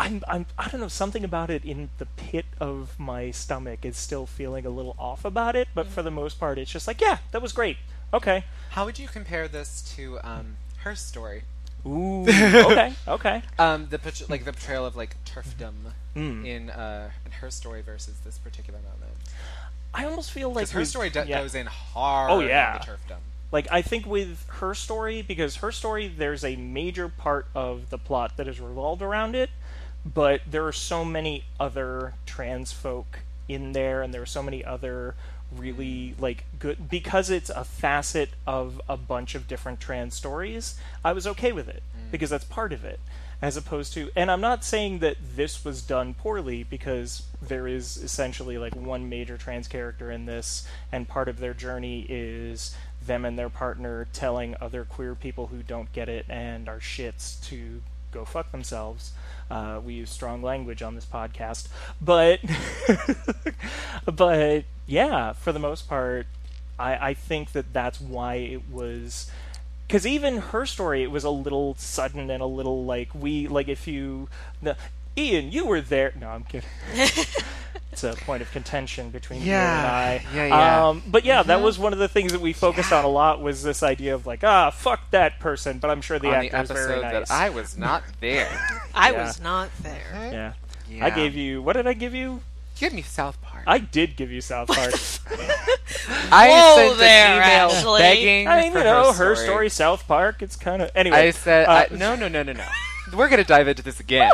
I, 0.02 0.06
I'm, 0.06 0.22
I'm, 0.28 0.46
I 0.58 0.68
don't 0.68 0.80
know, 0.80 0.88
something 0.88 1.24
about 1.24 1.50
it 1.50 1.64
in 1.64 1.90
the 1.98 2.06
pit 2.06 2.44
of 2.60 2.98
my 2.98 3.30
stomach 3.30 3.84
is 3.84 3.96
still 3.96 4.26
feeling 4.26 4.66
a 4.66 4.70
little 4.70 4.96
off 4.98 5.24
about 5.24 5.56
it, 5.56 5.68
but 5.74 5.86
for 5.86 6.02
the 6.02 6.10
most 6.10 6.38
part, 6.40 6.58
it's 6.58 6.70
just 6.70 6.86
like, 6.86 7.00
yeah, 7.00 7.18
that 7.30 7.40
was 7.42 7.52
great. 7.52 7.76
Okay. 8.12 8.44
How 8.70 8.84
would 8.84 8.98
you 8.98 9.08
compare 9.08 9.48
this 9.48 9.82
to 9.96 10.18
um, 10.24 10.56
her 10.78 10.94
story? 10.94 11.42
Ooh. 11.86 12.22
okay. 12.28 12.94
Okay. 13.08 13.42
Um, 13.58 13.88
the 13.90 13.98
like 14.28 14.44
the 14.44 14.52
portrayal 14.52 14.86
of 14.86 14.96
like 14.96 15.16
turfdom 15.24 15.92
Mm. 16.14 16.46
in 16.46 16.68
uh, 16.68 17.08
in 17.24 17.32
her 17.32 17.50
story 17.50 17.80
versus 17.80 18.16
this 18.22 18.36
particular 18.36 18.78
moment. 18.80 19.16
I 19.94 20.04
almost 20.04 20.30
feel 20.30 20.52
like 20.52 20.68
her 20.68 20.84
story 20.84 21.08
do- 21.08 21.24
yeah. 21.26 21.40
goes 21.40 21.54
in 21.54 21.64
hard 21.66 22.30
Oh, 22.30 22.40
yeah. 22.40 22.76
the 22.78 22.84
turfdom. 22.84 23.16
Like 23.50 23.66
I 23.70 23.80
think 23.80 24.04
with 24.06 24.44
her 24.60 24.74
story, 24.74 25.22
because 25.22 25.56
her 25.56 25.72
story, 25.72 26.08
there's 26.08 26.44
a 26.44 26.56
major 26.56 27.08
part 27.08 27.46
of 27.54 27.88
the 27.88 27.96
plot 27.98 28.36
that 28.36 28.46
is 28.46 28.60
revolved 28.60 29.00
around 29.00 29.34
it, 29.34 29.48
but 30.04 30.40
there 30.50 30.66
are 30.66 30.72
so 30.72 31.04
many 31.04 31.44
other 31.60 32.14
trans 32.26 32.72
folk 32.72 33.20
in 33.48 33.72
there, 33.72 34.02
and 34.02 34.12
there 34.12 34.22
are 34.22 34.26
so 34.26 34.42
many 34.42 34.64
other 34.64 35.14
really 35.56 36.14
like 36.18 36.44
good 36.58 36.88
because 36.88 37.28
it's 37.28 37.50
a 37.50 37.64
facet 37.64 38.30
of 38.46 38.80
a 38.88 38.96
bunch 38.96 39.34
of 39.34 39.46
different 39.46 39.80
trans 39.80 40.14
stories. 40.14 40.78
I 41.04 41.12
was 41.12 41.26
okay 41.26 41.52
with 41.52 41.68
it 41.68 41.82
mm. 41.96 42.10
because 42.10 42.30
that's 42.30 42.44
part 42.44 42.72
of 42.72 42.84
it. 42.84 43.00
As 43.40 43.56
opposed 43.56 43.92
to, 43.94 44.08
and 44.14 44.30
I'm 44.30 44.40
not 44.40 44.62
saying 44.62 45.00
that 45.00 45.16
this 45.34 45.64
was 45.64 45.82
done 45.82 46.14
poorly 46.14 46.62
because 46.62 47.24
there 47.40 47.66
is 47.66 47.96
essentially 47.96 48.56
like 48.56 48.76
one 48.76 49.08
major 49.08 49.36
trans 49.36 49.66
character 49.66 50.12
in 50.12 50.26
this, 50.26 50.64
and 50.92 51.08
part 51.08 51.28
of 51.28 51.40
their 51.40 51.52
journey 51.52 52.06
is 52.08 52.76
them 53.04 53.24
and 53.24 53.36
their 53.36 53.48
partner 53.48 54.06
telling 54.12 54.54
other 54.60 54.84
queer 54.84 55.16
people 55.16 55.48
who 55.48 55.60
don't 55.60 55.92
get 55.92 56.08
it 56.08 56.24
and 56.28 56.68
are 56.68 56.78
shits 56.78 57.44
to 57.48 57.82
go 58.12 58.24
fuck 58.24 58.52
themselves. 58.52 59.12
Uh, 59.50 59.80
we 59.84 59.94
use 59.94 60.10
strong 60.10 60.42
language 60.42 60.82
on 60.82 60.94
this 60.94 61.04
podcast, 61.04 61.68
but 62.00 62.40
but 64.04 64.64
yeah, 64.86 65.32
for 65.32 65.52
the 65.52 65.58
most 65.58 65.88
part, 65.88 66.26
I, 66.78 67.08
I 67.08 67.14
think 67.14 67.52
that 67.52 67.72
that's 67.72 68.00
why 68.00 68.34
it 68.36 68.62
was 68.70 69.30
because 69.86 70.06
even 70.06 70.38
her 70.38 70.64
story 70.64 71.02
it 71.02 71.10
was 71.10 71.24
a 71.24 71.30
little 71.30 71.74
sudden 71.74 72.30
and 72.30 72.42
a 72.42 72.46
little 72.46 72.84
like 72.84 73.14
we 73.14 73.46
like 73.46 73.68
if 73.68 73.86
you 73.86 74.28
Ian 75.16 75.52
you 75.52 75.66
were 75.66 75.80
there 75.80 76.12
no 76.18 76.28
I'm 76.28 76.44
kidding 76.44 76.68
it's 77.92 78.04
a 78.04 78.14
point 78.14 78.40
of 78.42 78.50
contention 78.52 79.10
between 79.10 79.42
you 79.42 79.52
and 79.52 79.86
I 79.86 80.24
Yeah, 80.34 80.46
yeah. 80.46 80.88
um, 80.88 81.02
but 81.06 81.24
yeah 81.24 81.42
that 81.42 81.60
was 81.60 81.78
one 81.78 81.92
of 81.92 81.98
the 81.98 82.08
things 82.08 82.32
that 82.32 82.40
we 82.40 82.52
focused 82.54 82.92
on 82.92 83.04
a 83.04 83.08
lot 83.08 83.42
was 83.42 83.62
this 83.62 83.82
idea 83.82 84.14
of 84.14 84.26
like 84.26 84.42
ah 84.42 84.70
fuck 84.70 85.10
that 85.10 85.38
person 85.40 85.78
but 85.78 85.90
I'm 85.90 86.00
sure 86.00 86.18
the 86.18 86.28
on 86.34 86.40
the 86.40 86.50
actor 86.52 86.62
is 86.62 86.68
very 86.70 86.94
episode 86.94 87.02
nice 87.02 87.28
that 87.28 87.34
I 87.34 87.50
was 87.50 87.76
not 87.76 88.02
there. 88.20 88.48
I 88.94 89.10
yeah. 89.12 89.26
was 89.26 89.40
not 89.40 89.68
there. 89.82 90.30
yeah. 90.32 90.52
yeah. 90.88 91.04
I 91.04 91.10
gave 91.10 91.34
you 91.34 91.60
what 91.62 91.74
did 91.74 91.86
I 91.86 91.92
give 91.92 92.14
you 92.14 92.40
Give 92.78 92.94
me 92.94 93.02
South 93.02 93.40
Park. 93.42 93.62
I 93.66 93.78
did 93.78 94.16
give 94.16 94.32
you 94.32 94.40
South 94.40 94.66
Park 94.68 94.94
I 96.32 96.48
Whoa 96.48 96.76
sent 96.88 96.98
there, 96.98 97.26
an 97.28 97.36
email 97.36 97.76
actually. 97.76 98.00
begging 98.00 98.48
I 98.48 98.62
mean 98.62 98.72
for 98.72 98.78
you 98.78 98.84
know 98.84 99.12
her 99.12 99.36
story. 99.36 99.68
South 99.68 100.08
Park 100.08 100.40
it's 100.42 100.56
kind 100.56 100.80
of 100.82 100.90
anyway 100.94 101.28
I 101.28 101.30
said, 101.30 101.68
uh, 101.68 101.86
I, 101.90 101.94
no, 101.94 102.16
no, 102.16 102.28
no, 102.28 102.42
no, 102.42 102.54
no. 102.54 102.66
We're 103.12 103.28
gonna 103.28 103.44
dive 103.44 103.68
into 103.68 103.82
this 103.82 104.00
again 104.00 104.30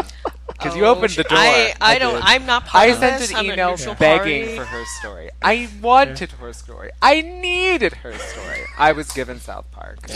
because 0.58 0.76
you 0.76 0.84
Oh, 0.84 0.90
opened 0.96 1.12
the 1.14 1.24
door. 1.24 1.38
I, 1.38 1.72
I, 1.80 1.98
don't. 1.98 2.14
did. 2.14 2.22
I'm 2.24 2.44
not 2.46 2.66
part 2.66 2.84
I 2.84 2.86
of 2.88 2.98
sent 2.98 3.20
this. 3.20 3.30
an 3.30 3.36
I'm 3.36 3.48
a 3.50 3.52
email 3.52 3.76
begging 3.76 3.96
party. 4.44 4.56
for 4.56 4.64
her 4.64 4.84
story. 5.00 5.30
I 5.40 5.68
wanted 5.80 6.32
her 6.32 6.52
story. 6.52 6.90
I 7.00 7.20
needed 7.22 7.92
her 7.94 8.12
story. 8.12 8.60
I 8.76 8.92
was 8.92 9.10
given 9.12 9.38
South 9.40 9.70
Park. 9.70 9.98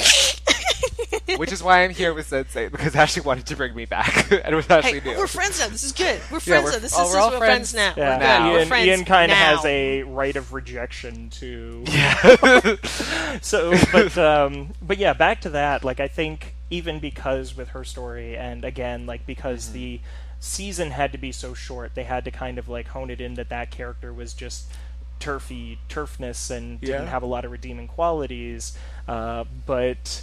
Which 1.37 1.53
is 1.53 1.63
why 1.63 1.85
I'm 1.85 1.91
here 1.91 2.13
with 2.13 2.29
Sense8, 2.31 2.73
because 2.73 2.95
Ashley 2.97 3.23
wanted 3.23 3.47
to 3.47 3.57
bring 3.57 3.75
me 3.75 3.85
back. 3.85 4.31
and 4.33 4.47
it 4.53 4.55
was 4.55 4.69
Ashley 4.69 5.01
Hey, 5.01 5.13
new. 5.13 5.19
we're 5.19 5.27
friends 5.27 5.61
now. 5.61 5.69
This 5.69 5.83
is 5.85 5.93
good. 5.93 6.21
We're 6.31 6.41
friends 6.41 6.47
Yeah, 6.47 6.61
we're- 6.63 6.73
now. 6.75 6.79
This 6.81 6.95
oh, 6.99 7.07
is 7.07 7.13
we're 7.15 7.21
all 7.21 7.31
we're 7.31 7.39
friends 7.39 7.73
friends, 7.73 7.97
now. 7.97 8.03
Yeah, 8.03 8.09
We're 8.11 8.19
good. 8.19 8.23
now. 8.25 8.51
We're 8.53 8.59
Ian, 8.59 8.69
friends 8.69 8.87
Ian 8.87 9.05
kind 9.05 9.33
of 9.33 9.39
now. 9.39 9.57
has 9.57 9.65
a 9.65 10.03
right 10.03 10.37
of 10.37 10.53
rejection 10.53 11.31
to. 11.31 11.85
Yeah. 11.93 12.77
So, 13.41 13.75
but 13.93 14.17
um, 14.19 14.71
but 14.83 14.99
yeah, 14.99 15.13
back 15.13 15.43
to 15.43 15.51
that. 15.51 15.85
Like, 15.85 16.01
I 16.01 16.09
think 16.09 16.55
even 16.71 16.99
because 17.01 17.57
with 17.57 17.69
her 17.69 17.85
story, 17.85 18.37
and 18.37 18.65
again, 18.65 19.07
like 19.07 19.25
because 19.27 19.67
Mm-hmm. 19.67 19.75
the 19.75 20.01
season 20.43 20.91
had 20.91 21.13
to 21.13 21.19
be 21.19 21.31
so 21.33 21.55
short, 21.55 21.95
they 21.95 22.03
had 22.05 22.25
to 22.25 22.31
kind 22.31 22.59
of 22.59 22.69
like 22.69 22.89
hone 22.89 23.11
it 23.11 23.21
in 23.21 23.35
that 23.35 23.49
that 23.51 23.71
character 23.71 24.13
was 24.13 24.35
just 24.35 24.69
turfy 25.21 25.79
turfness 25.89 26.51
and 26.51 26.81
didn't 26.81 27.05
Yeah. 27.05 27.11
have 27.11 27.23
a 27.23 27.27
lot 27.27 27.45
of 27.45 27.53
redeeming 27.53 27.87
qualities. 27.87 28.77
Uh, 29.07 29.45
but 29.67 30.23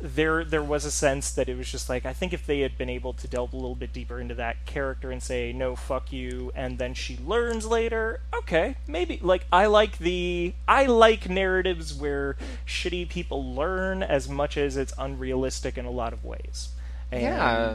there 0.00 0.44
there 0.44 0.62
was 0.62 0.84
a 0.84 0.90
sense 0.90 1.32
that 1.32 1.48
it 1.48 1.56
was 1.56 1.72
just 1.72 1.88
like 1.88 2.04
I 2.04 2.12
think 2.12 2.34
if 2.34 2.46
they 2.46 2.60
had 2.60 2.76
been 2.76 2.90
able 2.90 3.14
to 3.14 3.26
delve 3.26 3.54
a 3.54 3.56
little 3.56 3.74
bit 3.74 3.94
deeper 3.94 4.20
into 4.20 4.34
that 4.34 4.66
character 4.66 5.10
and 5.10 5.22
say 5.22 5.54
no 5.54 5.74
fuck 5.74 6.12
you 6.12 6.52
and 6.54 6.78
then 6.78 6.92
she 6.92 7.16
learns 7.24 7.64
later 7.64 8.20
okay 8.34 8.76
maybe 8.86 9.18
like 9.22 9.46
I 9.50 9.64
like 9.66 9.96
the 9.96 10.52
I 10.68 10.84
like 10.84 11.30
narratives 11.30 11.94
where 11.94 12.36
shitty 12.66 13.08
people 13.08 13.54
learn 13.54 14.02
as 14.02 14.28
much 14.28 14.58
as 14.58 14.76
it's 14.76 14.92
unrealistic 14.98 15.78
in 15.78 15.86
a 15.86 15.90
lot 15.90 16.12
of 16.12 16.22
ways 16.26 16.68
and 17.10 17.22
Yeah. 17.22 17.74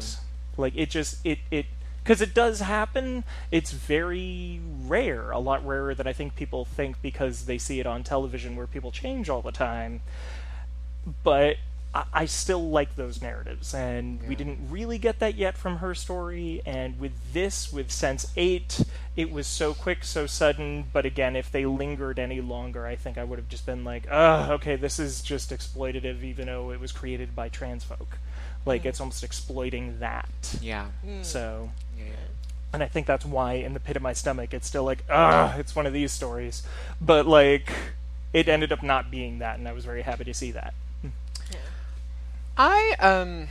like 0.58 0.74
it 0.76 0.92
just 0.92 1.26
it 1.26 1.40
it 1.50 1.66
because 2.04 2.22
it 2.22 2.34
does 2.34 2.60
happen 2.60 3.24
it's 3.52 3.72
very 3.72 4.60
rare 4.84 5.32
a 5.32 5.40
lot 5.40 5.66
rarer 5.66 5.94
than 5.94 6.08
I 6.08 6.14
think 6.14 6.36
people 6.36 6.66
think 6.66 7.02
because 7.02 7.46
they 7.46 7.58
see 7.58 7.80
it 7.80 7.86
on 7.86 8.04
television 8.04 8.56
where 8.56 8.68
people 8.68 8.92
change 8.92 9.30
all 9.30 9.42
the 9.42 9.52
time 9.52 10.02
but 11.24 11.58
I, 11.94 12.04
I 12.14 12.26
still 12.26 12.70
like 12.70 12.96
those 12.96 13.22
narratives, 13.22 13.74
and 13.74 14.22
we 14.28 14.36
didn't 14.36 14.60
really 14.70 14.98
get 14.98 15.20
that 15.20 15.36
yet 15.36 15.58
from 15.58 15.78
her 15.78 15.94
story. 15.94 16.62
And 16.66 17.00
with 17.00 17.12
this, 17.34 17.72
with 17.72 17.92
Sense 17.92 18.32
Eight, 18.38 18.82
it 19.16 19.32
was 19.32 19.48
so 19.48 19.74
quick, 19.74 20.04
so 20.04 20.26
sudden. 20.26 20.86
But 20.94 21.06
again, 21.06 21.36
if 21.36 21.52
they 21.52 21.66
lingered 21.66 22.20
any 22.20 22.42
longer, 22.42 22.86
I 22.86 22.96
think 22.96 23.18
I 23.18 23.24
would 23.24 23.40
have 23.40 23.50
just 23.50 23.66
been 23.66 23.84
like, 23.84 24.08
"Ugh, 24.10 24.52
okay, 24.52 24.76
this 24.76 25.00
is 25.00 25.22
just 25.22 25.52
exploitative," 25.52 26.24
even 26.24 26.48
though 26.48 26.72
it 26.72 26.80
was 26.80 26.92
created 26.92 27.36
by 27.36 27.50
trans 27.50 27.84
folk. 27.84 28.18
Like 28.66 28.86
it's 28.86 29.00
almost 29.00 29.24
exploiting 29.24 30.00
that. 30.00 30.30
Yeah. 30.62 30.88
So 31.24 31.70
Yeah, 31.98 32.06
yeah. 32.06 32.12
and 32.74 32.84
I 32.84 32.88
think 32.88 33.08
that's 33.08 33.26
why 33.26 33.54
in 33.54 33.74
the 33.74 33.80
pit 33.80 33.96
of 33.96 34.02
my 34.02 34.14
stomach 34.14 34.54
it's 34.54 34.68
still 34.68 34.84
like, 34.84 35.04
ah, 35.10 35.56
it's 35.58 35.76
one 35.76 35.86
of 35.86 35.94
these 35.94 36.12
stories. 36.12 36.64
But 37.00 37.26
like, 37.26 37.72
it 38.34 38.48
ended 38.48 38.72
up 38.72 38.84
not 38.84 39.10
being 39.12 39.40
that, 39.40 39.58
and 39.58 39.68
I 39.68 39.74
was 39.74 39.84
very 39.86 40.04
happy 40.04 40.24
to 40.26 40.34
see 40.34 40.52
that. 40.52 40.74
I 42.58 42.96
um 43.00 43.48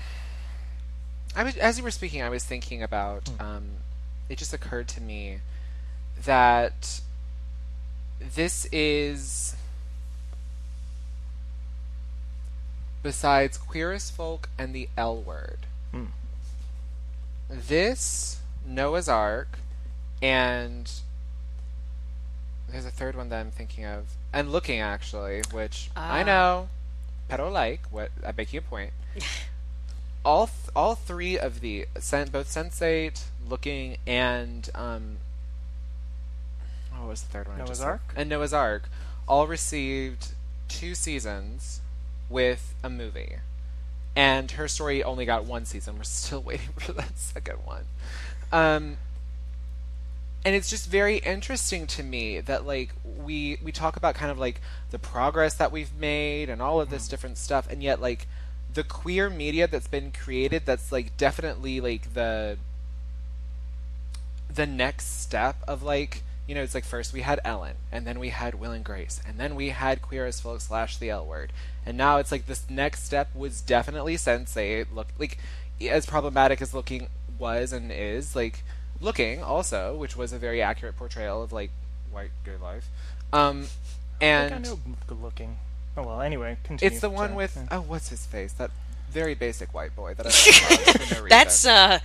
I 1.34 1.42
was 1.42 1.56
as 1.56 1.78
you 1.78 1.84
were 1.84 1.90
speaking 1.90 2.22
I 2.22 2.28
was 2.28 2.44
thinking 2.44 2.82
about 2.82 3.28
um 3.40 3.64
it 4.28 4.38
just 4.38 4.52
occurred 4.52 4.88
to 4.88 5.00
me 5.00 5.38
that 6.24 7.00
this 8.20 8.66
is 8.66 9.56
besides 13.02 13.56
queer 13.58 13.92
as 13.92 14.10
folk 14.10 14.48
and 14.58 14.74
the 14.74 14.88
L 14.96 15.16
word. 15.16 15.58
Hmm. 15.92 16.04
This 17.48 18.40
Noah's 18.66 19.08
Arc 19.08 19.58
and 20.22 20.90
there's 22.70 22.84
a 22.86 22.90
third 22.90 23.16
one 23.16 23.28
that 23.30 23.40
I'm 23.40 23.50
thinking 23.50 23.84
of 23.84 24.04
and 24.32 24.52
looking 24.52 24.78
actually, 24.80 25.42
which 25.50 25.90
I 25.96 26.20
Ah. 26.20 26.24
know 26.24 26.68
pedo 27.28 27.50
like. 27.50 27.80
What 27.90 28.10
I 28.24 28.32
make 28.36 28.52
you 28.52 28.60
a 28.60 28.62
point. 28.62 28.92
all 30.24 30.46
th- 30.46 30.70
all 30.76 30.94
three 30.94 31.38
of 31.38 31.60
the 31.60 31.86
sen- 31.98 32.28
both 32.28 32.48
Sense8, 32.48 33.22
Looking, 33.48 33.96
and 34.06 34.68
um, 34.76 35.16
what 36.96 37.08
was 37.08 37.22
the 37.22 37.28
third 37.28 37.48
one? 37.48 37.58
Noah's? 37.58 37.80
Arc? 37.80 38.02
and 38.14 38.28
Noah's 38.28 38.52
Arc 38.52 38.88
all 39.26 39.46
received 39.48 40.28
two 40.68 40.94
seasons 40.94 41.79
with 42.30 42.74
a 42.82 42.88
movie, 42.88 43.36
and 44.16 44.52
her 44.52 44.68
story 44.68 45.04
only 45.04 45.26
got 45.26 45.44
one 45.44 45.66
season. 45.66 45.98
We're 45.98 46.04
still 46.04 46.40
waiting 46.44 46.70
for 46.78 46.92
that 46.92 47.18
second 47.18 47.58
one. 47.66 47.84
Um, 48.52 48.96
and 50.44 50.54
it's 50.54 50.70
just 50.70 50.88
very 50.88 51.18
interesting 51.18 51.86
to 51.86 52.02
me 52.02 52.40
that 52.40 52.66
like 52.66 52.90
we 53.04 53.58
we 53.62 53.72
talk 53.72 53.96
about 53.96 54.14
kind 54.14 54.30
of 54.30 54.38
like 54.38 54.60
the 54.90 54.98
progress 54.98 55.54
that 55.54 55.70
we've 55.70 55.94
made 55.94 56.48
and 56.48 56.62
all 56.62 56.80
of 56.80 56.90
this 56.90 57.08
different 57.08 57.36
stuff 57.36 57.70
and 57.70 57.82
yet 57.82 58.00
like 58.00 58.26
the 58.72 58.84
queer 58.84 59.28
media 59.28 59.66
that's 59.66 59.88
been 59.88 60.12
created 60.12 60.62
that's 60.64 60.90
like 60.90 61.16
definitely 61.16 61.80
like 61.80 62.14
the 62.14 62.56
the 64.52 64.66
next 64.66 65.20
step 65.20 65.56
of 65.68 65.82
like 65.82 66.22
you 66.50 66.56
know 66.56 66.64
it's 66.64 66.74
like 66.74 66.84
first 66.84 67.12
we 67.12 67.20
had 67.20 67.38
ellen 67.44 67.76
and 67.92 68.04
then 68.04 68.18
we 68.18 68.30
had 68.30 68.56
will 68.56 68.72
and 68.72 68.84
grace 68.84 69.20
and 69.24 69.38
then 69.38 69.54
we 69.54 69.68
had 69.68 70.02
queer 70.02 70.26
as 70.26 70.40
folk 70.40 70.60
slash 70.60 70.96
the 70.96 71.08
l 71.08 71.24
word 71.24 71.52
and 71.86 71.96
now 71.96 72.16
it's 72.16 72.32
like 72.32 72.46
this 72.46 72.68
next 72.68 73.04
step 73.04 73.28
was 73.36 73.60
definitely 73.60 74.16
Sense8 74.16 74.86
look 74.92 75.06
like 75.16 75.38
as 75.80 76.06
problematic 76.06 76.60
as 76.60 76.74
looking 76.74 77.06
was 77.38 77.72
and 77.72 77.92
is 77.92 78.34
like 78.34 78.64
looking 79.00 79.44
also 79.44 79.94
which 79.94 80.16
was 80.16 80.32
a 80.32 80.40
very 80.40 80.60
accurate 80.60 80.96
portrayal 80.96 81.40
of 81.40 81.52
like 81.52 81.70
white 82.10 82.32
gay 82.44 82.56
life 82.60 82.88
um 83.32 83.60
I 84.20 84.48
think 84.48 84.52
I 84.52 84.54
and 84.56 84.64
know 84.64 84.78
good 85.06 85.22
looking. 85.22 85.56
Oh 85.96 86.02
well, 86.02 86.20
anyway, 86.20 86.56
continue. 86.62 86.92
it's 86.92 87.00
the 87.00 87.10
one 87.10 87.30
So, 87.30 87.36
with 87.36 87.56
yeah. 87.56 87.78
oh 87.78 87.80
what's 87.80 88.08
his 88.10 88.26
face 88.26 88.52
that 88.54 88.70
very 89.10 89.34
basic 89.34 89.72
white 89.72 89.94
boy 89.96 90.14
that 90.14 90.26
I 90.26 90.30
for 91.06 91.22
no 91.22 91.28
That's 91.28 91.64
uh 91.64 92.00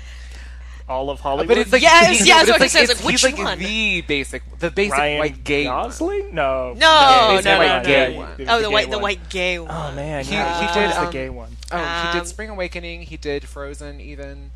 all 0.88 1.10
of 1.10 1.19
Hollywood. 1.19 1.48
But 1.48 1.58
it's 1.58 1.71
like 1.71 1.82
Yes, 1.82 2.10
he's- 2.10 2.28
yeah, 2.28 2.39
but 2.41 2.45
that's 2.48 2.52
what 2.60 2.62
it's 2.65 2.76
I 2.76 2.80
said, 2.80 2.84
it's- 2.91 3.04
like, 3.04 3.12
he's 3.12 3.24
which 3.24 3.34
like 3.38 3.43
one? 3.43 3.60
the 3.60 4.02
basic, 4.02 4.60
the 4.60 4.69
basic 4.71 4.98
Ryan 4.98 5.19
white 5.19 5.43
gay 5.43 5.67
one. 5.67 5.84
Gosling? 5.84 6.36
No, 6.36 6.74
No, 6.74 6.80
no, 6.80 7.36
no, 7.36 7.41
the 7.41 7.50
no, 7.52 7.58
white 7.58 7.78
no, 7.78 7.84
gay 7.84 8.13
no. 8.13 8.19
one. 8.19 8.36
Oh, 8.48 8.62
the 8.62 8.69
white, 8.69 8.91
the 8.91 9.00
white 9.00 9.30
gay 9.30 9.60
one. 9.60 9.71
Oh 9.71 9.91
man, 9.95 10.24
He- 10.26 10.34
yeah, 10.34 10.62
he 10.67 10.74
did, 10.80 10.86
one 10.89 10.95
the 10.95 11.02
um, 11.08 11.12
gay 11.12 11.30
one. 11.30 11.58
Oh, 11.71 11.78
he 11.78 11.84
Um, 11.84 12.17
did 12.17 12.28
Spring 12.28 12.50
Awakening. 12.50 13.02
He 13.04 13.17
did 13.17 13.48
Frozen. 13.48 14.00
Even 14.00 14.52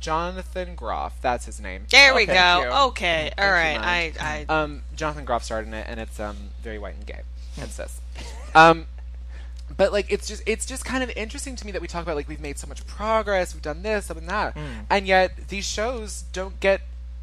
Jonathan 0.00 0.74
Groff. 0.74 1.14
That's 1.22 1.46
his 1.46 1.60
name. 1.60 1.86
There 1.90 2.14
we 2.14 2.22
Okay. 2.24 2.34
go. 2.34 2.86
Okay, 2.88 3.32
all 3.38 3.44
you, 3.46 3.50
right. 3.50 3.78
I, 3.80 4.12
I, 4.20 4.52
Um, 4.52 4.82
Jonathan 4.96 5.24
Groff 5.24 5.44
starred 5.44 5.66
in 5.66 5.74
it, 5.74 5.86
and 5.88 5.98
it's 6.00 6.18
um 6.20 6.36
very 6.62 6.78
white 6.78 6.94
and 6.94 7.06
gay 7.06 7.20
and 7.60 7.70
cis. 7.70 8.00
Um, 8.54 8.86
but 9.78 9.92
like 9.92 10.12
it's 10.12 10.28
just 10.28 10.42
it's 10.44 10.66
just 10.66 10.84
kind 10.84 11.02
of 11.02 11.10
interesting 11.16 11.56
to 11.56 11.64
me 11.64 11.72
that 11.72 11.80
we 11.80 11.86
talk 11.86 12.02
about 12.02 12.16
like 12.16 12.28
we've 12.28 12.40
made 12.40 12.58
so 12.58 12.66
much 12.66 12.86
progress, 12.86 13.54
we've 13.54 13.62
done 13.62 13.82
this, 13.82 14.10
and 14.10 14.28
that, 14.28 14.54
mm. 14.54 14.66
and 14.90 15.06
yet 15.06 15.48
these 15.48 15.64
shows 15.64 16.24
don't 16.34 16.60
get 16.60 16.82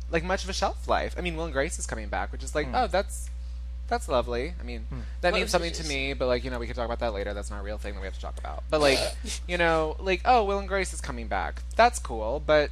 like 0.10 0.24
much 0.24 0.44
of 0.44 0.50
a 0.50 0.54
shelf 0.54 0.88
life. 0.88 1.14
I 1.18 1.22
mean, 1.22 1.36
Will 1.36 1.44
and 1.44 1.54
Grace 1.54 1.78
is 1.78 1.86
coming 1.86 2.08
back, 2.08 2.32
which 2.32 2.44
is 2.44 2.56
like 2.56 2.68
mm. 2.68 2.72
oh 2.74 2.88
that's 2.88 3.30
that's 3.88 4.08
lovely. 4.08 4.54
I 4.60 4.64
mean, 4.64 4.86
mm. 4.92 5.02
that 5.22 5.34
Well, 5.34 5.42
means 5.42 5.52
something 5.52 5.74
to 5.74 5.84
me, 5.84 6.14
but 6.14 6.28
like 6.28 6.46
you 6.46 6.50
know 6.50 6.58
we 6.58 6.66
can 6.66 6.76
talk 6.76 6.86
about 6.86 7.00
that 7.00 7.14
later. 7.14 7.34
That's 7.34 7.52
not 7.52 7.60
a 7.60 7.64
real 7.64 7.78
thing 7.78 7.94
that 7.94 8.00
we 8.00 8.06
have 8.06 8.16
to 8.16 8.22
talk 8.22 8.38
about. 8.40 8.64
But 8.70 8.80
like 8.88 9.00
you 9.48 9.58
know 9.58 9.98
like 10.00 10.22
oh 10.24 10.46
Will 10.46 10.60
and 10.60 10.68
Grace 10.68 10.94
is 10.94 11.02
coming 11.02 11.28
back. 11.28 11.62
That's 11.76 12.00
cool, 12.00 12.42
but 12.44 12.72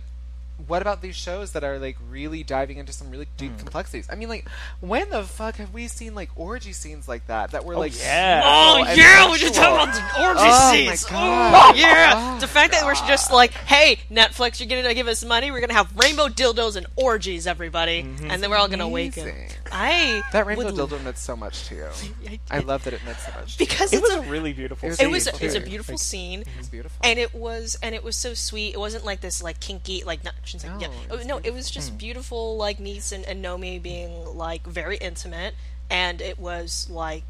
what 0.67 0.81
about 0.81 1.01
these 1.01 1.15
shows 1.15 1.51
that 1.53 1.63
are 1.63 1.79
like 1.79 1.97
really 2.09 2.43
diving 2.43 2.77
into 2.77 2.93
some 2.93 3.09
really 3.09 3.27
deep 3.37 3.51
hmm. 3.51 3.57
complexities? 3.57 4.07
I 4.11 4.15
mean, 4.15 4.29
like, 4.29 4.47
when 4.79 5.09
the 5.09 5.23
fuck 5.23 5.55
have 5.55 5.73
we 5.73 5.87
seen 5.87 6.15
like 6.15 6.29
orgy 6.35 6.73
scenes 6.73 7.07
like 7.07 7.27
that 7.27 7.51
that 7.51 7.65
were 7.65 7.75
oh, 7.75 7.79
like 7.79 7.97
yeah. 7.99 8.41
Oh 8.43 8.83
and 8.87 8.97
yeah, 8.97 9.31
we 9.31 9.37
just 9.37 9.55
sexual? 9.55 9.75
talk 9.75 9.89
about 9.89 9.95
the 9.95 10.23
orgy 10.23 10.39
Oh, 10.41 10.85
my 10.85 10.95
scenes. 10.95 11.05
God. 11.05 11.75
Oh 11.75 11.77
yeah, 11.77 12.13
Oh, 12.15 12.39
the 12.39 12.47
fact 12.47 12.71
that 12.73 12.85
we're 12.85 12.93
just 12.93 13.31
like, 13.31 13.51
hey, 13.51 13.99
Netflix, 14.11 14.59
you're 14.59 14.69
gonna 14.69 14.93
give 14.93 15.07
us 15.07 15.23
money. 15.23 15.51
We're 15.51 15.61
gonna 15.61 15.73
have 15.73 15.95
rainbow 15.97 16.27
dildos 16.27 16.75
and 16.75 16.85
orgies, 16.95 17.47
everybody, 17.47 18.03
mm-hmm. 18.03 18.29
and 18.29 18.41
then 18.41 18.49
we're 18.49 18.57
all 18.57 18.67
gonna 18.67 18.87
wake 18.87 19.17
up. 19.17 19.27
I 19.71 20.21
That 20.31 20.45
rainbow 20.45 20.65
would- 20.65 20.75
dildo 20.75 21.03
meant 21.03 21.17
so 21.17 21.35
much 21.35 21.67
to 21.67 21.75
you. 21.75 21.87
I 22.51 22.59
love 22.59 22.83
that 22.83 22.93
it 22.93 23.03
meant 23.05 23.17
so 23.17 23.31
much. 23.39 23.57
to 23.57 23.63
you. 23.63 23.67
because 23.67 23.91
It 23.91 24.01
was 24.01 24.11
a, 24.13 24.19
a 24.19 24.21
really 24.29 24.53
beautiful. 24.53 24.87
It 24.87 24.91
was 24.91 24.99
it 24.99 25.03
scene, 25.03 25.11
was 25.11 25.27
a, 25.27 25.35
it 25.35 25.41
was 25.41 25.55
a 25.55 25.61
beautiful 25.61 25.93
Like, 25.93 25.99
scene. 25.99 26.41
It 26.41 26.47
was 26.57 26.67
mm-hmm. 26.67 26.71
beautiful. 26.71 26.99
and 27.03 27.19
it 27.19 27.33
was 27.33 27.77
and 27.81 27.95
it 27.95 28.03
was 28.03 28.15
so 28.15 28.33
sweet. 28.33 28.73
It 28.73 28.79
wasn't 28.79 29.05
like 29.05 29.21
this 29.21 29.41
like 29.41 29.59
kinky 29.59 30.03
like 30.03 30.23
not 30.23 30.35
I 30.43 30.47
shouldn't 30.47 30.73
No, 30.73 30.79
yeah. 30.79 30.87
it 30.87 31.07
Oh, 31.09 31.17
was 31.17 31.25
no, 31.25 31.37
it 31.43 31.53
was 31.53 31.69
just 31.71 31.91
Hmm. 31.91 31.97
beautiful 31.97 32.57
like 32.57 32.77
Neets 32.79 33.11
and, 33.11 33.25
and 33.25 33.43
Nomi 33.43 33.81
being 33.81 34.35
like 34.37 34.65
very 34.65 34.97
intimate 34.97 35.55
and 35.89 36.21
it 36.21 36.37
was 36.39 36.89
like 36.89 37.23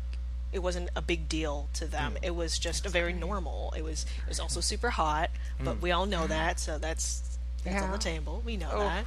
it 0.52 0.60
wasn't 0.62 0.90
a 0.96 1.02
big 1.02 1.28
deal 1.28 1.68
to 1.74 1.86
them. 1.88 2.12
Hmm. 2.12 2.24
It 2.24 2.36
was 2.36 2.60
just 2.60 2.86
a 2.86 2.90
very 2.90 3.14
normal. 3.14 3.74
It 3.76 3.84
was 3.84 4.04
it 4.24 4.30
was 4.30 4.40
also 4.40 4.60
super 4.62 4.92
hot, 4.92 5.30
but 5.64 5.82
we 5.82 5.92
all 5.92 6.06
know 6.06 6.28
that, 6.28 6.60
so 6.60 6.78
that's 6.78 7.38
that's 7.64 7.82
on 7.84 7.92
the 7.92 7.98
table. 7.98 8.42
We 8.46 8.58
know 8.58 8.70
Oh. 8.72 8.80
that. 8.80 9.06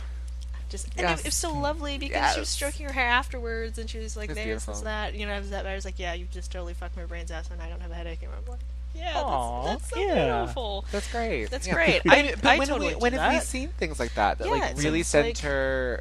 Just 0.68 0.86
and 0.96 1.02
Yes. 1.02 1.20
it, 1.20 1.26
it 1.26 1.28
was 1.28 1.34
so 1.36 1.52
lovely 1.52 1.96
because 1.98 2.34
she 2.34 2.40
was 2.40 2.48
stroking 2.48 2.86
her 2.86 2.92
hair 2.92 3.06
afterwards, 3.06 3.78
and 3.78 3.88
she 3.88 3.98
was 3.98 4.16
like, 4.16 4.30
It's 4.30 4.66
"This, 4.66 4.80
that." 4.80 5.14
You 5.14 5.24
know, 5.26 5.34
is 5.34 5.50
that? 5.50 5.64
I 5.64 5.76
was 5.76 5.84
like, 5.84 5.96
"Yeah, 6.00 6.14
you 6.14 6.26
just 6.32 6.50
totally 6.50 6.74
fucked 6.74 6.96
my 6.96 7.04
brains 7.04 7.30
out, 7.30 7.48
and 7.52 7.62
I 7.62 7.68
don't 7.68 7.80
have 7.80 7.92
a 7.92 7.94
headache." 7.94 8.18
Like, 8.48 8.58
"Yeah, 8.96 9.12
Aw, 9.16 9.64
that's, 9.66 9.82
that's 9.82 9.90
so 9.90 10.00
yeah. 10.00 10.38
beautiful." 10.40 10.84
That's 10.92 11.12
great. 11.12 11.50
That's 11.50 11.66
Yeah. 11.66 11.74
great. 11.74 12.00
I 12.08 12.34
but 12.34 12.46
I 12.46 12.58
when, 12.58 12.68
totally 12.68 12.88
have 12.90 12.96
we, 12.96 13.02
when 13.02 13.12
have 13.14 13.32
we 13.32 13.40
seen 13.40 13.68
things 13.70 13.98
like 14.00 14.14
that 14.14 14.38
that 14.38 14.46
Yeah, 14.46 14.52
like 14.52 14.76
really 14.76 14.88
almost 14.88 15.14
like- 15.14 15.36
center 15.36 16.00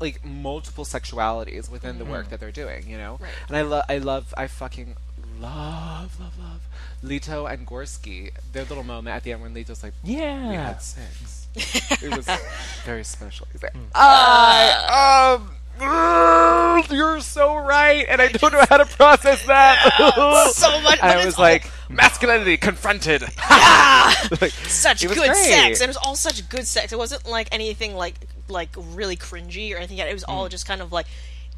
like 0.00 0.24
multiple 0.24 0.84
sexualities 0.84 1.70
within 1.70 1.98
the 1.98 2.04
work 2.04 2.22
mm-hmm. 2.22 2.30
that 2.30 2.40
they're 2.40 2.50
doing? 2.50 2.88
You 2.88 2.98
know, 2.98 3.18
Right. 3.20 3.30
and 3.48 3.56
I 3.56 3.62
love, 3.62 3.84
I 3.88 3.98
love, 3.98 4.34
I 4.36 4.46
fucking 4.48 4.96
love, 5.40 6.18
love, 6.20 6.38
love 6.38 6.60
Lito 7.04 7.52
and 7.52 7.66
Gorski. 7.66 8.30
Their 8.52 8.64
little 8.64 8.84
moment 8.84 9.16
at 9.16 9.24
the 9.24 9.32
end 9.32 9.42
when 9.42 9.54
Lito's 9.54 9.82
like, 9.82 9.94
"Yeah, 10.04 10.48
"We 10.48 10.54
had 10.54 10.82
sex." 10.82 11.46
it 11.54 12.16
was 12.16 12.28
very 12.84 13.04
special. 13.04 13.46
He's 13.52 13.62
like, 13.62 13.74
mm. 13.74 13.86
I 13.94 15.36
uh. 15.38 15.38
um. 15.38 15.56
You're 16.90 17.20
so 17.20 17.56
right, 17.56 18.04
and 18.08 18.20
I 18.22 18.28
don't 18.28 18.52
know 18.52 18.64
how 18.68 18.76
to 18.76 18.86
process 18.86 19.44
that. 19.46 20.52
so 20.54 20.80
much. 20.82 20.98
I 21.02 21.24
was 21.24 21.38
like, 21.38 21.68
masculinity 21.92 22.56
confronted. 22.56 23.22
Like, 24.40 24.50
such 24.52 25.02
good 25.02 25.16
great. 25.16 25.34
sex, 25.36 25.80
and 25.80 25.84
it 25.84 25.88
was 25.88 25.96
all 25.96 26.14
such 26.16 26.48
good 26.48 26.66
sex. 26.66 26.92
It 26.92 26.98
wasn't 26.98 27.26
like 27.28 27.48
anything 27.52 27.94
like 27.94 28.14
like 28.48 28.68
really 28.76 29.16
cringy 29.16 29.72
or 29.72 29.76
anything. 29.78 29.96
yet. 29.96 30.08
It 30.08 30.14
was 30.14 30.24
Mm. 30.24 30.32
all 30.32 30.48
just 30.48 30.66
kind 30.66 30.80
of 30.80 30.92
like 30.92 31.06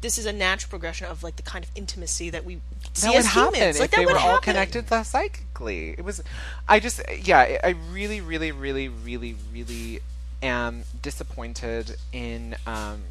this 0.01 0.17
is 0.17 0.25
a 0.25 0.33
natural 0.33 0.69
progression 0.69 1.07
of 1.07 1.23
like 1.23 1.35
the 1.35 1.41
kind 1.41 1.63
of 1.65 1.71
intimacy 1.75 2.29
that 2.29 2.45
we 2.45 2.59
see 2.93 3.07
that 3.07 3.15
as 3.17 3.25
happen 3.25 3.55
humans. 3.55 3.75
if 3.77 3.81
Like 3.81 3.91
they 3.91 4.05
would 4.05 4.13
were 4.13 4.19
all 4.19 4.39
connected 4.39 4.87
psychically. 5.05 5.91
It 5.97 6.03
was, 6.03 6.21
I 6.67 6.79
just, 6.79 7.01
yeah, 7.23 7.57
I 7.63 7.75
really, 7.91 8.21
really, 8.21 8.51
really, 8.51 8.87
really, 8.87 9.35
really 9.51 9.99
am 10.43 10.83
disappointed 11.01 11.95
in, 12.13 12.55
um, 12.67 13.01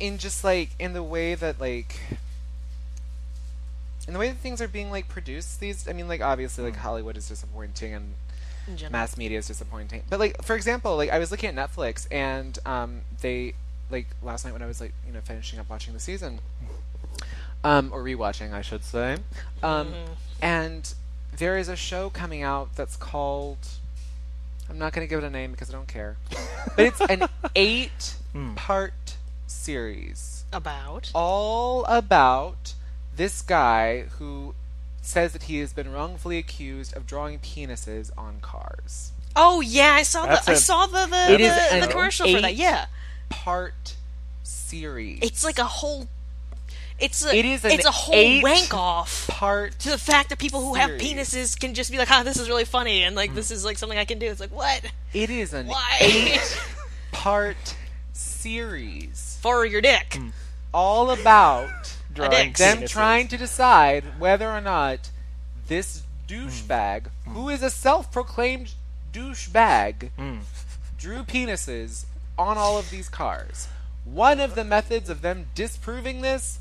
in 0.00 0.18
just 0.18 0.42
like 0.42 0.70
in 0.80 0.92
the 0.94 1.02
way 1.02 1.34
that 1.34 1.60
like, 1.60 2.00
in 4.06 4.12
the 4.12 4.18
way 4.18 4.28
that 4.28 4.38
things 4.38 4.60
are 4.60 4.68
being 4.68 4.90
like 4.90 5.08
produced. 5.08 5.60
These, 5.60 5.88
I 5.88 5.92
mean, 5.92 6.08
like 6.08 6.20
obviously, 6.20 6.64
like 6.64 6.76
Hollywood 6.76 7.16
is 7.16 7.28
disappointing 7.28 7.94
and 7.94 8.14
mass 8.90 9.16
media 9.16 9.38
is 9.38 9.46
disappointing. 9.46 10.02
But 10.08 10.20
like 10.20 10.42
for 10.42 10.56
example, 10.56 10.96
like 10.96 11.10
I 11.10 11.18
was 11.18 11.30
looking 11.30 11.56
at 11.56 11.70
Netflix 11.70 12.06
and 12.10 12.58
um 12.66 13.00
they 13.20 13.54
like 13.90 14.06
last 14.22 14.44
night 14.44 14.52
when 14.52 14.62
I 14.62 14.66
was 14.66 14.80
like, 14.80 14.92
you 15.06 15.12
know, 15.12 15.20
finishing 15.20 15.58
up 15.58 15.68
watching 15.68 15.92
the 15.92 16.00
season. 16.00 16.40
Um 17.62 17.90
or 17.92 18.02
rewatching, 18.02 18.52
I 18.52 18.62
should 18.62 18.84
say. 18.84 19.18
Um 19.62 19.94
and 20.42 20.92
there 21.36 21.56
is 21.58 21.68
a 21.68 21.76
show 21.76 22.10
coming 22.10 22.42
out 22.42 22.74
that's 22.76 22.96
called 22.96 23.58
I'm 24.68 24.78
not 24.78 24.92
going 24.94 25.06
to 25.06 25.10
give 25.10 25.22
it 25.22 25.26
a 25.26 25.30
name 25.30 25.50
because 25.52 25.68
I 25.68 25.72
don't 25.74 25.88
care. 25.88 26.16
But 26.76 26.86
it's 26.86 27.00
an 27.02 27.24
8 27.54 28.14
part 28.56 29.16
series 29.46 30.44
About 30.52 31.10
all 31.14 31.84
about 31.84 32.73
this 33.16 33.42
guy 33.42 34.02
who 34.18 34.54
says 35.02 35.32
that 35.32 35.44
he 35.44 35.58
has 35.58 35.72
been 35.72 35.92
wrongfully 35.92 36.38
accused 36.38 36.96
of 36.96 37.06
drawing 37.06 37.38
penises 37.38 38.10
on 38.16 38.40
cars. 38.40 39.12
oh 39.36 39.60
yeah, 39.60 39.92
I 39.94 40.02
saw 40.02 40.26
That's 40.26 40.46
the 40.46 40.52
I 40.52 40.54
a- 40.54 40.58
saw 40.58 40.86
the 40.86 41.06
the, 41.06 41.32
It 41.34 41.40
is 41.40 41.54
the, 41.54 41.74
an 41.74 41.80
the 41.82 41.86
commercial 41.88 42.26
for 42.32 42.40
that. 42.40 42.50
eight- 42.52 42.56
Yeah, 42.56 42.86
Part 43.28 43.96
series. 44.42 45.18
it's 45.22 45.44
like 45.44 45.58
a 45.58 45.64
whole. 45.64 46.08
It's 46.98 47.24
a 47.24 47.34
It 47.36 47.44
is 47.44 47.64
an 47.64 47.72
it's 47.72 47.84
a 47.84 47.90
whole 47.90 48.14
eight- 48.14 48.42
wank 48.44 48.72
off 48.72 49.26
part. 49.28 49.76
to 49.80 49.90
the 49.90 49.98
fact 49.98 50.28
that 50.30 50.38
people 50.38 50.60
who 50.62 50.74
have 50.74 50.90
series. 51.00 51.02
penises 51.34 51.58
can 51.58 51.74
just 51.74 51.90
be 51.90 51.98
like, 51.98 52.08
"Ah, 52.10 52.22
this 52.22 52.36
is 52.36 52.48
really 52.48 52.64
funny," 52.64 53.02
and 53.02 53.16
like 53.16 53.34
this 53.34 53.50
is 53.50 53.64
like 53.64 53.78
something 53.78 53.98
I 53.98 54.04
can 54.04 54.18
do. 54.20 54.26
It's 54.30 54.40
like 54.40 54.52
what? 54.54 54.84
It 55.12 55.28
is 55.28 55.52
an 55.52 55.66
Why? 55.66 55.96
eight 56.00 56.60
part 57.12 57.74
series 58.12 59.38
For 59.42 59.66
your 59.66 59.80
dick. 59.80 60.14
Hmm. 60.14 60.28
all 60.72 61.10
about 61.10 61.83
Drawing 62.14 62.52
them 62.52 62.78
penises. 62.78 62.88
trying 62.88 63.28
to 63.28 63.36
decide 63.36 64.18
whether 64.18 64.48
or 64.50 64.60
not 64.60 65.10
this 65.66 66.02
douchebag, 66.28 67.08
hmm. 67.24 67.30
who 67.32 67.48
is 67.48 67.62
a 67.62 67.70
self-proclaimed 67.70 68.72
douchebag, 69.12 70.10
hmm. 70.16 70.38
drew 70.98 71.22
penises 71.22 72.04
on 72.38 72.56
all 72.56 72.78
of 72.78 72.90
these 72.90 73.08
cars. 73.08 73.68
One 74.04 74.40
of 74.40 74.54
the 74.54 74.64
methods 74.64 75.08
of 75.08 75.22
them 75.22 75.46
disproving 75.54 76.20
this 76.20 76.58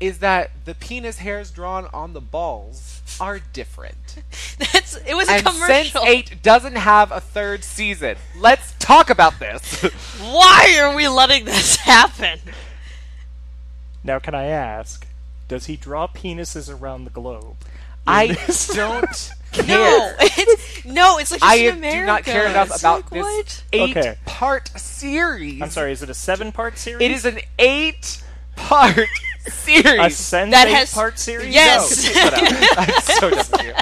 is 0.00 0.18
that 0.18 0.50
the 0.64 0.74
penis 0.74 1.18
hairs 1.18 1.50
drawn 1.50 1.86
on 1.94 2.12
the 2.12 2.20
balls 2.20 3.00
are 3.20 3.40
different. 3.52 4.22
That's 4.58 4.96
it 4.96 5.14
was 5.14 5.28
a 5.28 5.34
And 5.34 5.46
commercial. 5.46 6.02
Sense8 6.02 6.42
doesn't 6.42 6.76
have 6.76 7.12
a 7.12 7.20
third 7.20 7.62
season. 7.62 8.16
Let's 8.36 8.74
talk 8.78 9.08
about 9.08 9.38
this. 9.38 9.82
Why 10.20 10.78
are 10.80 10.94
we 10.94 11.08
letting 11.08 11.44
this 11.44 11.76
happen? 11.76 12.40
Now, 14.04 14.18
can 14.18 14.34
I 14.34 14.44
ask, 14.44 15.06
does 15.48 15.66
he 15.66 15.76
draw 15.76 16.06
penises 16.06 16.68
around 16.72 17.04
the 17.04 17.10
globe? 17.10 17.56
I 18.06 18.28
this? 18.28 18.68
don't 18.74 19.32
care. 19.52 19.66
No, 19.66 20.12
care. 20.16 20.16
it's 20.20 20.84
no, 20.84 21.16
it's 21.18 21.30
like 21.30 21.40
just 21.40 21.50
I 21.52 21.56
in 21.56 21.80
do 21.80 22.04
not 22.04 22.24
care 22.24 22.46
enough 22.46 22.68
It's 22.70 22.80
about 22.80 23.10
like, 23.10 23.10
this 23.10 23.22
what? 23.22 23.64
eight 23.72 23.96
Okay. 23.96 24.18
part 24.26 24.68
series. 24.78 25.62
I'm 25.62 25.70
sorry, 25.70 25.92
is 25.92 26.02
it 26.02 26.10
a 26.10 26.14
seven 26.14 26.52
part 26.52 26.76
series? 26.76 27.00
It 27.00 27.10
is 27.10 27.24
an 27.24 27.38
eight 27.58 28.22
part 28.56 28.98
a 29.46 29.50
series. 29.50 30.16
sense 30.16 30.50
That 30.52 30.68
has- 30.68 30.92
part 30.92 31.18
series? 31.18 31.54
Yes. 31.54 32.14
No. 32.14 32.20
I'm 32.76 33.00
so 33.00 33.30
done 33.30 33.38
with 33.38 33.62
you. 33.64 33.72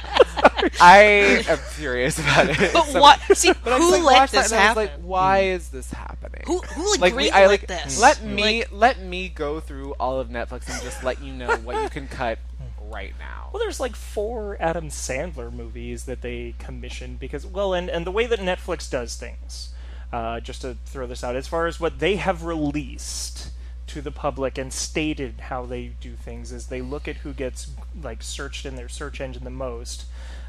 I 0.80 1.44
am 1.48 1.58
furious 1.58 2.18
about 2.18 2.48
it. 2.50 2.72
But 2.72 2.86
So- 2.86 3.00
what? 3.00 3.20
See, 3.36 3.52
But 3.64 3.78
who 3.80 3.92
like, 3.92 4.02
let 4.02 4.30
this 4.30 4.52
and 4.52 4.60
I 4.60 4.74
was 4.74 4.76
happen? 4.76 4.82
like, 4.84 4.92
why 5.06 5.38
is 5.44 5.68
this 5.70 5.90
happening? 5.92 6.42
who 6.46 6.58
who 6.60 6.90
like, 6.92 7.00
like 7.00 7.14
we, 7.14 7.30
greenlit 7.30 7.32
I 7.34 7.46
like 7.46 7.66
this? 7.66 8.00
let 8.00 8.22
me 8.24 8.60
Like, 8.60 8.68
let 8.72 9.00
me 9.02 9.28
go 9.28 9.60
through 9.60 9.92
all 10.00 10.18
of 10.20 10.28
Netflix 10.28 10.68
and 10.72 10.82
just 10.82 11.02
let 11.04 11.22
you 11.22 11.32
know 11.32 11.56
what 11.58 11.82
you 11.82 11.88
can 11.88 12.08
cut 12.08 12.38
right 12.90 13.14
now. 13.18 13.50
Well, 13.52 13.60
there's 13.62 13.80
like 13.80 13.94
four 13.96 14.56
Adam 14.60 14.88
Sandler 14.88 15.52
movies 15.52 16.04
that 16.04 16.22
they 16.22 16.54
commissioned 16.58 17.18
because, 17.20 17.44
well, 17.46 17.74
and, 17.74 17.88
and 17.90 18.06
the 18.06 18.10
way 18.10 18.26
that 18.26 18.38
Netflix 18.38 18.90
does 18.90 19.14
things, 19.16 19.74
uh, 20.12 20.40
just 20.40 20.62
to 20.62 20.76
throw 20.86 21.06
this 21.06 21.22
out, 21.22 21.36
as 21.36 21.46
far 21.48 21.66
as 21.66 21.78
what 21.78 21.98
they 21.98 22.16
have 22.16 22.44
released 22.44 23.50
to 23.88 24.00
the 24.00 24.10
public 24.10 24.56
and 24.56 24.72
stated 24.72 25.34
how 25.48 25.66
they 25.66 25.88
do 26.00 26.14
things, 26.14 26.50
is 26.50 26.68
they 26.68 26.80
look 26.80 27.06
at 27.06 27.16
who 27.16 27.32
gets 27.34 27.70
like 28.02 28.22
searched 28.22 28.64
in 28.64 28.76
their 28.76 28.88
search 28.88 29.20
engine 29.20 29.44
the 29.44 29.50
most, 29.50 30.04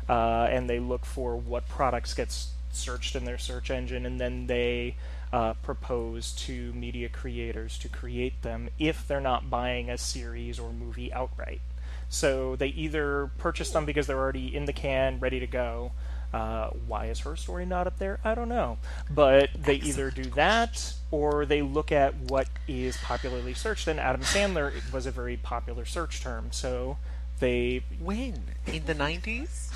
uh, 0.10 0.48
and 0.50 0.70
they 0.70 0.80
look 0.80 1.06
for 1.06 1.36
what 1.36 1.68
products 1.68 2.14
gets 2.14 2.52
searched 2.72 3.16
in 3.16 3.26
their 3.26 3.38
search 3.38 3.70
engine, 3.70 4.06
and 4.06 4.20
then 4.20 4.48
they 4.48 4.96
uh, 5.32 5.54
propose 5.56 6.32
to 6.34 6.74
media 6.74 7.10
creators 7.10 7.78
to 7.80 7.88
create 7.88 8.42
them 8.42 8.70
if 8.78 9.08
they're 9.08 9.22
not 9.22 9.50
buying 9.50 9.90
a 9.90 9.98
series 9.98 10.60
or 10.60 10.72
movie 10.72 11.12
outright. 11.14 11.62
So 12.10 12.56
they 12.56 12.68
either 12.68 13.32
purchase 13.40 13.72
them 13.72 13.86
because 13.86 14.06
they're 14.06 14.20
already 14.20 14.56
in 14.56 14.66
the 14.66 14.74
can, 14.74 15.20
ready 15.20 15.40
to 15.40 15.48
go. 15.48 15.92
Uh, 16.32 16.70
why 16.88 17.08
is 17.08 17.20
her 17.22 17.36
story 17.36 17.66
not 17.66 17.86
up 17.86 18.00
there? 18.00 18.20
I 18.24 18.36
don't 18.36 18.50
know. 18.50 18.78
But 19.10 19.50
they 19.56 19.76
either 19.76 20.10
do 20.10 20.26
that 20.32 20.94
or 21.12 21.46
they 21.46 21.62
look 21.62 21.92
at 21.92 22.16
what 22.16 22.48
is 22.68 22.98
popularly 22.98 23.54
searched. 23.54 23.88
And 23.88 24.00
Adam 24.00 24.22
Sandler 24.22 24.72
was 24.92 25.06
a 25.06 25.12
very 25.12 25.38
popular 25.38 25.86
search 25.86 26.22
term. 26.22 26.52
So 26.52 26.98
they. 27.40 27.84
When 28.00 28.44
in 28.68 28.86
the 28.86 28.94
nineties? 28.96 29.72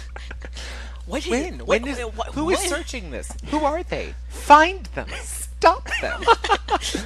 What 1.06 1.24
is, 1.26 1.30
When? 1.30 1.58
what- 1.60 1.68
When 1.68 1.88
is? 1.88 2.00
what- 2.00 2.28
Who 2.34 2.50
is 2.50 2.60
what- 2.60 2.70
searching 2.70 3.12
this? 3.12 3.30
Who 3.50 3.64
are 3.64 3.84
they? 3.84 4.14
Find 4.30 4.86
them. 4.96 5.08
Stop 5.24 5.90
them. 6.02 6.22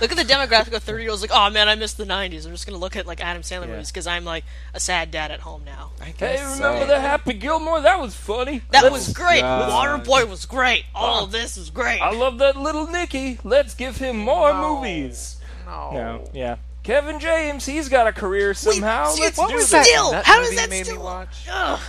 Look 0.01 0.11
at 0.11 0.17
the 0.17 0.25
demographic 0.27 0.73
of 0.73 0.83
thirty 0.83 1.03
year 1.03 1.11
olds. 1.11 1.21
Like, 1.21 1.31
oh 1.33 1.49
man, 1.51 1.69
I 1.69 1.75
missed 1.75 1.95
the 1.97 2.03
'90s. 2.05 2.45
I'm 2.45 2.51
just 2.51 2.65
gonna 2.67 2.79
look 2.79 2.97
at 2.97 3.05
like 3.07 3.21
Adam 3.23 3.43
Sandler 3.43 3.61
Yeah. 3.61 3.67
movies 3.73 3.91
because 3.91 4.07
I'm 4.07 4.25
like 4.25 4.43
a 4.73 4.79
sad 4.79 5.09
dad 5.09 5.31
at 5.31 5.39
home 5.39 5.63
now. 5.65 5.91
I 6.01 6.13
Hey, 6.17 6.35
remember 6.43 6.81
so. 6.81 6.85
the 6.87 6.99
Happy 6.99 7.31
Gilmore? 7.33 7.79
That 7.79 8.01
was 8.01 8.13
funny. 8.13 8.61
That 8.71 8.83
Let's- 8.83 9.07
was 9.07 9.13
great. 9.13 9.39
God. 9.41 10.03
Waterboy 10.05 10.27
was 10.27 10.45
great. 10.45 10.83
All 10.93 11.23
of 11.23 11.31
this 11.31 11.55
was 11.55 11.69
great. 11.69 11.99
I 12.01 12.11
love 12.11 12.39
that 12.39 12.57
little 12.57 12.87
Nicky. 12.87 13.39
Let's 13.45 13.73
give 13.73 13.95
him 13.97 14.17
more 14.17 14.51
No. 14.51 14.75
movies. 14.81 15.37
No. 15.65 15.91
No, 15.93 16.29
yeah. 16.33 16.57
Kevin 16.83 17.19
James, 17.21 17.65
he's 17.65 17.87
got 17.87 18.07
a 18.07 18.11
career 18.11 18.53
somehow. 18.53 19.11
see, 19.11 19.21
Let's 19.21 19.37
what 19.37 19.47
do 19.49 19.55
was 19.55 19.65
this. 19.65 19.71
that? 19.71 19.85
Still, 19.85 20.11
nut 20.11 20.25
how 20.25 20.41
does 20.41 20.55
that 20.55 20.69
you 20.75 20.83
still- 20.83 21.01
watch? 21.03 21.47
Ugh. 21.49 21.79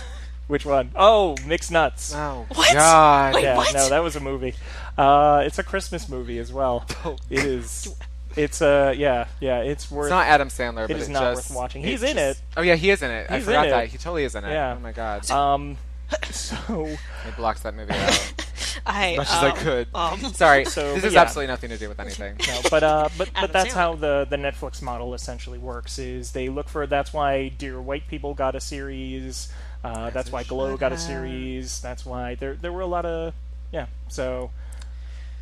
Which 0.47 0.65
one? 0.65 0.91
Oh, 0.95 1.35
Mixed 1.45 1.71
Nuts. 1.71 2.13
Oh 2.13 2.45
What? 2.53 2.73
God. 2.73 3.35
Wait, 3.35 3.43
yeah, 3.43 3.55
what? 3.57 3.73
no, 3.73 3.89
that 3.89 4.03
was 4.03 4.15
a 4.15 4.19
movie. 4.19 4.53
Uh, 4.97 5.43
it's 5.45 5.57
a 5.57 5.63
Christmas 5.63 6.09
movie 6.09 6.37
as 6.39 6.51
well. 6.51 6.85
Oh. 7.05 7.17
It 7.29 7.39
is. 7.45 7.95
It's 8.35 8.61
uh, 8.61 8.93
yeah, 8.97 9.27
yeah. 9.39 9.59
It's 9.59 9.89
worth. 9.91 10.07
It's 10.07 10.11
not 10.11 10.25
Adam 10.25 10.47
Sandler, 10.49 10.87
but 10.87 10.97
is 10.97 11.07
it 11.07 11.11
not 11.11 11.35
just, 11.35 11.49
worth 11.51 11.57
watching. 11.57 11.83
it 11.83 11.87
He's 11.89 12.01
in 12.03 12.15
just- 12.17 12.39
it. 12.39 12.45
Oh 12.57 12.61
yeah, 12.61 12.75
he 12.75 12.89
is 12.89 13.01
in 13.01 13.11
it. 13.11 13.27
I 13.29 13.35
He's 13.37 13.45
forgot 13.45 13.65
in 13.65 13.71
that. 13.71 13.83
it. 13.85 13.89
He 13.91 13.97
totally 13.97 14.23
is 14.23 14.33
in 14.35 14.43
it. 14.43 14.51
Yeah. 14.51 14.75
Oh 14.75 14.79
my 14.79 14.91
god. 14.91 15.29
Um, 15.29 15.77
so 16.31 16.87
I 17.25 17.31
blocks 17.35 17.61
that 17.61 17.73
movie 17.75 17.93
out 17.93 18.33
I, 18.85 19.11
as 19.11 19.17
much 19.17 19.27
as 19.29 19.33
I 19.43 19.49
um, 19.49 19.57
could. 19.57 19.87
um, 19.95 20.19
Sorry. 20.33 20.65
So, 20.65 20.81
this 20.81 20.95
but 20.95 21.03
has 21.05 21.13
yeah. 21.13 21.21
absolutely 21.21 21.47
nothing 21.47 21.69
to 21.69 21.77
do 21.77 21.87
with 21.89 21.99
anything. 21.99 22.35
no, 22.47 22.59
but 22.69 22.83
uh, 22.83 23.09
but 23.17 23.29
Adam 23.35 23.41
but 23.41 23.53
that's 23.53 23.69
Sandler. 23.69 23.73
how 23.73 23.95
the 23.95 24.27
the 24.29 24.37
Netflix 24.37 24.81
model 24.81 25.13
essentially 25.13 25.59
works. 25.59 25.99
Is 25.99 26.31
they 26.31 26.49
look 26.49 26.67
for. 26.69 26.87
That's 26.87 27.13
why 27.13 27.49
Dear 27.49 27.79
White 27.81 28.07
People 28.07 28.33
got 28.33 28.55
a 28.55 28.59
series. 28.61 29.51
Uh, 29.83 30.09
that's 30.11 30.31
why 30.31 30.43
Glow 30.43 30.77
got 30.77 30.93
a 30.93 30.97
series. 30.97 31.81
That's 31.81 32.05
why 32.05 32.35
there 32.35 32.55
there 32.55 32.71
were 32.71 32.81
a 32.81 32.87
lot 32.87 33.05
of 33.05 33.33
yeah. 33.71 33.87
So 34.07 34.51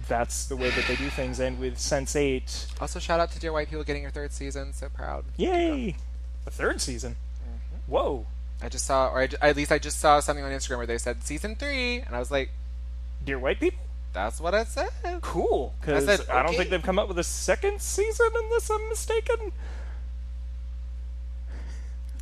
that's 0.08 0.46
the 0.48 0.56
way 0.56 0.70
that 0.72 0.86
they 0.88 0.96
do 0.96 1.10
things. 1.10 1.39
And 1.39 1.60
with 1.60 1.78
Sense 1.78 2.16
Eight, 2.16 2.66
Also, 2.80 3.00
shout 3.00 3.20
out 3.20 3.32
to 3.32 3.39
Dear 3.39 3.54
White 3.54 3.70
People 3.70 3.84
getting 3.84 4.02
your 4.02 4.12
third 4.12 4.32
season. 4.34 4.74
So 4.74 4.89
proud. 4.89 5.26
yay, 5.38 5.96
a 6.48 6.52
third 6.52 6.82
season. 6.82 7.16
Mm-hmm. 7.44 7.92
Whoa, 7.92 8.26
I 8.64 8.70
just 8.70 8.86
saw, 8.86 9.10
or 9.10 9.22
I 9.22 9.30
at 9.42 9.56
least 9.56 9.72
I 9.72 9.78
just 9.78 10.00
saw 10.00 10.20
something 10.20 10.44
on 10.44 10.52
Instagram 10.52 10.78
where 10.78 10.88
they 10.88 10.98
said 10.98 11.24
season 11.24 11.56
three, 11.56 12.00
and 12.00 12.16
I 12.16 12.20
was 12.20 12.32
like, 12.32 12.50
Dear 13.24 13.38
White 13.38 13.60
People. 13.60 13.80
that's 14.12 14.42
what 14.42 14.56
I 14.56 14.64
said. 14.64 14.89
Cool, 15.22 15.76
because 15.80 16.08
I 16.10 16.39
I, 16.39 16.44
don't 16.44 16.56
think 16.56 16.72
they've 16.72 16.82
come 16.82 16.98
up 16.98 17.08
with 17.08 17.20
a 17.20 17.24
second 17.24 17.80
season 17.80 18.30
unless 18.34 18.72
I'm 18.72 18.89
mistaken. 18.89 19.52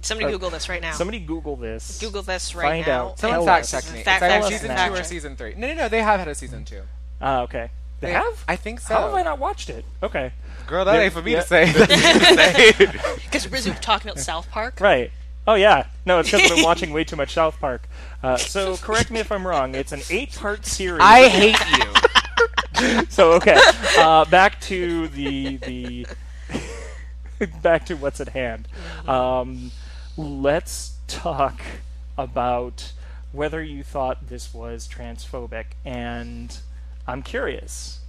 Somebody 0.02 0.28
Uh, 0.28 0.32
Google 0.32 0.50
this 0.50 0.70
right 0.70 0.82
now. 0.82 0.93
Somebody 0.93 1.20
Google 1.20 1.56
this. 1.56 2.00
Google 2.00 2.22
this 2.22 2.56
right 2.56 2.64
now. 2.64 2.70
Find 2.70 2.88
now. 2.88 3.06
out. 3.10 3.20
Someone 3.20 3.45
fact 3.45 3.70
check 3.70 3.93
me. 3.93 4.04
Fact- 4.04 4.24
it's 4.24 4.24
either 4.24 4.41
fact- 4.41 4.62
season 4.62 4.78
two 4.78 4.93
or 4.93 5.04
season 5.04 5.36
three. 5.36 5.54
No, 5.56 5.68
no, 5.68 5.74
no. 5.74 5.89
They 5.89 6.02
have 6.02 6.20
had 6.20 6.28
a 6.28 6.36
season 6.36 6.64
two. 6.66 6.82
Ah, 7.22 7.41
okay. 7.41 7.70
They 8.02 8.12
have. 8.14 8.45
I 8.47 8.56
think 8.56 8.80
so. 8.80 8.93
How 8.93 9.02
have 9.08 9.14
I 9.16 9.24
not 9.24 9.39
watched 9.39 9.70
it? 9.70 9.84
Okay. 10.02 10.32
Girl, 10.68 10.86
that 10.86 10.95
Yeah, 10.95 11.02
ain't 11.04 11.14
for 11.14 11.22
me 11.22 11.34
yeah. 11.34 11.41
to 11.41 11.47
say. 11.47 11.66
That's 11.74 12.56
for 12.56 12.62
you 12.62 12.88
to 12.88 13.00
say. 13.00 13.16
Because 13.26 13.50
we're 13.50 13.74
talking 13.76 14.10
about 14.10 14.20
South 14.24 14.50
Park. 14.50 14.80
Right. 14.80 15.12
Oh 15.47 15.56
yeah. 15.56 15.88
No, 16.06 16.20
it's 16.20 16.30
because 16.32 16.50
I've 16.50 16.56
been 16.58 16.64
watching 16.66 16.93
way 16.93 17.04
too 17.04 17.16
much 17.18 17.34
South 17.34 17.60
Park. 17.60 17.89
Uh, 18.24 18.38
so 18.38 18.78
correct 18.78 19.12
me 19.12 19.20
if 19.20 19.32
I'm 19.32 19.45
wrong. 19.45 19.76
It's 19.76 19.91
an 19.91 20.02
eight-part 20.10 20.66
series. 20.66 21.02
I 21.04 21.28
hate 21.28 21.58
you. 21.78 23.06
so 23.10 23.34
okay. 23.34 23.58
Uh, 23.97 24.24
back 24.26 24.62
to 24.62 25.08
the 25.10 25.58
the 25.58 26.08
back 27.62 27.86
to 27.88 27.95
what's 27.95 28.20
at 28.22 28.30
hand. 28.30 28.68
Um, 29.08 29.72
let's 30.20 30.98
talk 31.08 31.62
about 32.18 32.92
whether 33.32 33.64
you 33.64 33.84
thought 33.84 34.28
this 34.28 34.54
was 34.54 34.86
transphobic. 34.88 35.66
And 35.86 36.58
I'm 37.08 37.24
curious, 37.24 38.00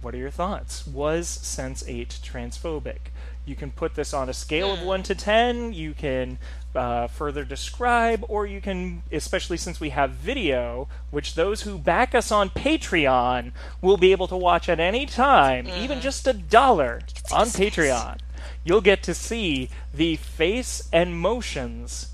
what 0.00 0.14
are 0.14 0.18
your 0.18 0.30
thoughts? 0.30 0.86
Was 0.86 1.28
Sense 1.28 1.84
8 1.86 2.20
transphobic? 2.22 3.10
You 3.44 3.54
can 3.54 3.70
put 3.70 3.94
this 3.94 4.14
on 4.14 4.28
a 4.28 4.32
scale 4.32 4.72
of 4.72 4.80
1 4.82 5.02
to 5.04 5.14
10, 5.14 5.72
you 5.72 5.92
can 5.92 6.38
uh, 6.74 7.06
further 7.06 7.44
describe, 7.44 8.24
or 8.28 8.44
you 8.46 8.60
can, 8.60 9.02
especially 9.12 9.56
since 9.56 9.78
we 9.78 9.90
have 9.90 10.12
video, 10.12 10.88
which 11.10 11.34
those 11.34 11.62
who 11.62 11.78
back 11.78 12.14
us 12.14 12.32
on 12.32 12.50
Patreon 12.50 13.52
will 13.82 13.96
be 13.98 14.10
able 14.10 14.26
to 14.28 14.36
watch 14.36 14.68
at 14.68 14.80
any 14.80 15.06
time, 15.06 15.68
even 15.68 16.00
just 16.00 16.26
a 16.26 16.32
dollar 16.32 17.02
on 17.32 17.46
Patreon. 17.48 18.18
You'll 18.66 18.80
get 18.80 19.02
to 19.04 19.14
see 19.14 19.70
the 19.94 20.16
face 20.16 20.88
and 20.92 21.16
motions 21.18 22.08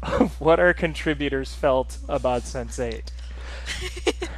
of 0.00 0.40
what 0.40 0.60
our 0.60 0.72
contributors 0.72 1.54
felt 1.54 1.98
about 2.08 2.44
Sense 2.44 2.78
8. 2.78 3.10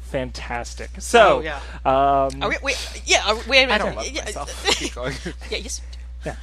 Fantastic. 0.00 0.90
So, 0.98 1.38
Oh, 1.38 1.40
yeah. 1.40 1.56
um, 1.84 2.42
Are 2.42 2.48
we, 2.48 2.56
wait, 2.62 3.02
yeah, 3.04 3.22
are, 3.26 3.34
wait 3.46 3.64
a 3.64 3.66
minute. 3.66 3.70
I 3.72 3.78
don't 3.78 3.96
love 3.96 4.08
yeah, 4.08 4.24
myself. 4.24 4.66
Keep 4.78 4.94
going. 4.94 5.14
Yeah, 5.50 5.58
yes. 5.58 5.80
you 5.84 5.86
do. 5.92 5.98
Yeah. 6.30 6.36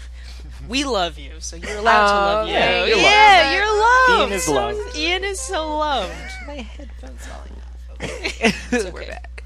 We 0.68 0.84
love 0.84 1.18
you, 1.18 1.32
so 1.40 1.56
you're 1.56 1.78
allowed 1.78 2.08
to 2.08 2.14
love 2.14 2.48
you. 2.48 2.54
yeah, 2.54 2.86
you're 2.86 2.98
yeah, 2.98 3.42
loved. 3.44 3.56
you're 3.56 3.80
loved. 3.80 4.22
Ian 4.32 4.38
is 4.38 4.44
So- 4.44 4.54
loved. 4.54 4.96
Ian 4.98 5.24
is 5.24 5.40
so 5.40 5.78
loved. 5.78 6.14
My 6.48 6.54
headphones 6.56 7.26
falling 7.26 7.54
off. 7.56 8.04
Okay. 8.04 8.50
so 8.80 8.92
we're 8.92 9.08
back. 9.08 9.44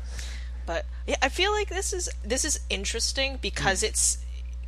But 0.65 0.85
yeah, 1.07 1.15
I 1.21 1.29
feel 1.29 1.51
like 1.53 1.69
this 1.69 1.93
is 1.93 2.09
this 2.23 2.43
is 2.45 2.59
interesting 2.69 3.37
because 3.41 3.81
Mm. 3.83 3.87
it's 3.89 4.17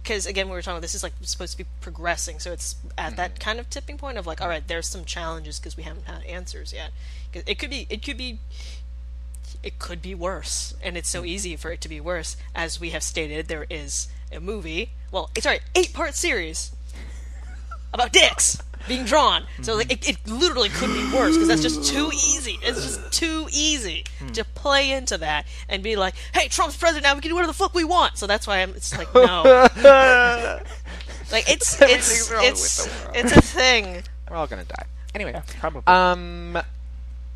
because 0.06 0.28
again 0.28 0.48
we 0.48 0.54
were 0.54 0.62
talking 0.62 0.76
about 0.76 0.82
this 0.84 0.94
is 0.94 1.02
like 1.02 1.14
supposed 1.22 1.54
to 1.54 1.58
be 1.64 1.70
progressing, 1.82 2.38
so 2.40 2.52
it's 2.52 2.76
at 2.96 3.14
Mm. 3.14 3.16
that 3.16 3.40
kind 3.40 3.60
of 3.60 3.70
tipping 3.72 3.98
point 3.98 4.20
of 4.20 4.28
like, 4.28 4.40
all 4.40 4.48
right, 4.48 4.66
there's 4.68 4.88
some 4.88 5.04
challenges 5.04 5.58
because 5.60 5.76
we 5.76 5.82
haven't 5.82 6.06
had 6.06 6.24
answers 6.26 6.72
yet. 6.72 6.92
It 7.34 7.58
could 7.58 7.72
be 7.72 7.88
it 7.90 8.04
could 8.06 8.18
be 8.18 8.38
it 9.64 9.80
could 9.80 10.02
be 10.04 10.14
worse, 10.14 10.76
and 10.84 10.96
it's 10.96 11.10
so 11.10 11.24
Mm. 11.24 11.28
easy 11.28 11.56
for 11.56 11.72
it 11.72 11.82
to 11.82 11.90
be 11.90 12.00
worse. 12.00 12.38
As 12.54 12.80
we 12.80 12.92
have 12.92 13.02
stated, 13.02 13.48
there 13.48 13.66
is 13.68 14.08
a 14.32 14.40
movie, 14.40 14.92
well, 15.12 15.32
sorry, 15.40 15.60
eight 15.74 15.92
part 15.92 16.14
series 16.14 16.72
about 17.96 18.12
dicks 18.14 18.62
being 18.88 19.04
drawn. 19.04 19.46
So 19.64 19.76
like, 19.76 19.92
it, 19.92 20.08
it 20.08 20.28
literally 20.28 20.70
could 20.70 20.94
be 20.94 21.04
worse 21.16 21.34
because 21.34 21.48
that's 21.48 21.62
just 21.64 21.92
too 21.92 22.10
easy. 22.14 22.60
It's 22.62 22.84
just 22.84 23.12
too 23.12 23.48
easy 23.52 24.04
to 24.34 24.44
play 24.46 24.92
into 24.92 25.18
that 25.18 25.48
and 25.68 25.82
be 25.82 25.96
like, 25.96 26.14
"Hey, 26.34 26.48
Trump's 26.50 26.78
president 26.78 27.04
now. 27.04 27.16
We 27.16 27.22
can 27.22 27.30
do 27.30 27.36
whatever 27.36 27.52
the 27.52 27.58
fuck 27.58 27.74
we 27.74 27.84
want." 27.84 28.18
So 28.20 28.28
that's 28.28 28.46
why 28.46 28.58
I'm. 28.62 28.72
It's 28.76 28.96
like 28.96 29.12
no, 29.16 29.42
like 31.32 31.50
it's 31.50 31.82
it's 31.82 31.82
Everything's 31.82 32.32
wrong 32.32 32.42
with 32.44 32.52
it's 32.52 32.86
the 32.86 32.92
world. 33.06 33.16
it's 33.16 33.32
a 33.38 33.42
thing. 33.42 34.04
We're 34.30 34.36
all 34.38 34.48
gonna 34.48 34.66
die. 34.66 34.86
Anyway, 35.14 35.42
probably. 35.60 35.82
um, 35.88 36.58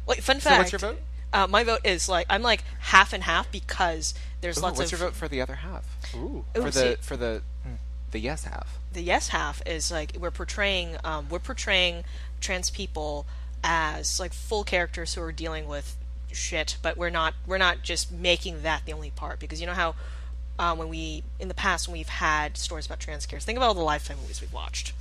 Wait, 0.05 0.24
fun 0.24 0.39
So 0.39 0.49
fact. 0.49 0.60
what's 0.60 0.72
your 0.72 0.80
vote? 0.80 0.99
Uh, 1.32 1.47
my 1.47 1.64
vote 1.64 1.82
is 1.84 2.10
like 2.10 2.26
I'm 2.30 2.41
like 2.41 2.64
half 2.80 3.14
and 3.14 3.24
half 3.24 3.51
because 3.51 4.14
there's 4.41 4.57
ooh, 4.57 4.62
lots 4.62 4.80
what's 4.80 4.91
of 4.91 4.99
your 4.99 5.07
vote 5.10 5.16
for 5.16 5.28
the 5.28 5.41
other 5.41 5.55
half? 5.55 5.86
Ooh. 6.16 6.43
Ooh, 6.57 6.62
For 6.62 6.72
see, 6.72 6.89
the 6.91 6.97
for 7.01 7.16
the 7.18 7.41
the 8.12 8.20
yes 8.20 8.43
half. 8.45 8.78
the 8.93 9.01
yes 9.01 9.30
half 9.30 9.62
is 9.66 9.91
like 9.91 10.16
we're 10.20 10.32
portraying 10.32 10.97
um, 11.03 11.28
we're 11.30 11.39
portraying 11.39 12.03
trans 12.41 12.70
people 12.70 13.26
as 13.64 14.20
like 14.20 14.34
full 14.34 14.64
characters 14.64 15.14
who 15.14 15.22
are 15.22 15.32
dealing 15.32 15.68
with 15.68 15.95
shit, 16.32 16.78
but 16.82 16.97
we're 16.97 17.10
not 17.10 17.34
we're 17.45 17.57
not 17.57 17.84
just 17.84 18.12
making 18.12 18.62
that 18.64 18.86
the 18.86 18.93
only 18.93 19.12
part 19.12 19.39
because 19.39 19.60
you 19.60 19.68
know 19.68 19.74
how 19.74 19.95
um, 20.57 20.78
when 20.78 20.89
we 20.89 21.24
in 21.39 21.47
the 21.47 21.53
past 21.53 21.88
when 21.88 21.97
we've 21.97 22.10
had 22.10 22.57
stories 22.57 22.86
about 22.86 22.99
trans 22.99 23.26
characters, 23.26 23.45
think 23.45 23.57
about 23.57 23.68
all 23.68 23.74
the 23.74 23.82
Lifetime 23.82 24.18
movies 24.22 24.41
we've 24.41 24.53
watched. 24.53 24.93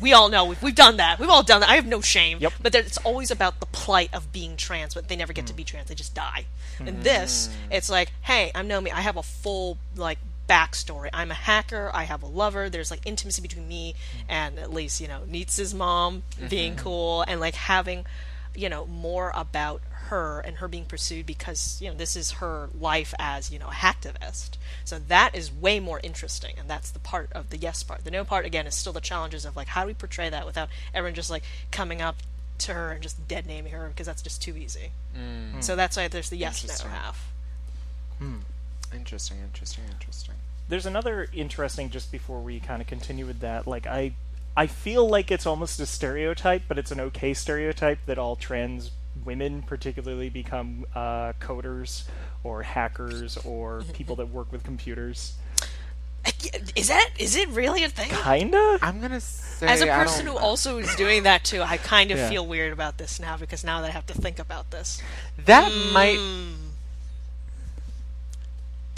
We 0.00 0.12
all 0.12 0.28
know 0.28 0.44
we've, 0.44 0.62
we've 0.62 0.74
done 0.74 0.98
that. 0.98 1.18
We've 1.18 1.30
all 1.30 1.42
done 1.42 1.60
that. 1.60 1.70
I 1.70 1.76
have 1.76 1.86
no 1.86 2.02
shame. 2.02 2.38
Yep. 2.40 2.52
But 2.60 2.74
it's 2.74 2.98
always 2.98 3.30
about 3.30 3.60
the 3.60 3.66
plight 3.66 4.12
of 4.12 4.30
being 4.30 4.56
trans, 4.58 4.92
but 4.92 5.08
they 5.08 5.16
never 5.16 5.32
get 5.32 5.46
to 5.46 5.54
be 5.54 5.64
trans. 5.64 5.88
They 5.88 5.94
just 5.94 6.14
die. 6.14 6.44
In 6.80 7.00
this, 7.02 7.48
it's 7.70 7.88
like, 7.88 8.12
hey, 8.20 8.50
I'm 8.54 8.68
Naomi. 8.68 8.90
I 8.90 9.00
have 9.00 9.16
a 9.16 9.22
full 9.22 9.78
like 9.96 10.18
backstory. 10.48 11.10
I'm 11.12 11.30
a 11.30 11.34
hacker. 11.34 11.90
I 11.92 12.04
have 12.04 12.22
a 12.22 12.26
lover. 12.26 12.68
There's 12.68 12.90
like 12.90 13.06
intimacy 13.06 13.42
between 13.42 13.68
me 13.68 13.94
and 14.28 14.58
at 14.58 14.72
least 14.72 15.00
you 15.00 15.08
know 15.08 15.20
Neets's 15.26 15.74
mom 15.74 16.22
mm-hmm. 16.32 16.48
being 16.48 16.76
cool 16.76 17.24
and 17.26 17.40
like 17.40 17.54
having 17.54 18.06
you 18.54 18.68
know 18.68 18.86
more 18.86 19.32
about 19.34 19.82
her 20.06 20.40
and 20.40 20.56
her 20.58 20.68
being 20.68 20.84
pursued 20.84 21.26
because 21.26 21.80
you 21.82 21.88
know 21.88 21.96
this 21.96 22.16
is 22.16 22.32
her 22.32 22.68
life 22.78 23.12
as 23.18 23.50
you 23.50 23.58
know 23.58 23.68
a 23.68 23.72
hacktivist. 23.72 24.56
So 24.84 24.98
that 25.08 25.34
is 25.34 25.52
way 25.52 25.80
more 25.80 26.00
interesting, 26.02 26.54
and 26.58 26.68
that's 26.68 26.90
the 26.90 26.98
part 26.98 27.32
of 27.32 27.50
the 27.50 27.56
yes 27.56 27.82
part. 27.82 28.04
The 28.04 28.10
no 28.10 28.24
part 28.24 28.46
again 28.46 28.66
is 28.66 28.74
still 28.74 28.92
the 28.92 29.00
challenges 29.00 29.44
of 29.44 29.56
like 29.56 29.68
how 29.68 29.82
do 29.82 29.88
we 29.88 29.94
portray 29.94 30.30
that 30.30 30.46
without 30.46 30.68
everyone 30.94 31.14
just 31.14 31.30
like 31.30 31.42
coming 31.70 32.00
up 32.00 32.16
to 32.58 32.72
her 32.72 32.92
and 32.92 33.02
just 33.02 33.28
dead 33.28 33.46
naming 33.46 33.72
her 33.72 33.88
because 33.88 34.06
that's 34.06 34.22
just 34.22 34.40
too 34.40 34.56
easy. 34.56 34.90
Mm. 35.16 35.62
So 35.62 35.76
that's 35.76 35.96
why 35.96 36.08
there's 36.08 36.30
the 36.30 36.36
yes 36.36 36.82
no 36.82 36.88
half. 36.88 37.32
Hmm. 38.18 38.36
Interesting, 38.94 39.38
interesting, 39.42 39.84
interesting. 39.90 40.34
There's 40.68 40.86
another 40.86 41.28
interesting 41.32 41.90
just 41.90 42.10
before 42.10 42.40
we 42.40 42.60
kind 42.60 42.82
of 42.82 42.88
continue 42.88 43.26
with 43.26 43.40
that. 43.40 43.66
Like 43.66 43.86
I 43.86 44.12
I 44.56 44.66
feel 44.66 45.08
like 45.08 45.30
it's 45.30 45.46
almost 45.46 45.78
a 45.80 45.86
stereotype, 45.86 46.62
but 46.66 46.78
it's 46.78 46.90
an 46.90 47.00
okay 47.00 47.34
stereotype 47.34 47.98
that 48.06 48.18
all 48.18 48.36
trans 48.36 48.90
women 49.24 49.62
particularly 49.62 50.28
become 50.28 50.84
uh, 50.94 51.32
coders 51.40 52.04
or 52.44 52.62
hackers 52.62 53.36
or 53.38 53.82
people 53.92 54.16
that 54.16 54.26
work 54.28 54.50
with 54.52 54.64
computers. 54.64 55.34
Is 56.74 56.88
that 56.88 57.10
is 57.18 57.36
it 57.36 57.48
really 57.50 57.84
a 57.84 57.88
thing? 57.88 58.10
Kinda? 58.10 58.78
I'm 58.82 59.00
gonna 59.00 59.20
say 59.20 59.66
As 59.68 59.80
a 59.80 59.86
person 59.86 60.26
who 60.26 60.36
also 60.36 60.78
is 60.78 60.94
doing 60.96 61.22
that 61.22 61.44
too, 61.44 61.62
I 61.62 61.76
kind 61.76 62.10
of 62.10 62.18
Yeah. 62.18 62.28
feel 62.28 62.46
weird 62.46 62.72
about 62.72 62.98
this 62.98 63.20
now 63.20 63.36
because 63.36 63.62
now 63.62 63.80
that 63.82 63.88
I 63.88 63.90
have 63.90 64.06
to 64.06 64.14
think 64.14 64.38
about 64.38 64.70
this. 64.70 65.00
that 65.44 65.70
might 65.92 66.18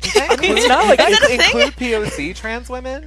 It's 0.03 0.69
not 0.69 0.87
like 0.87 1.01
Is 1.01 1.19
that 1.19 1.23
a 1.23 1.27
thing? 1.27 1.41
include 1.41 1.75
POC 1.77 2.35
trans 2.37 2.69
women. 2.71 3.07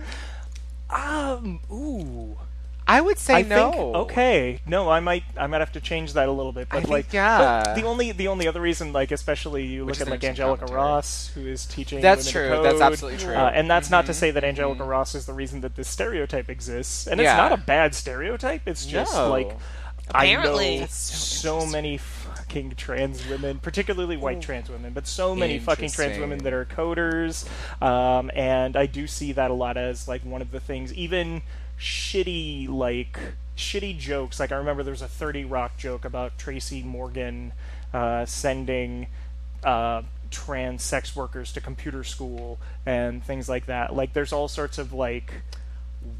um 0.90 1.60
ooh. 1.72 2.38
I 2.88 3.00
would 3.00 3.18
say 3.18 3.36
I 3.36 3.42
no. 3.44 3.72
think 3.72 3.96
okay. 3.96 4.60
No, 4.68 4.90
I 4.90 5.00
might 5.00 5.24
I 5.38 5.48
might 5.48 5.60
have 5.60 5.72
to 5.74 5.80
change 5.80 6.12
that 6.14 6.28
a 6.28 6.32
little 6.32 6.52
bit. 6.52 6.68
But 6.68 6.80
think, 6.80 6.90
like 6.90 7.14
yeah. 7.14 7.64
but 7.64 7.76
the 7.76 7.84
only 7.84 8.12
the 8.12 8.28
only 8.28 8.48
other 8.48 8.60
reason 8.60 8.92
like 8.92 9.12
especially 9.12 9.66
you 9.66 9.86
Which 9.86 10.00
look 10.00 10.08
is 10.08 10.08
at 10.08 10.12
like 10.12 10.24
Angelica 10.26 10.66
commentary. 10.66 10.78
Ross 10.86 11.28
who 11.34 11.48
is 11.48 11.66
teaching 11.66 12.02
That's 12.02 12.34
women 12.34 12.50
to 12.50 12.56
true. 12.56 12.64
That's 12.64 12.82
absolutely 12.82 13.20
true. 13.24 13.34
Uh, 13.36 13.52
and 13.54 13.70
that's 13.70 13.90
not 13.90 14.04
Mm-hmm. 14.04 14.08
to 14.08 14.14
say 14.16 14.32
that 14.32 14.44
Angelica 14.44 14.84
Ross 14.84 15.16
is 15.16 15.26
the 15.26 15.34
reason 15.34 15.62
that 15.62 15.76
this 15.76 15.88
stereotype 15.88 16.50
exists. 16.50 17.08
And 17.08 17.22
it's 17.22 17.28
not 17.30 17.54
a 17.54 17.58
bad 17.58 17.96
stereotype. 17.96 18.64
It's 18.66 18.86
just 18.86 19.14
No. 19.14 19.30
like 19.30 19.56
Apparently. 20.10 20.68
I 20.72 20.74
know 20.74 20.80
That's 20.82 20.96
so, 20.96 21.66
many 21.66 21.98
fucking 22.52 22.72
trans 22.76 23.26
women, 23.30 23.60
particularly 23.60 24.18
white 24.18 24.42
trans 24.42 24.70
women, 24.70 24.92
but 24.94 25.08
so 25.08 25.34
many 25.36 25.58
fucking 25.58 25.90
trans 25.90 26.20
women 26.20 26.40
that 26.40 26.52
are 26.54 26.66
coders. 26.66 27.48
Um, 27.82 28.30
and 28.36 28.76
I 28.76 28.86
do 28.88 29.08
see 29.08 29.32
that 29.34 29.50
a 29.52 29.54
lot 29.54 29.78
as 29.78 30.08
like 30.08 30.24
one 30.26 30.42
of 30.42 30.52
the 30.52 30.60
things, 30.60 30.94
even 30.94 31.42
shitty 31.80 32.68
like 32.68 33.18
shitty 33.56 33.98
jokes. 33.98 34.40
Like 34.40 34.52
I 34.52 34.58
remember 34.58 34.84
there 34.84 34.92
was 34.92 35.02
a 35.02 35.08
Thirty 35.08 35.46
Rock 35.46 35.78
joke 35.78 36.04
about 36.04 36.38
Tracy 36.38 36.84
Morgan 36.84 37.54
uh, 37.94 38.26
sending. 38.26 39.08
Uh, 39.64 40.02
trans 40.32 40.82
sex 40.82 41.14
workers 41.14 41.52
to 41.52 41.60
computer 41.60 42.06
school 42.06 42.58
and 42.86 43.22
things 43.22 43.50
like 43.50 43.66
that 43.66 43.94
like 43.94 44.14
there's 44.14 44.32
all 44.32 44.48
sorts 44.48 44.78
of 44.78 44.94
like 44.94 45.34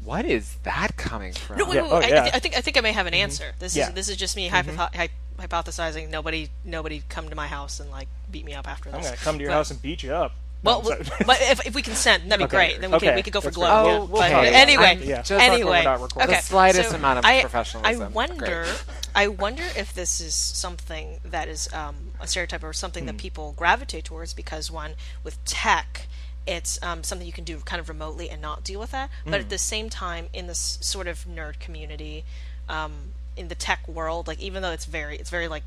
What 0.04 0.26
is 0.26 0.56
that 0.64 0.98
coming 0.98 1.32
from? 1.32 1.56
No, 1.56 1.64
wait, 1.64 1.76
Yeah. 1.76 1.82
wait, 1.84 1.90
Oh, 1.90 1.98
wait. 1.98 2.04
I, 2.04 2.08
yeah. 2.08 2.26
Mm-hmm. 2.26 2.36
I 2.36 2.38
think 2.38 2.56
I 2.58 2.60
think 2.60 2.76
I 2.76 2.80
may 2.82 2.92
have 2.92 3.06
an 3.06 3.14
answer. 3.14 3.52
This 3.58 3.74
Yeah. 3.74 3.88
is 3.88 3.94
this 3.94 4.08
is 4.10 4.16
just 4.18 4.36
me 4.36 4.50
hypotho- 4.50 4.94
hy- 4.94 5.08
hypothesizing. 5.42 6.08
Nobody 6.10 6.48
nobody 6.64 7.02
come 7.08 7.28
to 7.28 7.34
my 7.36 7.46
house 7.48 7.80
and 7.80 7.90
like 7.90 8.08
beat 8.30 8.44
me 8.44 8.54
up 8.54 8.68
after 8.68 8.90
this. 8.90 8.96
i'm 8.98 9.02
gonna 9.02 9.16
come 9.16 9.36
to 9.38 9.42
your 9.42 9.50
But- 9.50 9.56
house 9.56 9.70
and 9.70 9.82
beat 9.82 10.02
you 10.02 10.14
up 10.14 10.32
Well, 10.64 10.80
No, 10.82 10.90
I'm 10.92 10.98
w- 10.98 11.04
sorry. 11.10 11.24
but 11.26 11.38
if, 11.42 11.66
if 11.66 11.74
we 11.74 11.82
consent, 11.82 12.28
that'd 12.28 12.38
be 12.38 12.44
Okay. 12.44 12.56
great. 12.68 12.80
Then 12.80 12.90
we 12.92 12.96
Okay. 12.98 13.06
could 13.08 13.16
we 13.16 13.22
could 13.22 13.32
go 13.32 13.40
for 13.40 13.46
That's 13.48 13.56
glow. 13.56 13.66
fine. 13.66 13.86
yeah. 13.86 13.98
Oh, 13.98 14.06
But 14.06 14.32
okay. 14.32 14.54
anyway, 14.54 15.00
Yeah. 15.02 15.22
just 15.22 15.32
anyway, 15.32 15.78
we're 15.80 15.82
not 15.82 16.00
recording. 16.00 16.30
okay. 16.30 16.38
The 16.40 16.46
slightest 16.46 16.90
so 16.90 16.96
amount 16.96 17.18
of 17.18 17.24
I, 17.24 17.40
professionalism. 17.40 18.02
I 18.02 18.06
wonder. 18.06 18.66
I 19.14 19.26
wonder 19.28 19.64
if 19.76 19.92
this 19.92 20.20
is 20.20 20.34
something 20.34 21.18
that 21.24 21.48
is 21.48 21.68
um, 21.72 22.12
a 22.20 22.26
stereotype 22.28 22.62
or 22.62 22.72
something 22.72 23.02
Hmm. 23.02 23.08
that 23.08 23.18
people 23.18 23.52
gravitate 23.56 24.04
towards 24.04 24.34
because 24.34 24.70
one 24.70 24.94
with 25.24 25.36
tech. 25.44 26.06
It's 26.46 26.80
um, 26.82 27.02
something 27.04 27.26
you 27.26 27.32
can 27.32 27.44
do 27.44 27.58
kind 27.58 27.80
of 27.80 27.88
remotely 27.88 28.30
and 28.30 28.40
not 28.40 28.62
deal 28.64 28.78
with 28.80 28.92
that. 28.92 29.10
But 29.24 29.34
Hmm. 29.40 29.44
at 29.44 29.50
the 29.50 29.58
same 29.58 29.90
time, 29.90 30.28
in 30.32 30.46
this 30.46 30.78
sort 30.80 31.08
of 31.08 31.24
nerd 31.26 31.58
community, 31.58 32.24
um, 32.68 33.12
in 33.36 33.48
the 33.48 33.54
tech 33.54 33.86
world, 33.88 34.26
like 34.26 34.40
even 34.40 34.62
though 34.62 34.72
it's 34.72 34.84
very, 34.84 35.16
it's 35.16 35.30
very 35.30 35.48
like 35.48 35.62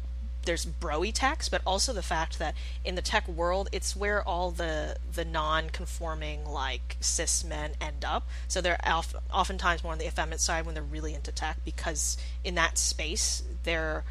there's 0.46 0.66
broy 0.66 1.12
techs, 1.14 1.50
but 1.50 1.62
also 1.66 1.92
the 1.92 2.02
fact 2.02 2.40
that 2.40 2.56
in 2.84 2.96
the 2.96 3.02
tech 3.02 3.28
world, 3.28 3.68
it's 3.72 3.96
where 3.96 4.24
all 4.24 4.52
the 4.52 4.98
the 5.14 5.26
non-conforming 5.26 6.46
like 6.46 6.98
cis 7.00 7.44
men 7.44 7.72
end 7.82 8.06
up. 8.06 8.28
So 8.48 8.62
they're 8.62 8.80
of, 8.88 9.16
oftentimes 9.34 9.84
more 9.84 9.94
on 9.94 10.00
the 10.00 10.08
effeminate 10.08 10.40
side 10.40 10.66
when 10.66 10.74
they're 10.76 10.84
really 10.84 11.14
into 11.14 11.32
tech 11.32 11.58
because 11.66 12.18
in 12.44 12.56
that 12.56 12.78
space 12.78 13.44
they're 13.64 14.04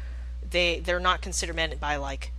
they 0.47 0.79
they're 0.79 0.99
not 0.99 1.21
considered 1.21 1.55
men 1.55 1.73
by 1.79 1.95
like 1.95 2.31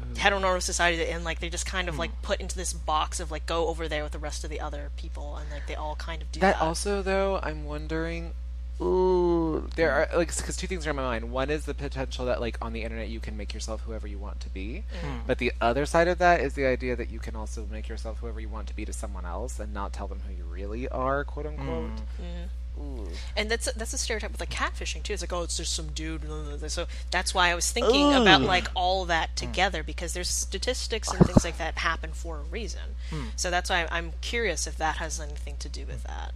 oh. 0.00 0.04
heteronormative 0.14 0.62
society 0.62 1.06
and 1.06 1.24
like 1.24 1.40
they're 1.40 1.50
just 1.50 1.66
kind 1.66 1.88
of 1.88 1.98
like 1.98 2.10
hmm. 2.10 2.22
put 2.22 2.40
into 2.40 2.56
this 2.56 2.72
box 2.72 3.20
of 3.20 3.30
like 3.30 3.46
go 3.46 3.68
over 3.68 3.88
there 3.88 4.02
with 4.02 4.12
the 4.12 4.18
rest 4.18 4.44
of 4.44 4.50
the 4.50 4.60
other 4.60 4.90
people 4.96 5.36
and 5.36 5.50
like 5.50 5.66
they 5.66 5.74
all 5.74 5.96
kind 5.96 6.20
of 6.20 6.30
do 6.32 6.40
that. 6.40 6.58
That 6.58 6.62
also, 6.62 7.02
though, 7.02 7.40
I'm 7.42 7.64
wondering 7.64 8.32
Ooh, 8.80 9.68
there 9.76 9.92
are 9.92 10.08
like 10.16 10.34
because 10.34 10.56
two 10.56 10.66
things 10.66 10.86
are 10.86 10.90
in 10.90 10.96
my 10.96 11.02
mind. 11.02 11.30
One 11.30 11.50
is 11.50 11.66
the 11.66 11.74
potential 11.74 12.26
that 12.26 12.40
like 12.40 12.56
on 12.62 12.72
the 12.72 12.82
internet 12.82 13.08
you 13.08 13.20
can 13.20 13.36
make 13.36 13.52
yourself 13.52 13.82
whoever 13.82 14.06
you 14.06 14.18
want 14.18 14.40
to 14.40 14.48
be, 14.48 14.84
mm. 15.02 15.20
but 15.26 15.38
the 15.38 15.52
other 15.60 15.84
side 15.84 16.08
of 16.08 16.18
that 16.18 16.40
is 16.40 16.54
the 16.54 16.64
idea 16.66 16.96
that 16.96 17.10
you 17.10 17.18
can 17.18 17.36
also 17.36 17.66
make 17.70 17.88
yourself 17.88 18.18
whoever 18.20 18.40
you 18.40 18.48
want 18.48 18.68
to 18.68 18.76
be 18.76 18.84
to 18.86 18.92
someone 18.92 19.26
else 19.26 19.60
and 19.60 19.74
not 19.74 19.92
tell 19.92 20.06
them 20.06 20.20
who 20.26 20.32
you 20.34 20.44
really 20.44 20.88
are, 20.88 21.24
quote 21.24 21.46
unquote. 21.46 21.66
Mm. 21.66 21.96
Mm-hmm. 21.96 22.46
Ooh. 22.80 23.08
And 23.36 23.50
that's 23.50 23.70
that's 23.72 23.92
a 23.92 23.98
stereotype 23.98 24.32
with 24.32 24.40
like 24.40 24.50
catfishing 24.50 25.02
too. 25.02 25.12
It's 25.12 25.22
like, 25.22 25.32
oh, 25.32 25.42
it's 25.42 25.58
just 25.58 25.74
some 25.74 25.88
dude. 25.88 26.22
So 26.70 26.86
that's 27.10 27.34
why 27.34 27.50
I 27.50 27.54
was 27.54 27.70
thinking 27.70 28.14
about 28.14 28.40
like 28.40 28.68
all 28.74 29.04
that 29.06 29.32
mm. 29.32 29.34
together 29.34 29.82
because 29.82 30.14
there's 30.14 30.30
statistics 30.30 31.12
and 31.12 31.26
things 31.26 31.44
like 31.44 31.58
that 31.58 31.76
happen 31.76 32.12
for 32.12 32.38
a 32.38 32.42
reason. 32.42 32.96
Hmm. 33.10 33.24
So 33.36 33.50
that's 33.50 33.68
why 33.68 33.86
I'm 33.90 34.12
curious 34.22 34.66
if 34.66 34.78
that 34.78 34.96
has 34.96 35.20
anything 35.20 35.56
to 35.58 35.68
do 35.68 35.84
with 35.84 36.04
that. 36.04 36.32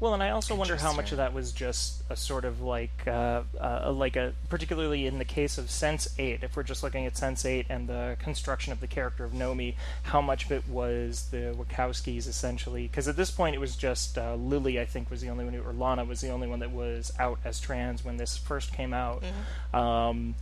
Well, 0.00 0.12
and 0.12 0.22
I 0.22 0.30
also 0.30 0.54
wonder 0.54 0.76
how 0.76 0.92
much 0.92 1.12
of 1.12 1.18
that 1.18 1.32
was 1.32 1.52
just 1.52 2.02
a 2.10 2.16
sort 2.16 2.44
of 2.44 2.60
like, 2.60 3.06
uh, 3.06 3.42
uh, 3.58 3.92
like 3.92 4.16
a 4.16 4.34
particularly 4.48 5.06
in 5.06 5.18
the 5.18 5.24
case 5.24 5.56
of 5.56 5.70
Sense 5.70 6.08
Eight. 6.18 6.42
If 6.42 6.56
we're 6.56 6.64
just 6.64 6.82
looking 6.82 7.06
at 7.06 7.16
Sense 7.16 7.44
Eight 7.44 7.66
and 7.70 7.88
the 7.88 8.16
construction 8.18 8.72
of 8.72 8.80
the 8.80 8.88
character 8.88 9.24
of 9.24 9.32
Nomi, 9.32 9.76
how 10.02 10.20
much 10.20 10.46
of 10.46 10.52
it 10.52 10.68
was 10.68 11.28
the 11.30 11.54
Wachowskis 11.56 12.26
essentially? 12.26 12.88
Because 12.88 13.06
at 13.06 13.16
this 13.16 13.30
point, 13.30 13.54
it 13.54 13.60
was 13.60 13.76
just 13.76 14.18
uh, 14.18 14.34
Lilly. 14.34 14.80
I 14.80 14.84
think 14.84 15.10
was 15.10 15.20
the 15.20 15.28
only 15.28 15.44
one, 15.44 15.54
who, 15.54 15.62
or 15.62 15.72
Lana 15.72 16.04
was 16.04 16.20
the 16.20 16.30
only 16.30 16.48
one 16.48 16.58
that 16.58 16.72
was 16.72 17.12
out 17.18 17.38
as 17.44 17.60
trans 17.60 18.04
when 18.04 18.16
this 18.16 18.36
first 18.36 18.72
came 18.72 18.92
out. 18.92 19.22
Um, 19.72 20.34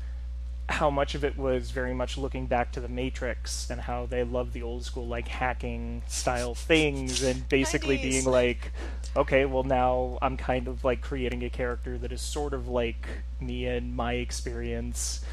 how 0.68 0.90
much 0.90 1.14
of 1.14 1.24
it 1.24 1.36
was 1.36 1.70
very 1.70 1.92
much 1.92 2.16
looking 2.16 2.46
back 2.46 2.72
to 2.72 2.80
the 2.80 2.88
Matrix 2.88 3.68
and 3.68 3.80
how 3.80 4.06
they 4.06 4.22
love 4.22 4.52
the 4.52 4.62
old 4.62 4.84
school 4.84 5.06
like 5.06 5.28
hacking 5.28 6.02
style 6.06 6.54
things 6.54 7.22
and 7.22 7.48
basically 7.48 7.98
90s. 7.98 8.02
being 8.02 8.24
like, 8.24 8.72
okay, 9.16 9.44
well 9.44 9.64
now 9.64 10.18
I'm 10.22 10.36
kind 10.36 10.68
of 10.68 10.84
like 10.84 11.00
creating 11.00 11.42
a 11.44 11.50
character 11.50 11.98
that 11.98 12.12
is 12.12 12.20
sort 12.20 12.54
of 12.54 12.68
like 12.68 13.06
me 13.40 13.66
and 13.66 13.94
my 13.94 14.14
experience 14.14 15.24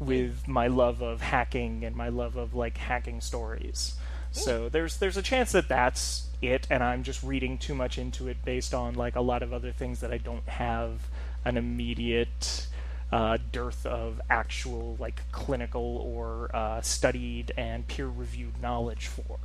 with 0.00 0.48
my 0.48 0.66
love 0.66 1.02
of 1.02 1.20
hacking 1.20 1.84
and 1.84 1.94
my 1.94 2.08
love 2.08 2.36
of 2.36 2.54
like 2.54 2.78
hacking 2.78 3.20
stories. 3.20 3.94
Hmm. 4.32 4.38
So 4.38 4.68
there's 4.68 4.96
there's 4.96 5.16
a 5.16 5.22
chance 5.22 5.52
that 5.52 5.68
that's 5.68 6.28
it, 6.42 6.66
and 6.70 6.82
I'm 6.82 7.02
just 7.02 7.22
reading 7.22 7.58
too 7.58 7.74
much 7.74 7.98
into 7.98 8.28
it 8.28 8.42
based 8.44 8.72
on 8.74 8.94
like 8.94 9.14
a 9.14 9.20
lot 9.20 9.42
of 9.42 9.52
other 9.52 9.72
things 9.72 10.00
that 10.00 10.10
I 10.10 10.18
don't 10.18 10.48
have 10.48 11.06
an 11.44 11.56
immediate 11.56 12.66
uh, 13.12 13.38
dearth 13.52 13.84
of 13.86 14.20
actual 14.30 14.96
like 14.98 15.22
clinical 15.32 15.98
or 15.98 16.54
uh, 16.54 16.80
studied 16.80 17.52
and 17.56 17.86
peer-reviewed 17.88 18.60
knowledge 18.62 19.06
for. 19.06 19.38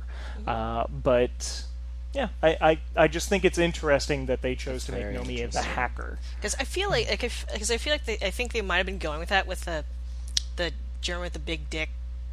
Uh, 0.46 0.84
but 0.88 1.64
yeah, 2.14 2.28
I, 2.42 2.56
I 2.60 2.78
I 2.96 3.08
just 3.08 3.28
think 3.28 3.44
it's 3.44 3.58
interesting 3.58 4.26
that 4.26 4.40
they 4.42 4.54
chose 4.54 4.86
to 4.86 4.92
make 4.92 5.02
very 5.02 5.16
Nomi 5.16 5.46
as 5.46 5.56
a 5.56 5.62
hacker. 5.62 6.18
Because 6.36 6.54
I 6.58 6.64
feel 6.64 6.88
like, 6.90 7.08
like 7.08 7.20
because 7.20 7.70
I 7.70 7.76
feel 7.76 7.92
like 7.92 8.04
they, 8.04 8.18
I 8.22 8.30
think 8.30 8.52
they 8.52 8.62
might 8.62 8.78
have 8.78 8.86
been 8.86 8.98
going 8.98 9.20
with 9.20 9.28
that 9.28 9.46
with 9.46 9.64
the 9.64 9.84
the 10.56 10.72
German 11.00 11.24
with 11.24 11.34
the 11.34 11.38
big 11.38 11.68
dick 11.68 11.90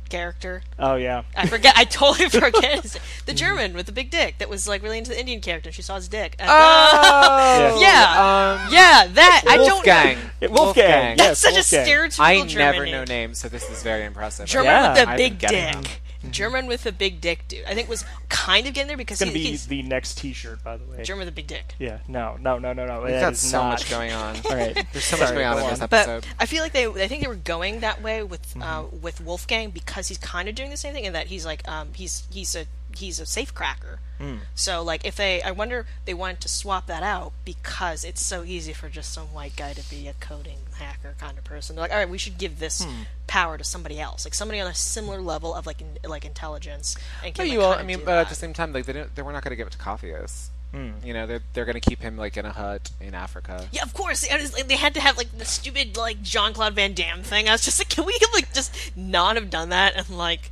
character. 0.10 0.62
Oh 0.80 0.96
yeah, 0.96 1.24
I 1.36 1.48
forget. 1.48 1.74
I 1.78 1.86
totally 1.86 2.30
forget 2.30 2.82
his, 2.82 3.00
the 3.26 3.34
German 3.34 3.74
with 3.74 3.86
the 3.86 3.92
big 3.92 4.10
dick 4.12 4.38
that 4.40 4.50
was 4.50 4.68
like 4.68 4.82
really 4.84 4.98
into 4.98 5.12
the 5.12 5.20
Indian 5.20 5.42
character. 5.42 5.72
She 5.72 5.82
saw 5.82 5.96
his 5.96 6.08
dick. 6.08 6.36
Uh, 6.40 6.46
Oh, 6.50 7.80
Yeah. 7.82 8.64
Um, 8.66 8.74
yeah, 8.74 9.08
that 9.14 9.44
I 9.48 9.58
don't 9.58 9.68
know. 9.68 9.74
Wolfgang. 9.76 10.18
Yeah, 10.42 10.48
Wolfgang, 10.50 11.18
That's 11.18 11.20
yes, 11.20 11.40
such 11.40 11.54
Wolfgang. 11.54 11.80
a 11.88 11.90
stereotypical 12.10 12.20
I 12.20 12.46
German 12.48 12.58
never 12.58 12.86
name. 12.86 12.92
know 12.94 13.04
names, 13.06 13.40
so 13.40 13.50
this 13.50 13.70
is 13.70 13.84
very 13.84 14.06
impressive. 14.06 14.48
German 14.48 14.66
Yeah, 14.68 14.94
with 14.94 15.04
the 15.06 15.10
I've 15.10 15.18
big 15.18 15.40
dick. 15.40 15.50
them. 15.50 15.84
German 16.32 16.68
with 16.68 16.86
a 16.86 16.92
big 16.92 17.20
dick, 17.22 17.48
dude. 17.48 17.66
I 17.66 17.74
think 17.74 17.90
was 17.90 18.06
kind 18.30 18.66
of 18.68 18.74
getting 18.74 18.88
there 18.88 18.98
because 18.98 19.22
It's 19.22 19.30
gonna 19.30 19.38
he, 19.38 19.44
be 19.46 19.50
he's 19.52 19.68
the 19.68 19.82
next 19.84 20.18
T-shirt, 20.18 20.64
by 20.64 20.78
the 20.78 20.86
way. 20.86 21.04
German 21.04 21.20
with 21.20 21.28
a 21.30 21.36
big 21.36 21.48
dick. 21.48 21.76
Yeah, 21.80 22.00
no, 22.08 22.38
no, 22.40 22.58
no, 22.60 22.74
no, 22.74 22.86
no. 22.86 23.02
We've 23.02 23.12
that 23.12 23.22
got 23.22 23.36
so 23.38 23.62
not- 23.62 23.70
much 23.72 23.90
going 23.90 24.12
on. 24.14 24.36
All 24.46 24.56
right, 24.56 24.86
There's 24.94 25.04
so 25.06 25.18
much 25.18 25.28
Sorry, 25.30 25.42
going 25.44 25.48
on 25.48 25.64
in 25.64 25.70
this 25.70 25.82
on. 25.82 25.88
But. 25.90 26.28
I 26.40 26.46
feel 26.46 26.64
like 26.64 26.72
they, 26.74 26.86
I 26.88 27.08
think 27.08 27.22
they 27.22 27.28
were 27.28 27.36
going 27.36 27.82
that 27.82 28.02
way 28.02 28.24
with 28.24 28.56
uh, 28.60 28.84
Mm-hmm. 28.84 29.02
with 29.02 29.22
Wolfgang 29.22 29.70
because 29.72 30.08
he's 30.08 30.18
kind 30.18 30.48
of 30.50 30.56
doing 30.56 30.70
the 30.70 30.78
same 30.78 30.94
thing, 30.94 31.06
in 31.06 31.14
that 31.14 31.28
he's 31.28 31.46
like, 31.46 31.68
um, 31.68 31.90
he's 31.94 32.28
he's 32.32 32.56
a 32.56 32.66
he's 32.98 33.20
a 33.20 33.26
safe 33.26 33.54
cracker. 33.54 34.00
Hmm. 34.20 34.38
So 34.56 34.84
like, 34.84 35.06
if 35.06 35.16
they, 35.16 35.42
I 35.42 35.52
wonder, 35.52 35.86
they 36.06 36.14
wanted 36.14 36.40
to 36.42 36.48
swap 36.48 36.88
that 36.88 37.04
out 37.04 37.34
because 37.46 38.04
it's 38.04 38.22
so 38.22 38.44
easy 38.44 38.74
for 38.74 38.88
just 38.90 39.12
some 39.14 39.28
white 39.34 39.56
guy 39.56 39.74
to 39.74 39.90
be 39.90 40.08
a 40.08 40.14
coding 40.14 40.60
hacker 40.78 41.16
kind 41.20 41.38
of 41.38 41.44
person. 41.44 41.76
They're 41.76 41.84
like, 41.84 41.92
all 41.92 41.98
right, 41.98 42.10
we 42.10 42.18
should 42.18 42.38
give 42.38 42.60
this 42.60 42.84
Hmm. 42.84 43.04
power 43.28 43.58
to 43.58 43.64
somebody 43.64 44.00
else, 44.00 44.26
like 44.26 44.34
somebody 44.34 44.60
on 44.60 44.68
a 44.68 44.76
similar 44.76 45.22
level 45.22 45.54
of 45.54 45.66
like 45.66 45.82
in, 45.82 45.98
like 46.10 46.26
intelligence. 46.26 46.96
And 47.24 47.34
No, 47.38 47.44
can, 47.44 47.46
like, 47.46 47.52
you 47.54 47.58
will. 47.60 47.70
kinda 47.70 47.84
I 47.84 47.86
mean, 47.88 48.02
but 48.06 48.18
at 48.18 48.30
the 48.30 48.36
same 48.36 48.54
time, 48.54 48.72
like 48.74 48.86
they 48.86 48.94
don't, 48.94 49.14
they 49.16 49.22
were 49.22 49.34
not 49.34 49.44
going 49.44 49.52
to 49.52 49.56
give 49.56 49.68
it 49.68 49.72
to 49.72 49.78
Capheus. 49.80 50.50
Hmm. 50.72 50.92
You 51.04 51.14
know, 51.14 51.28
they're 51.28 51.42
they're 51.54 51.66
going 51.66 51.80
to 51.80 51.88
keep 51.88 52.02
him 52.02 52.18
like 52.18 52.36
in 52.36 52.46
a 52.48 52.52
hut 52.52 52.90
in 53.00 53.14
Africa. 53.14 53.68
Yeah, 53.72 53.84
of 53.84 53.94
course. 53.94 54.28
Was, 54.32 54.54
like, 54.54 54.68
they 54.68 54.76
had 54.76 54.96
to 54.96 55.02
have 55.02 55.18
like 55.18 55.38
the 55.38 55.46
stupid 55.46 55.98
like 55.98 56.24
Jean 56.24 56.52
Claude 56.54 56.74
Van 56.74 56.94
Damme 56.96 57.22
thing. 57.22 57.48
I 57.48 57.52
was 57.52 57.64
just 57.64 57.80
like, 57.80 57.90
can 57.90 58.06
we 58.06 58.18
like 58.34 58.52
just 58.54 58.76
not 58.96 59.36
have 59.36 59.52
done 59.52 59.70
that 59.70 59.96
and 59.96 60.10
like 60.18 60.50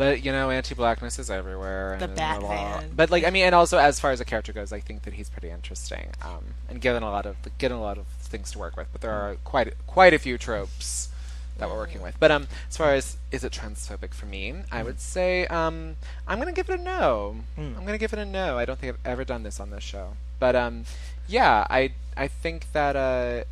But 0.00 0.24
you 0.24 0.32
know, 0.32 0.48
anti-blackness 0.48 1.18
is 1.18 1.30
everywhere. 1.30 1.96
The 1.98 2.06
and 2.06 2.16
Bat 2.16 2.40
blah, 2.40 2.48
blah. 2.48 2.82
But 2.96 3.10
like, 3.10 3.24
I 3.24 3.28
mean, 3.28 3.44
and 3.44 3.54
also 3.54 3.76
as 3.76 4.00
far 4.00 4.12
as 4.12 4.20
a 4.20 4.24
character 4.24 4.50
goes, 4.50 4.72
I 4.72 4.80
think 4.80 5.02
that 5.02 5.12
he's 5.12 5.28
pretty 5.28 5.50
interesting, 5.50 6.08
um, 6.22 6.42
and 6.70 6.80
given 6.80 7.02
a 7.02 7.10
lot 7.10 7.26
of 7.26 7.36
given 7.58 7.76
a 7.76 7.82
lot 7.82 7.98
of 7.98 8.06
things 8.06 8.50
to 8.52 8.58
work 8.58 8.78
with. 8.78 8.88
But 8.92 9.02
there 9.02 9.10
are 9.12 9.36
quite 9.44 9.74
quite 9.86 10.14
a 10.14 10.18
few 10.18 10.38
tropes 10.38 11.10
that 11.58 11.68
we're 11.68 11.76
working 11.76 12.00
with. 12.00 12.14
But 12.18 12.30
um, 12.30 12.48
as 12.70 12.78
far 12.78 12.94
as 12.94 13.18
is 13.30 13.44
it 13.44 13.52
transphobic 13.52 14.14
for 14.14 14.24
me, 14.24 14.54
I 14.72 14.82
would 14.82 15.00
say 15.00 15.46
um, 15.48 15.96
I'm 16.26 16.38
gonna 16.38 16.52
give 16.52 16.70
it 16.70 16.80
a 16.80 16.82
no. 16.82 17.36
I'm 17.58 17.84
gonna 17.84 17.98
give 17.98 18.14
it 18.14 18.18
a 18.18 18.24
no. 18.24 18.56
I 18.56 18.64
don't 18.64 18.78
think 18.78 18.94
I've 18.94 19.06
ever 19.12 19.24
done 19.24 19.42
this 19.42 19.60
on 19.60 19.68
this 19.68 19.84
show. 19.84 20.16
But 20.38 20.56
um, 20.56 20.84
yeah, 21.28 21.66
I 21.68 21.92
I 22.16 22.26
think 22.28 22.72
that 22.72 22.96
uh, 22.96 23.44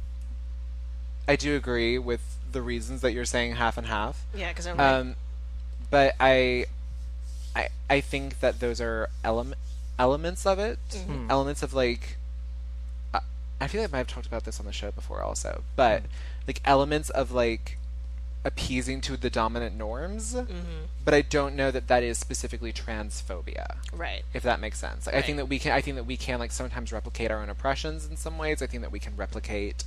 I 1.28 1.36
do 1.36 1.57
agree 1.57 1.99
with 1.99 2.22
the 2.53 2.62
reasons 2.62 3.03
that 3.03 3.12
you're 3.12 3.26
saying 3.26 3.57
half 3.57 3.76
and 3.76 3.86
half. 3.86 4.24
yeah, 4.34 4.49
because 4.49 4.66
I'm 4.66 4.78
like, 4.78 4.86
Um, 4.86 5.16
but 5.91 6.14
I, 6.20 6.66
I, 7.57 7.68
I 7.89 8.01
think 8.01 8.41
that 8.41 8.61
those 8.61 8.80
are 8.80 9.09
element 9.24 9.59
elements 9.99 10.47
of 10.47 10.59
it, 10.59 10.78
Mm-hmm. 10.91 11.30
elements 11.30 11.62
of 11.62 11.74
like. 11.74 12.16
I- 13.12 13.20
I 13.61 13.66
feel 13.66 13.80
like 13.80 13.91
I 13.91 13.93
might 13.93 13.99
have 13.99 14.07
talked 14.07 14.26
about 14.26 14.45
this 14.45 14.61
on 14.61 14.66
the 14.66 14.72
show 14.72 14.91
before, 14.93 15.22
also, 15.22 15.62
but 15.74 16.03
like 16.47 16.61
elements 16.64 17.11
of 17.11 17.32
like 17.32 17.76
appeasing 18.45 19.01
to 19.03 19.16
the 19.16 19.28
dominant 19.28 19.76
norms. 19.76 20.32
Mm-hmm. 20.34 20.84
But 21.05 21.12
I 21.14 21.22
don't 21.22 21.57
know 21.57 21.70
that 21.72 21.89
that 21.89 22.03
is 22.05 22.18
specifically 22.18 22.72
transphobia 22.72 23.76
right. 23.93 24.22
if 24.32 24.43
that 24.45 24.61
makes 24.61 24.78
sense. 24.78 25.07
Like, 25.07 25.16
I 25.16 25.22
think 25.22 25.39
that 25.39 25.47
we 25.47 25.59
can. 25.59 25.72
I 25.72 25.80
think 25.80 25.97
that 25.97 26.05
we 26.05 26.16
can 26.16 26.39
like 26.39 26.53
sometimes 26.53 26.93
replicate 26.93 27.30
our 27.32 27.43
own 27.43 27.49
oppressions 27.51 28.07
in 28.07 28.16
some 28.16 28.39
ways. 28.39 28.62
I 28.62 28.66
think 28.66 28.82
that 28.82 28.93
we 28.93 29.01
can 29.01 29.16
replicate 29.16 29.82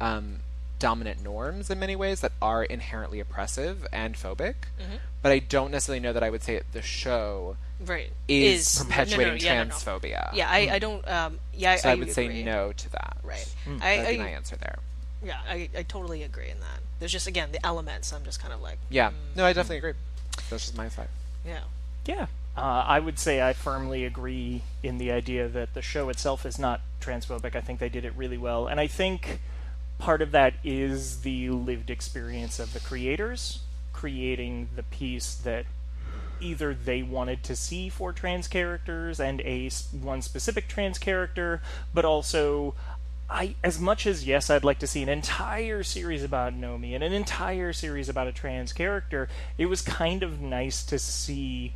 um, 0.00 0.36
dominant 0.78 1.22
norms 1.22 1.70
in 1.70 1.78
many 1.78 1.96
ways 1.96 2.20
that 2.20 2.32
are 2.40 2.62
inherently 2.62 3.20
oppressive 3.20 3.86
and 3.92 4.14
phobic. 4.14 4.54
Mm-hmm. 4.80 4.96
But 5.22 5.32
I 5.32 5.38
don't 5.40 5.70
necessarily 5.70 6.00
know 6.00 6.12
that 6.12 6.22
I 6.22 6.30
would 6.30 6.42
say 6.42 6.54
that 6.56 6.72
the 6.72 6.82
show 6.82 7.56
Right. 7.84 8.10
is, 8.28 8.78
no, 8.78 8.84
no, 8.84 8.88
perpetuating 8.90 9.40
yeah, 9.40 9.62
no, 9.62 9.64
no. 9.64 9.74
transphobia. 9.74 10.34
Yeah, 10.34 10.48
I, 10.50 10.68
I 10.72 10.78
don't. 10.78 11.06
Um, 11.08 11.38
yeah, 11.54 11.76
So 11.76 11.88
I, 11.88 11.92
I, 11.92 11.94
would 11.96 12.12
say 12.12 12.42
no 12.42 12.72
to 12.72 12.92
that. 12.92 13.16
Right. 13.22 13.54
That'd 13.66 14.06
I, 14.06 14.12
be 14.12 14.18
my 14.18 14.28
I, 14.28 14.30
answer 14.30 14.56
there. 14.56 14.78
yeah, 15.24 15.38
I, 15.48 15.68
I 15.76 15.82
totally 15.82 16.22
agree 16.22 16.48
in 16.50 16.60
that. 16.60 16.80
There's 16.98 17.12
just 17.12 17.26
again 17.26 17.50
the 17.52 17.64
elements. 17.64 18.12
I'm 18.12 18.24
just 18.24 18.40
kind 18.40 18.52
of 18.52 18.60
like, 18.60 18.78
Yeah. 18.90 19.10
No, 19.36 19.44
I 19.44 19.52
definitely 19.52 19.78
agree. 19.78 19.92
That's 20.50 20.66
just 20.66 20.76
my 20.76 20.88
side. 20.88 21.08
yeah. 21.46 21.60
Yeah. 22.06 22.26
Uh, 22.56 22.84
I 22.86 22.98
would 22.98 23.18
say 23.20 23.40
I 23.40 23.52
firmly 23.52 24.04
agree 24.04 24.62
in 24.82 24.98
the 24.98 25.12
idea 25.12 25.46
that 25.46 25.74
the 25.74 25.82
show 25.82 26.08
itself 26.08 26.44
is 26.44 26.58
not 26.58 26.80
transphobic. 27.00 27.54
I 27.54 27.60
think 27.60 27.78
they 27.78 27.88
did 27.88 28.04
it 28.04 28.12
really 28.16 28.38
well. 28.38 28.66
And 28.66 28.80
I 28.80 28.88
think 28.88 29.40
part 29.98 30.22
of 30.22 30.30
that 30.30 30.54
is 30.64 31.20
the 31.20 31.50
lived 31.50 31.90
experience 31.90 32.58
of 32.58 32.72
the 32.72 32.80
creators 32.80 33.60
creating 33.92 34.68
the 34.76 34.82
piece 34.84 35.34
that 35.34 35.66
either 36.40 36.72
they 36.72 37.02
wanted 37.02 37.42
to 37.42 37.56
see 37.56 37.88
for 37.88 38.12
trans 38.12 38.46
characters 38.46 39.18
and 39.18 39.40
a 39.40 39.68
one 40.00 40.22
specific 40.22 40.68
trans 40.68 40.98
character, 40.98 41.60
but 41.92 42.04
also 42.04 42.74
I 43.28 43.56
as 43.62 43.80
much 43.80 44.06
as 44.06 44.26
yes, 44.26 44.48
I'd 44.50 44.64
like 44.64 44.78
to 44.78 44.86
see 44.86 45.02
an 45.02 45.08
entire 45.08 45.82
series 45.82 46.22
about 46.22 46.54
Nomi 46.54 46.94
and 46.94 47.02
an 47.02 47.12
entire 47.12 47.72
series 47.72 48.08
about 48.08 48.28
a 48.28 48.32
trans 48.32 48.72
character, 48.72 49.28
it 49.58 49.66
was 49.66 49.82
kind 49.82 50.22
of 50.22 50.40
nice 50.40 50.84
to 50.86 50.98
see 50.98 51.72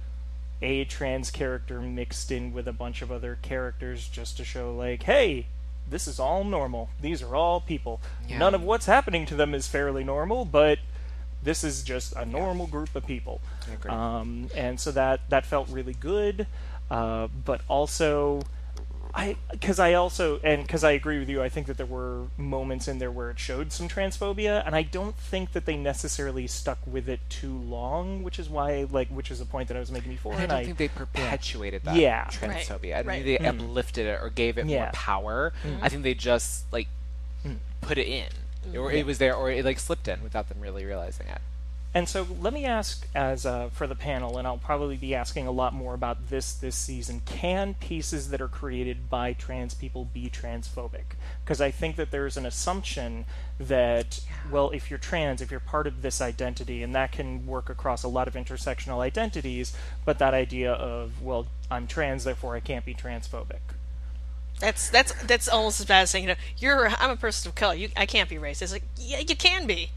a 0.62 0.85
trans 0.85 1.33
character 1.33 1.81
mixed 1.81 2.31
in 2.31 2.53
with 2.53 2.68
a 2.68 2.73
bunch 2.73 3.03
of 3.03 3.11
other 3.11 3.37
characters 3.43 4.09
just 4.09 4.37
to 4.37 4.45
show 4.45 4.73
like, 4.73 5.03
hey, 5.03 5.47
this 5.93 6.09
is 6.09 6.18
all 6.18 6.43
normal. 6.43 6.88
These 7.01 7.22
are 7.22 7.36
all 7.36 7.61
people. 7.61 8.01
Yeah. 8.26 8.38
None 8.38 8.55
of 8.55 8.62
what's 8.62 8.86
happening 8.86 9.26
to 9.26 9.34
them 9.34 9.55
is 9.55 9.68
fairly 9.68 10.03
normal, 10.03 10.45
but 10.45 10.78
this 11.43 11.62
is 11.64 11.82
just 11.82 12.14
a 12.14 12.24
normal 12.24 12.66
group 12.66 12.95
of 12.95 13.07
people. 13.07 13.40
Um, 13.88 14.49
and 14.55 14.80
so 14.80 14.90
that 14.93 15.28
that 15.28 15.45
felt 15.45 15.68
really 15.68 15.95
good, 15.95 16.47
uh, 16.90 17.28
but 17.45 17.61
also 17.68 18.43
I 19.15 19.37
because 19.51 19.79
I 19.79 19.93
also 19.93 20.41
and 20.43 20.63
because 20.63 20.85
I 20.85 20.93
agree 20.93 21.19
with 21.19 21.29
you, 21.29 21.43
I 21.43 21.49
think 21.51 21.67
that 21.67 21.77
there 21.77 21.87
were 21.87 22.29
moments 22.39 22.89
in 22.89 22.99
there 22.99 23.11
where 23.11 23.31
it 23.31 23.39
showed 23.39 23.71
some 23.73 23.89
transphobia, 23.89 24.67
and 24.67 24.75
I 24.75 24.83
don't 24.83 25.17
think 25.17 25.53
that 25.53 25.67
they 25.67 25.77
necessarily 25.77 26.47
stuck 26.47 26.79
with 26.87 27.09
it 27.09 27.21
too 27.29 27.55
long, 27.55 28.23
which 28.23 28.39
is 28.39 28.49
why 28.49 28.87
like 28.91 29.09
which 29.09 29.31
is 29.31 29.41
a 29.41 29.45
point 29.45 29.69
that 29.69 29.77
I 29.77 29.81
was 29.81 29.91
making 29.93 30.13
before. 30.13 30.33
I 30.33 30.43
and 30.43 30.51
don't 30.51 30.65
think 30.65 30.79
they 30.79 30.89
perpetuated 30.89 31.85
that 31.85 31.97
Yeah. 31.97 32.25
transphobia. 32.27 32.95
I 32.95 32.97
don't 32.99 33.07
Right. 33.09 33.25
think 33.25 33.39
they 33.39 33.45
mm. 33.45 33.61
uplifted 33.61 34.07
it 34.07 34.19
or 34.23 34.31
gave 34.31 34.57
it 34.57 34.65
more 34.65 34.77
Yeah. 34.77 34.91
power. 34.95 35.53
Mm-hmm. 35.63 35.85
I 35.85 35.89
think 35.91 36.05
they 36.05 36.15
just 36.15 36.73
like 36.73 36.89
mm. 37.47 37.59
put 37.83 37.99
it 37.99 38.07
in, 38.07 38.29
or 38.75 38.91
mm. 38.91 38.95
it 38.95 39.05
was 39.05 39.19
there, 39.19 39.35
or 39.35 39.51
it 39.51 39.63
like 39.65 39.79
slipped 39.79 40.09
in 40.09 40.23
without 40.23 40.49
them 40.49 40.61
really 40.61 40.87
realizing 40.87 41.27
it. 41.27 41.41
And 41.95 42.09
so 42.09 42.26
let 42.40 42.55
me 42.55 42.64
ask, 42.64 43.07
as 43.14 43.45
uh, 43.45 43.68
for 43.68 43.86
the 43.86 43.95
panel, 43.95 44.38
and 44.38 44.47
I'll 44.47 44.57
probably 44.57 44.97
be 44.97 45.14
asking 45.14 45.47
a 45.47 45.51
lot 45.51 45.74
more 45.74 45.93
about 45.93 46.30
this 46.30 46.55
this 46.55 46.74
season. 46.74 47.20
Can 47.26 47.74
pieces 47.74 48.30
that 48.30 48.40
are 48.40 48.49
created 48.49 49.11
by 49.11 49.34
trans 49.34 49.74
people 49.74 50.07
be 50.07 50.30
transphobic? 50.30 51.16
Because 51.45 51.61
I 51.61 51.70
think 51.70 51.97
that 51.97 52.11
there's 52.11 52.38
an 52.38 52.47
assumption 52.47 53.26
that, 53.61 54.20
well, 54.51 54.70
if 54.70 54.88
you're 54.88 54.99
trans, 54.99 55.43
if 55.43 55.51
you're 55.51 55.61
part 55.61 55.86
of 55.86 56.01
this 56.01 56.22
identity, 56.22 56.82
and 56.82 56.95
that 56.95 57.12
can 57.12 57.47
work 57.47 57.68
across 57.68 58.03
a 58.03 58.09
lot 58.09 58.26
of 58.26 58.34
intersectional 58.34 59.01
identities, 59.01 59.76
but 60.07 60.18
that 60.18 60.32
idea 60.32 60.72
of, 60.72 61.20
well, 61.20 61.47
I'm 61.70 61.86
trans, 61.86 62.24
therefore 62.24 62.57
I 62.57 62.61
can't 62.61 62.86
be 62.86 62.95
transphobic. 62.95 63.61
That's 64.63 64.91
that's 64.91 65.13
that's 65.25 65.49
almost 65.49 65.81
as 65.81 65.87
bad 65.87 66.03
as 66.03 66.11
saying, 66.11 66.23
you 66.25 66.29
know, 66.29 66.37
you're 66.57 66.89
I'm 66.89 67.11
a 67.11 67.17
person 67.17 67.49
of 67.49 67.57
color. 67.57 67.75
You, 67.75 67.89
I 67.97 68.07
can't 68.07 68.29
be 68.31 68.37
racist. 68.37 68.63
It's 68.63 68.73
like, 68.73 68.85
yeah, 68.97 69.19
you 69.19 69.35
can 69.35 69.67
be. 69.67 69.91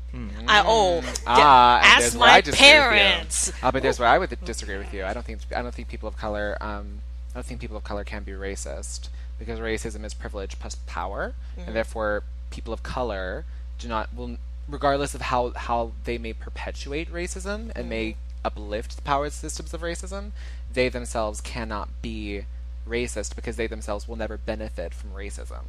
I 0.47 0.63
oh, 0.65 1.01
d- 1.01 1.07
Ah, 1.27 1.77
and 1.77 1.85
ask 1.85 1.99
there's 1.99 2.17
where 2.17 2.29
I 2.29 2.31
my 2.33 2.41
disagree 2.41 2.67
with 2.67 2.75
you. 2.75 2.81
parents. 2.81 3.53
Ah, 3.61 3.69
but 3.71 3.83
there's 3.83 3.99
where 3.99 4.09
I 4.09 4.17
would 4.17 4.45
disagree 4.45 4.77
with 4.77 4.91
you. 4.91 5.05
I 5.05 5.13
don't 5.13 5.23
think 5.25 5.41
I 5.55 5.61
don't 5.61 5.73
think 5.73 5.87
people 5.87 6.09
of 6.09 6.17
color 6.17 6.57
um, 6.61 7.01
I 7.31 7.35
don't 7.35 7.45
think 7.45 7.61
people 7.61 7.77
of 7.77 7.83
color 7.83 8.03
can 8.03 8.23
be 8.23 8.31
racist 8.31 9.09
because 9.37 9.59
racism 9.59 10.03
is 10.03 10.13
privilege 10.15 10.57
plus 10.59 10.75
power, 10.87 11.33
and 11.57 11.75
therefore 11.75 12.23
people 12.49 12.73
of 12.73 12.81
color 12.81 13.45
do 13.77 13.87
not 13.87 14.15
will 14.15 14.37
regardless 14.67 15.13
of 15.13 15.21
how 15.21 15.51
how 15.51 15.91
they 16.05 16.17
may 16.17 16.33
perpetuate 16.33 17.11
racism 17.13 17.71
and 17.75 17.87
may 17.87 18.15
uplift 18.43 18.95
the 18.95 19.01
power 19.03 19.29
systems 19.29 19.73
of 19.75 19.81
racism, 19.81 20.31
they 20.73 20.89
themselves 20.89 21.41
cannot 21.41 21.89
be 22.01 22.45
racist 22.87 23.35
because 23.35 23.55
they 23.55 23.67
themselves 23.67 24.07
will 24.07 24.15
never 24.15 24.37
benefit 24.37 24.93
from 24.93 25.11
racism. 25.11 25.63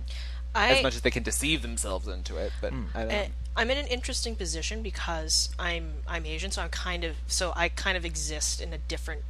I, 0.55 0.71
as 0.71 0.83
much 0.83 0.95
as 0.95 1.03
they 1.03 1.11
can 1.11 1.23
deceive 1.23 1.63
themselves 1.63 2.09
into 2.09 2.37
it, 2.39 2.53
but 2.61 2.73
I 2.95 3.01
don't. 3.01 3.13
Uh, 3.13 3.27
I'm 3.57 3.71
in 3.71 3.79
an 3.79 3.87
interesting 3.87 4.37
position 4.37 4.83
because 4.83 5.51
I'm 5.59 5.95
I'm 6.07 6.25
Asian, 6.25 6.51
so 6.51 6.63
I'm 6.63 6.71
kind 6.71 7.05
of 7.05 7.17
so 7.27 7.53
I 7.55 7.69
kind 7.69 7.97
of 7.97 8.05
exist 8.05 8.61
in 8.61 8.73
a 8.73 8.79
different 8.79 9.23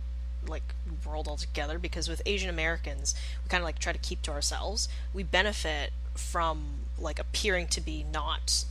like 0.46 0.74
world 1.04 1.26
altogether. 1.26 1.78
Because 1.78 2.08
with 2.08 2.22
Asian 2.26 2.48
Americans, 2.48 3.14
we 3.42 3.48
kind 3.48 3.60
of 3.60 3.64
like 3.64 3.78
try 3.78 3.92
to 3.92 3.98
keep 3.98 4.22
to 4.22 4.30
ourselves. 4.30 4.88
We 5.12 5.24
benefit 5.24 5.92
from 6.14 6.64
like 6.98 7.18
appearing 7.18 7.66
to 7.68 7.80
be 7.80 8.04
not 8.12 8.64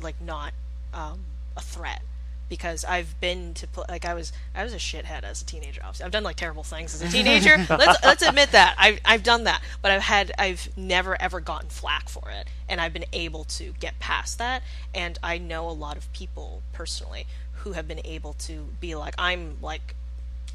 like 0.00 0.20
not 0.20 0.54
um, 0.94 1.20
a 1.56 1.60
threat. 1.60 2.02
Because 2.48 2.84
I've 2.84 3.20
been 3.20 3.52
to 3.54 3.66
pl- 3.66 3.84
like 3.90 4.04
I 4.06 4.14
was 4.14 4.32
I 4.54 4.64
was 4.64 4.72
a 4.72 4.78
shithead 4.78 5.22
as 5.22 5.42
a 5.42 5.44
teenager. 5.44 5.82
Obviously, 5.82 6.06
I've 6.06 6.12
done 6.12 6.22
like 6.22 6.36
terrible 6.36 6.62
things 6.62 6.94
as 6.94 7.02
a 7.02 7.08
teenager. 7.08 7.56
let's 7.68 8.02
let's 8.02 8.22
admit 8.22 8.52
that 8.52 8.74
I've 8.78 9.00
I've 9.04 9.22
done 9.22 9.44
that, 9.44 9.60
but 9.82 9.90
I've 9.90 10.02
had 10.02 10.32
I've 10.38 10.68
never 10.76 11.20
ever 11.20 11.40
gotten 11.40 11.68
flack 11.68 12.08
for 12.08 12.30
it, 12.30 12.46
and 12.68 12.80
I've 12.80 12.92
been 12.94 13.04
able 13.12 13.44
to 13.44 13.74
get 13.80 13.98
past 13.98 14.38
that. 14.38 14.62
And 14.94 15.18
I 15.22 15.36
know 15.36 15.68
a 15.68 15.72
lot 15.72 15.96
of 15.98 16.10
people 16.14 16.62
personally 16.72 17.26
who 17.62 17.72
have 17.72 17.86
been 17.86 18.00
able 18.04 18.32
to 18.34 18.68
be 18.80 18.94
like 18.94 19.14
I'm 19.18 19.58
like 19.60 19.94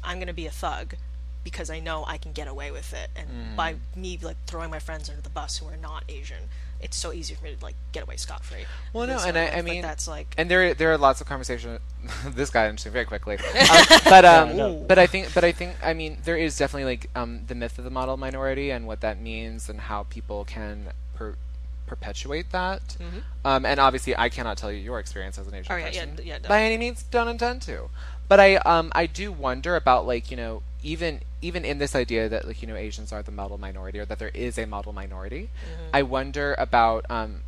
I'm 0.02 0.18
gonna 0.18 0.32
be 0.32 0.46
a 0.46 0.50
thug 0.50 0.94
because 1.44 1.68
I 1.70 1.78
know 1.78 2.04
I 2.08 2.16
can 2.16 2.32
get 2.32 2.48
away 2.48 2.70
with 2.72 2.92
it, 2.92 3.10
and 3.14 3.28
Mm. 3.28 3.56
by 3.56 3.76
me 3.94 4.18
like 4.20 4.36
throwing 4.46 4.70
my 4.70 4.78
friends 4.80 5.08
under 5.08 5.20
the 5.22 5.28
bus 5.30 5.58
who 5.58 5.66
are 5.68 5.76
not 5.76 6.02
Asian, 6.08 6.48
it's 6.84 6.96
so 6.98 7.12
easy 7.12 7.34
for 7.34 7.44
me 7.44 7.56
to 7.56 7.64
like 7.64 7.74
get 7.92 8.02
away 8.02 8.16
scot 8.16 8.44
free. 8.44 8.64
Well, 8.92 9.06
no, 9.06 9.18
and 9.18 9.36
I, 9.38 9.48
I 9.48 9.62
mean, 9.62 9.80
that's 9.82 10.06
like 10.06 10.34
and 10.36 10.50
there 10.50 10.74
there 10.74 10.92
are 10.92 10.98
lots 10.98 11.20
of 11.22 11.26
conversation. 11.26 11.78
this 12.28 12.50
got 12.50 12.68
into 12.68 12.90
very 12.90 13.06
quickly, 13.06 13.38
um, 13.70 13.84
but 14.04 14.24
um, 14.24 14.56
no. 14.56 14.84
but 14.86 14.98
I 14.98 15.06
think, 15.06 15.32
but 15.34 15.42
I 15.42 15.52
think, 15.52 15.76
I 15.82 15.94
mean, 15.94 16.18
there 16.24 16.36
is 16.36 16.58
definitely 16.58 16.84
like 16.84 17.10
um, 17.16 17.40
the 17.46 17.54
myth 17.54 17.78
of 17.78 17.84
the 17.84 17.90
model 17.90 18.16
minority 18.18 18.70
and 18.70 18.86
what 18.86 19.00
that 19.00 19.18
means 19.20 19.70
and 19.70 19.80
how 19.80 20.02
people 20.04 20.44
can 20.44 20.88
per- 21.14 21.36
perpetuate 21.86 22.52
that. 22.52 22.96
Um, 23.44 23.64
and 23.64 23.80
obviously, 23.80 24.14
I 24.16 24.28
cannot 24.28 24.58
tell 24.58 24.70
you 24.70 24.78
your 24.78 24.98
experience 24.98 25.38
as 25.38 25.46
an 25.48 25.54
Asian 25.54 25.72
Oh, 25.72 25.76
yeah, 25.76 25.90
yeah, 25.90 26.04
person 26.04 26.26
yeah, 26.26 26.38
no. 26.42 26.48
by 26.48 26.62
any 26.62 26.76
means. 26.76 27.02
Don't 27.04 27.28
intend 27.28 27.62
to, 27.62 27.88
but 28.28 28.38
I 28.40 28.56
um 28.56 28.92
I 28.94 29.06
do 29.06 29.32
wonder 29.32 29.74
about 29.74 30.06
like 30.06 30.30
you 30.30 30.36
know 30.36 30.62
even 30.82 31.20
even 31.44 31.64
in 31.64 31.78
this 31.78 31.94
idea 31.94 32.28
that 32.28 32.46
like 32.46 32.62
you 32.62 32.68
know 32.68 32.74
Asians 32.76 33.12
are 33.12 33.22
the 33.22 33.30
model 33.30 33.58
minority 33.58 33.98
or 33.98 34.06
that 34.06 34.18
there 34.18 34.30
is 34.32 34.58
a 34.58 34.66
model 34.66 34.92
minority, 34.92 35.50
I 35.92 36.02
wonder 36.02 36.54
about 36.58 37.04
um 37.10 37.42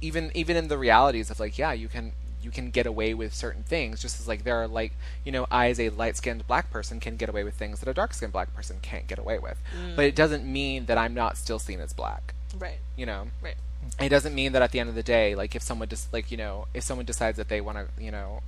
even 0.00 0.30
even 0.34 0.56
in 0.56 0.68
the 0.68 0.78
realities 0.78 1.30
of 1.30 1.40
like 1.40 1.58
yeah 1.58 1.72
you 1.72 1.88
can 1.88 2.12
you 2.42 2.50
can 2.52 2.70
get 2.70 2.86
away 2.86 3.12
with 3.12 3.34
certain 3.34 3.64
things 3.64 4.00
just 4.00 4.20
as 4.20 4.28
like 4.28 4.44
there 4.44 4.56
are 4.62 4.68
like 4.68 4.92
you 5.24 5.32
know 5.32 5.46
I 5.50 5.70
as 5.70 5.80
a 5.80 5.88
light 5.90 6.16
skinned 6.16 6.46
black 6.46 6.70
person 6.70 7.00
can 7.00 7.16
get 7.16 7.28
away 7.28 7.42
with 7.42 7.54
things 7.54 7.80
that 7.80 7.88
a 7.88 7.94
dark 7.94 8.14
skinned 8.14 8.32
black 8.32 8.54
person 8.54 8.76
can't 8.80 9.08
get 9.08 9.18
away 9.18 9.38
with. 9.40 9.58
But 9.96 10.04
it 10.04 10.14
doesn't 10.14 10.44
mean 10.44 10.86
that 10.86 10.96
I'm 10.96 11.14
not 11.14 11.36
still 11.36 11.58
seen 11.58 11.80
as 11.80 11.92
black 11.92 12.34
right, 12.58 12.78
you 12.96 13.06
know? 13.06 13.26
Right. 13.42 13.56
it 14.00 14.08
doesn't 14.08 14.34
mean 14.34 14.52
that 14.52 14.62
at 14.62 14.70
the 14.72 14.80
end 14.80 14.88
of 14.88 14.94
the 14.94 15.02
day 15.02 15.34
like 15.34 15.56
if 15.56 15.62
someone 15.62 15.88
just 15.88 16.12
like 16.12 16.30
you 16.30 16.36
know 16.36 16.66
if 16.74 16.84
someone 16.84 17.06
decides 17.06 17.36
that 17.38 17.48
they 17.48 17.60
want 17.60 17.78
to 17.78 18.02
you 18.02 18.10
know 18.10 18.42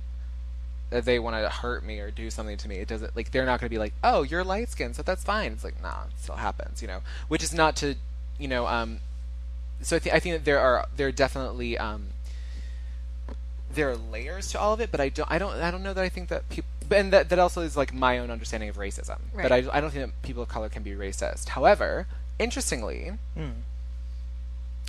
they 0.89 1.19
want 1.19 1.35
to 1.35 1.49
hurt 1.49 1.85
me 1.85 1.99
or 1.99 2.09
do 2.11 2.29
something 2.29 2.57
to 2.57 2.67
me 2.67 2.77
it 2.77 2.87
doesn't 2.87 3.15
like 3.15 3.31
they're 3.31 3.45
not 3.45 3.59
going 3.59 3.67
to 3.67 3.73
be 3.73 3.77
like 3.77 3.93
oh 4.03 4.23
you're 4.23 4.43
light 4.43 4.69
skinned 4.69 4.95
so 4.95 5.03
that's 5.03 5.23
fine. 5.23 5.51
It's 5.51 5.63
like 5.63 5.81
nah 5.81 6.03
it 6.09 6.19
still 6.19 6.35
happens 6.35 6.81
you 6.81 6.87
know? 6.87 7.01
Which 7.27 7.43
is 7.43 7.53
not 7.53 7.75
to 7.77 7.95
you 8.39 8.47
know 8.47 8.67
um 8.67 8.99
so 9.81 9.95
I, 9.95 9.99
th- 9.99 10.15
I 10.15 10.19
think 10.19 10.35
that 10.35 10.45
there 10.45 10.59
are 10.59 10.87
there 10.95 11.07
are 11.07 11.11
definitely 11.11 11.77
um 11.77 12.07
there 13.71 13.89
are 13.89 13.95
layers 13.95 14.51
to 14.51 14.59
all 14.59 14.73
of 14.73 14.81
it 14.81 14.91
but 14.91 14.99
I 14.99 15.09
don't 15.09 15.29
I 15.31 15.37
don't 15.37 15.53
I 15.53 15.69
don't 15.71 15.83
know 15.83 15.93
that 15.93 16.03
I 16.03 16.09
think 16.09 16.29
that 16.29 16.49
people 16.49 16.69
and 16.91 17.13
that, 17.13 17.29
that 17.29 17.37
also 17.37 17.61
is 17.61 17.77
like 17.77 17.93
my 17.93 18.17
own 18.17 18.31
understanding 18.31 18.67
of 18.67 18.77
racism. 18.77 19.19
But 19.43 19.51
I, 19.51 19.57
I 19.71 19.79
don't 19.79 19.91
think 19.91 20.05
that 20.07 20.21
people 20.23 20.41
of 20.41 20.49
color 20.49 20.69
can 20.69 20.81
be 20.81 20.91
racist. 20.91 21.49
However 21.49 22.07
interestingly 22.39 23.11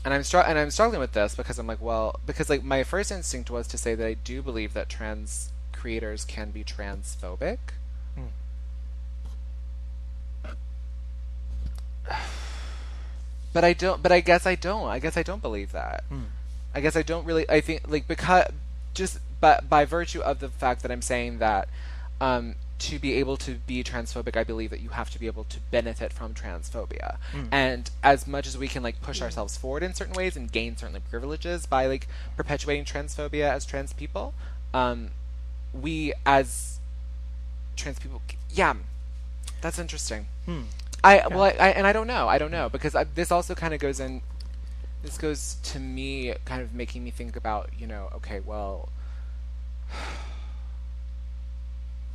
and 0.05 0.15
I'm 0.15 0.23
str- 0.23 0.39
and 0.39 0.59
I'm 0.59 0.71
struggling 0.71 1.01
with 1.01 1.13
this 1.13 1.35
because 1.35 1.59
I'm 1.59 1.67
like, 1.67 1.83
well, 1.83 2.19
because 2.25 2.49
like 2.49 2.65
my 2.65 2.85
first 2.85 3.13
instinct 3.13 3.51
was 3.51 3.67
to 3.69 3.77
say 3.77 3.95
that 3.95 4.07
I 4.07 4.15
do 4.15 4.41
believe 4.41 4.73
that 4.73 4.89
trans 4.89 5.51
creators 5.81 6.25
can 6.25 6.51
be 6.51 6.63
transphobic. 6.63 7.59
But 13.53 13.65
I 13.65 13.73
don't. 13.73 14.01
But 14.01 14.13
I 14.13 14.21
guess 14.21 14.47
I 14.47 14.55
don't. 14.55 14.87
I 14.89 15.01
guess 15.01 15.17
I 15.17 15.25
don't 15.25 15.43
believe 15.43 15.73
that. 15.73 16.05
I 16.73 16.81
guess 16.81 16.95
I 16.95 17.03
don't 17.03 17.25
really. 17.27 17.51
I 17.51 17.61
think 17.61 17.81
like 17.89 18.07
because 18.07 18.45
just 18.95 19.19
but 19.41 19.69
by 19.69 19.85
virtue 19.85 20.21
of 20.21 20.39
the 20.39 20.49
fact 20.49 20.83
that 20.83 20.93
I'm 20.93 21.03
saying 21.03 21.39
that 21.39 21.69
um, 22.21 22.55
to 22.79 23.01
be 23.01 23.15
able 23.15 23.37
to 23.39 23.55
be 23.67 23.83
transphobic, 23.83 24.37
I 24.37 24.45
believe 24.45 24.71
that 24.71 24.79
you 24.81 24.91
have 24.91 25.11
to 25.11 25.19
be 25.19 25.27
able 25.27 25.43
to 25.45 25.59
benefit 25.73 26.13
from 26.13 26.33
transphobia. 26.33 27.17
And 27.51 27.91
as 28.05 28.29
much 28.29 28.47
as 28.47 28.57
we 28.57 28.69
can 28.69 28.85
like 28.85 29.03
push 29.03 29.21
ourselves 29.21 29.57
forward 29.57 29.83
in 29.83 29.95
certain 29.95 30.15
ways 30.15 30.37
and 30.37 30.51
gain 30.53 30.77
certain 30.77 31.01
privileges 31.11 31.67
by 31.67 31.87
like 31.87 32.07
perpetuating 32.37 32.85
transphobia 32.85 33.51
as 33.51 33.67
trans 33.67 33.93
people, 33.93 34.33
um, 34.73 35.11
we 35.73 36.13
as 36.27 36.79
trans 37.77 37.99
people, 37.99 38.23
yeah, 38.51 38.75
that's 39.61 39.79
interesting. 39.79 40.27
I 41.03 41.27
well, 41.29 41.45
I, 41.45 41.51
I, 41.51 41.69
and 41.71 41.87
I 41.87 41.93
don't 41.93 42.07
know. 42.07 42.29
I 42.29 42.39
don't 42.39 42.51
know 42.51 42.69
because 42.69 42.95
I, 42.95 43.05
this 43.05 43.33
also 43.33 43.55
kind 43.55 43.73
of 43.73 43.81
goes 43.81 44.01
in. 44.01 44.21
This 45.03 45.17
goes 45.17 45.57
to 45.65 45.79
me, 45.79 46.35
kind 46.45 46.61
of 46.61 46.75
making 46.75 47.03
me 47.03 47.11
think 47.11 47.37
about 47.37 47.71
you 47.79 47.87
know, 47.87 48.11
okay, 48.17 48.41
well, 48.41 48.91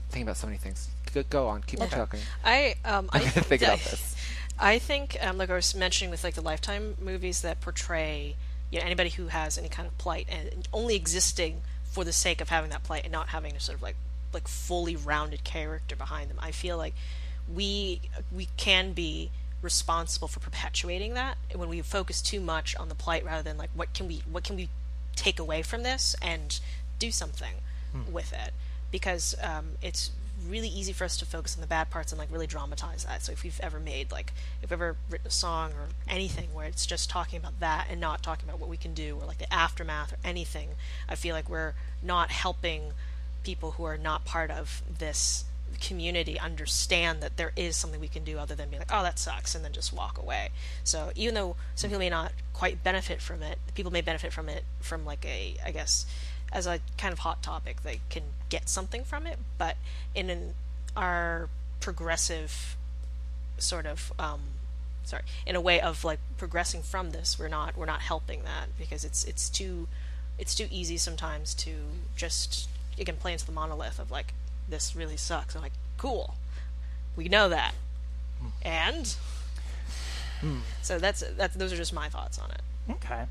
thinking 0.09 0.23
about 0.23 0.37
so 0.37 0.47
many 0.47 0.57
things. 0.57 0.89
Go, 1.13 1.23
go 1.29 1.47
on, 1.47 1.63
keep 1.63 1.81
on 1.81 1.89
talking. 1.89 2.19
I 2.43 2.75
um 2.85 3.09
I 3.11 3.17
I'm 3.17 3.21
gonna 3.21 3.31
think 3.41 3.61
about 3.61 3.79
this. 3.89 4.15
I 4.59 4.79
think 4.79 5.17
um, 5.21 5.37
like 5.37 5.49
I 5.49 5.55
was 5.55 5.75
mentioning 5.75 6.11
with 6.11 6.23
like 6.23 6.35
the 6.35 6.41
Lifetime 6.41 6.95
movies 7.01 7.41
that 7.41 7.61
portray 7.61 8.35
you 8.71 8.79
know 8.79 8.85
anybody 8.85 9.09
who 9.09 9.27
has 9.27 9.57
any 9.57 9.69
kind 9.69 9.87
of 9.87 9.97
plight 9.97 10.27
and 10.29 10.67
only 10.73 10.95
existing 10.95 11.61
for 11.95 12.03
the 12.03 12.11
sake 12.11 12.41
of 12.41 12.49
having 12.49 12.69
that 12.71 12.83
plight 12.83 13.03
and 13.05 13.11
not 13.13 13.29
having 13.29 13.55
a 13.55 13.59
sort 13.59 13.77
of 13.77 13.81
like 13.81 13.95
like 14.33 14.49
fully 14.49 14.97
rounded 14.97 15.45
character 15.45 15.95
behind 15.95 16.29
them. 16.29 16.37
I 16.41 16.51
feel 16.51 16.77
like 16.77 16.93
we 17.51 18.01
we 18.35 18.49
can 18.57 18.91
be 18.91 19.31
responsible 19.61 20.27
for 20.27 20.41
perpetuating 20.41 21.13
that 21.13 21.37
when 21.55 21.69
we 21.69 21.81
focus 21.81 22.21
too 22.21 22.41
much 22.41 22.75
on 22.75 22.89
the 22.89 22.95
plight 22.95 23.23
rather 23.23 23.41
than 23.41 23.57
like 23.57 23.69
what 23.73 23.93
can 23.93 24.09
we 24.09 24.23
what 24.29 24.43
can 24.43 24.57
we 24.57 24.67
take 25.15 25.39
away 25.39 25.61
from 25.61 25.83
this 25.83 26.17
and 26.21 26.59
do 26.99 27.11
something 27.11 27.55
with 28.11 28.33
it 28.33 28.51
because 28.91 29.33
um, 29.41 29.69
it's 29.81 30.11
really 30.47 30.67
easy 30.67 30.93
for 30.93 31.05
us 31.05 31.17
to 31.17 31.25
focus 31.25 31.55
on 31.55 31.61
the 31.61 31.67
bad 31.67 31.89
parts 31.89 32.11
and 32.11 32.19
like 32.19 32.31
really 32.31 32.47
dramatize 32.47 33.05
that 33.05 33.23
so 33.23 33.31
if 33.31 33.43
we've 33.43 33.59
ever 33.61 33.79
made 33.79 34.11
like 34.11 34.33
if 34.61 34.69
we've 34.69 34.73
ever 34.73 34.95
written 35.09 35.27
a 35.27 35.31
song 35.31 35.71
or 35.71 35.87
anything 36.07 36.53
where 36.53 36.65
it's 36.65 36.85
just 36.85 37.09
talking 37.09 37.39
about 37.39 37.59
that 37.59 37.87
and 37.89 37.99
not 37.99 38.21
talking 38.21 38.47
about 38.47 38.59
what 38.59 38.69
we 38.69 38.77
can 38.77 38.93
do 38.93 39.17
or 39.19 39.25
like 39.25 39.37
the 39.37 39.53
aftermath 39.53 40.13
or 40.13 40.17
anything 40.23 40.69
i 41.09 41.15
feel 41.15 41.35
like 41.35 41.49
we're 41.49 41.73
not 42.03 42.31
helping 42.31 42.91
people 43.43 43.71
who 43.71 43.83
are 43.83 43.97
not 43.97 44.25
part 44.25 44.51
of 44.51 44.81
this 44.99 45.45
community 45.79 46.39
understand 46.39 47.21
that 47.21 47.37
there 47.37 47.51
is 47.55 47.75
something 47.75 47.99
we 47.99 48.07
can 48.07 48.23
do 48.23 48.37
other 48.37 48.55
than 48.55 48.69
be 48.69 48.77
like, 48.77 48.91
oh, 48.91 49.03
that 49.03 49.19
sucks, 49.19 49.55
and 49.55 49.63
then 49.63 49.71
just 49.71 49.93
walk 49.93 50.17
away. 50.17 50.49
So 50.83 51.11
even 51.15 51.35
though 51.35 51.55
some 51.75 51.89
people 51.89 51.99
may 51.99 52.09
not 52.09 52.31
quite 52.53 52.83
benefit 52.83 53.21
from 53.21 53.41
it, 53.43 53.59
people 53.73 53.91
may 53.91 54.01
benefit 54.01 54.33
from 54.33 54.49
it 54.49 54.63
from 54.79 55.05
like 55.05 55.25
a, 55.25 55.55
I 55.65 55.71
guess, 55.71 56.05
as 56.55 56.65
a 56.65 56.79
kind 56.97 57.13
of 57.13 57.19
hot 57.19 57.43
topic, 57.43 57.83
they 57.83 57.99
can 58.09 58.23
get 58.49 58.69
something 58.69 59.03
from 59.03 59.27
it. 59.27 59.37
But 59.57 59.77
in 60.15 60.29
an, 60.29 60.53
our 60.95 61.49
progressive 61.79 62.75
sort 63.57 63.85
of 63.85 64.11
um, 64.17 64.41
sorry 65.03 65.23
in 65.45 65.55
a 65.55 65.61
way 65.61 65.79
of 65.79 66.03
like 66.03 66.19
progressing 66.37 66.81
from 66.81 67.11
this 67.11 67.37
we're 67.39 67.47
not 67.47 67.77
we're 67.77 67.85
not 67.85 68.01
helping 68.01 68.43
that 68.43 68.67
because 68.77 69.05
it's 69.05 69.23
it's 69.23 69.49
too 69.49 69.87
it's 70.37 70.55
too 70.55 70.67
easy 70.71 70.97
sometimes 70.97 71.53
to 71.53 71.71
just 72.17 72.67
again 72.99 73.15
play 73.17 73.33
into 73.33 73.45
the 73.45 73.51
monolith 73.51 73.99
of 73.99 74.11
like 74.11 74.33
this 74.67 74.95
really 74.95 75.17
sucks. 75.17 75.55
I'm 75.55 75.61
like 75.61 75.73
cool. 75.97 76.35
We 77.15 77.29
know 77.29 77.49
that. 77.49 77.73
And 78.61 79.15
so 80.81 80.99
that's 80.99 81.23
that's 81.37 81.55
those 81.55 81.71
are 81.71 81.77
just 81.77 81.93
my 81.93 82.09
thoughts 82.09 82.37
on 82.37 82.51
it. 82.51 82.61
Okay. 82.91 83.25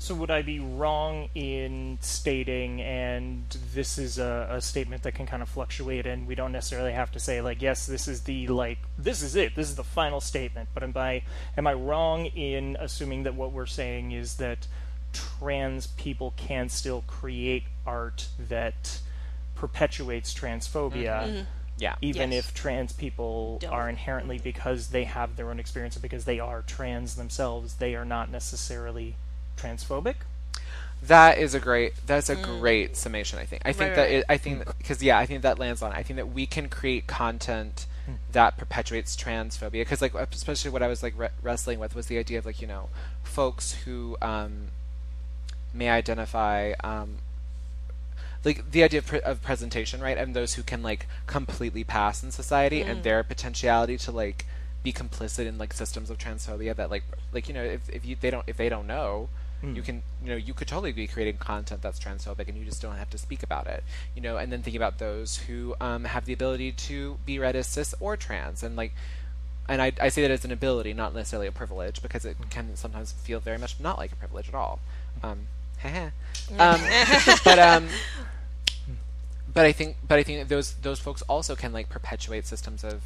So 0.00 0.14
would 0.14 0.30
I 0.30 0.40
be 0.40 0.60
wrong 0.60 1.28
in 1.34 1.98
stating, 2.00 2.80
and 2.80 3.44
this 3.74 3.98
is 3.98 4.18
a, 4.18 4.48
a 4.50 4.60
statement 4.62 5.02
that 5.02 5.12
can 5.12 5.26
kind 5.26 5.42
of 5.42 5.48
fluctuate, 5.50 6.06
and 6.06 6.26
we 6.26 6.34
don't 6.34 6.52
necessarily 6.52 6.92
have 6.94 7.12
to 7.12 7.20
say 7.20 7.42
like, 7.42 7.60
yes, 7.60 7.84
this 7.84 8.08
is 8.08 8.22
the 8.22 8.48
like, 8.48 8.78
this 8.96 9.20
is 9.20 9.36
it, 9.36 9.54
this 9.54 9.68
is 9.68 9.76
the 9.76 9.84
final 9.84 10.22
statement. 10.22 10.70
But 10.72 10.84
am 10.84 10.94
I 10.96 11.22
am 11.54 11.66
I 11.66 11.74
wrong 11.74 12.24
in 12.24 12.78
assuming 12.80 13.24
that 13.24 13.34
what 13.34 13.52
we're 13.52 13.66
saying 13.66 14.12
is 14.12 14.36
that 14.36 14.66
trans 15.12 15.88
people 15.88 16.32
can 16.38 16.70
still 16.70 17.04
create 17.06 17.64
art 17.86 18.28
that 18.38 19.00
perpetuates 19.54 20.32
transphobia? 20.32 20.92
Mm-hmm. 20.94 21.30
Mm-hmm. 21.30 21.42
Yeah. 21.76 21.96
even 22.00 22.32
Yes. 22.32 22.46
if 22.48 22.54
trans 22.54 22.94
people 22.94 23.58
Don't. 23.60 23.70
are 23.70 23.88
inherently 23.90 24.38
because 24.38 24.88
they 24.88 25.04
have 25.04 25.36
their 25.36 25.50
own 25.50 25.60
experience 25.60 25.94
and 25.96 26.02
because 26.02 26.24
they 26.24 26.40
are 26.40 26.62
trans 26.62 27.16
themselves, 27.16 27.74
they 27.74 27.94
are 27.94 28.04
not 28.06 28.30
necessarily 28.30 29.16
transphobic. 29.60 30.16
That 31.02 31.38
is 31.38 31.54
a 31.54 31.60
great. 31.60 31.94
That's 32.06 32.28
a 32.28 32.36
great 32.36 32.96
summation. 32.96 33.38
I 33.38 33.46
think. 33.46 33.62
I 33.64 33.72
think 33.72 33.88
Right, 33.90 33.96
that. 33.96 34.02
right. 34.02 34.12
It, 34.12 34.24
I 34.28 34.36
think 34.36 34.66
because 34.78 35.02
yeah, 35.02 35.18
I 35.18 35.24
think 35.26 35.42
that 35.42 35.58
lands 35.58 35.80
on. 35.82 35.92
I 35.92 36.02
think 36.02 36.16
that 36.16 36.28
we 36.32 36.46
can 36.46 36.68
create 36.68 37.06
content 37.06 37.86
that 38.32 38.58
perpetuates 38.58 39.16
transphobia. 39.16 39.70
Because 39.72 40.02
like 40.02 40.14
especially 40.14 40.70
what 40.70 40.82
I 40.82 40.88
was 40.88 41.02
like 41.02 41.14
re- 41.16 41.28
wrestling 41.42 41.78
with 41.78 41.94
was 41.94 42.06
the 42.06 42.18
idea 42.18 42.38
of 42.38 42.44
like 42.44 42.60
you 42.60 42.66
know 42.66 42.88
folks 43.24 43.72
who 43.84 44.16
um, 44.20 44.68
may 45.72 45.88
identify 45.88 46.72
um, 46.84 47.18
like 48.44 48.70
the 48.70 48.82
idea 48.82 48.98
of, 48.98 49.06
pre- 49.06 49.20
of 49.20 49.42
presentation, 49.42 50.00
right? 50.00 50.18
And 50.18 50.34
those 50.34 50.54
who 50.54 50.62
can 50.62 50.82
like 50.82 51.06
completely 51.26 51.84
pass 51.84 52.22
in 52.22 52.30
society 52.30 52.82
and 52.82 53.02
their 53.04 53.22
potentiality 53.22 53.96
to 53.98 54.12
like 54.12 54.44
be 54.82 54.92
complicit 54.92 55.46
in 55.46 55.58
like 55.58 55.72
systems 55.72 56.10
of 56.10 56.18
transphobia 56.18 56.74
that 56.76 56.90
like 56.90 57.04
like 57.32 57.48
you 57.48 57.54
know 57.54 57.62
if, 57.62 57.88
if 57.90 58.04
you 58.06 58.16
they 58.20 58.30
don't 58.30 58.44
if 58.46 58.56
they 58.56 58.68
don't 58.70 58.86
know 58.86 59.28
you 59.62 59.82
can 59.82 60.02
you 60.22 60.30
know 60.30 60.36
you 60.36 60.54
could 60.54 60.66
totally 60.66 60.92
be 60.92 61.06
creating 61.06 61.36
content 61.36 61.82
that's 61.82 61.98
transphobic 61.98 62.48
and 62.48 62.56
you 62.56 62.64
just 62.64 62.80
don't 62.80 62.96
have 62.96 63.10
to 63.10 63.18
speak 63.18 63.42
about 63.42 63.66
it 63.66 63.84
you 64.16 64.22
know 64.22 64.38
and 64.38 64.50
then 64.50 64.62
thinking 64.62 64.80
about 64.80 64.98
those 64.98 65.36
who 65.36 65.74
um, 65.80 66.04
have 66.04 66.24
the 66.24 66.32
ability 66.32 66.72
to 66.72 67.18
be 67.26 67.38
read 67.38 67.56
as 67.56 67.66
cis 67.66 67.94
or 68.00 68.16
trans. 68.16 68.62
And 68.62 68.76
like 68.76 68.92
and 69.68 69.80
I, 69.80 69.92
I 70.00 70.08
say 70.08 70.22
that 70.22 70.30
as 70.30 70.44
an 70.44 70.50
ability 70.50 70.92
not 70.94 71.14
necessarily 71.14 71.46
a 71.46 71.52
privilege 71.52 72.02
because 72.02 72.24
it 72.24 72.36
can 72.50 72.74
sometimes 72.76 73.12
feel 73.12 73.38
very 73.40 73.58
much 73.58 73.78
not 73.78 73.98
like 73.98 74.12
a 74.12 74.16
privilege 74.16 74.48
at 74.48 74.54
all. 74.54 74.80
Um, 75.22 75.46
um, 75.84 76.10
but 77.44 77.58
um, 77.58 77.88
but 79.52 79.66
I 79.66 79.72
think 79.72 79.96
but 80.06 80.18
I 80.18 80.22
think 80.22 80.40
that 80.40 80.48
those 80.48 80.74
those 80.74 80.98
folks 80.98 81.22
also 81.22 81.54
can 81.54 81.72
like 81.72 81.88
perpetuate 81.88 82.46
systems 82.46 82.84
of 82.84 83.02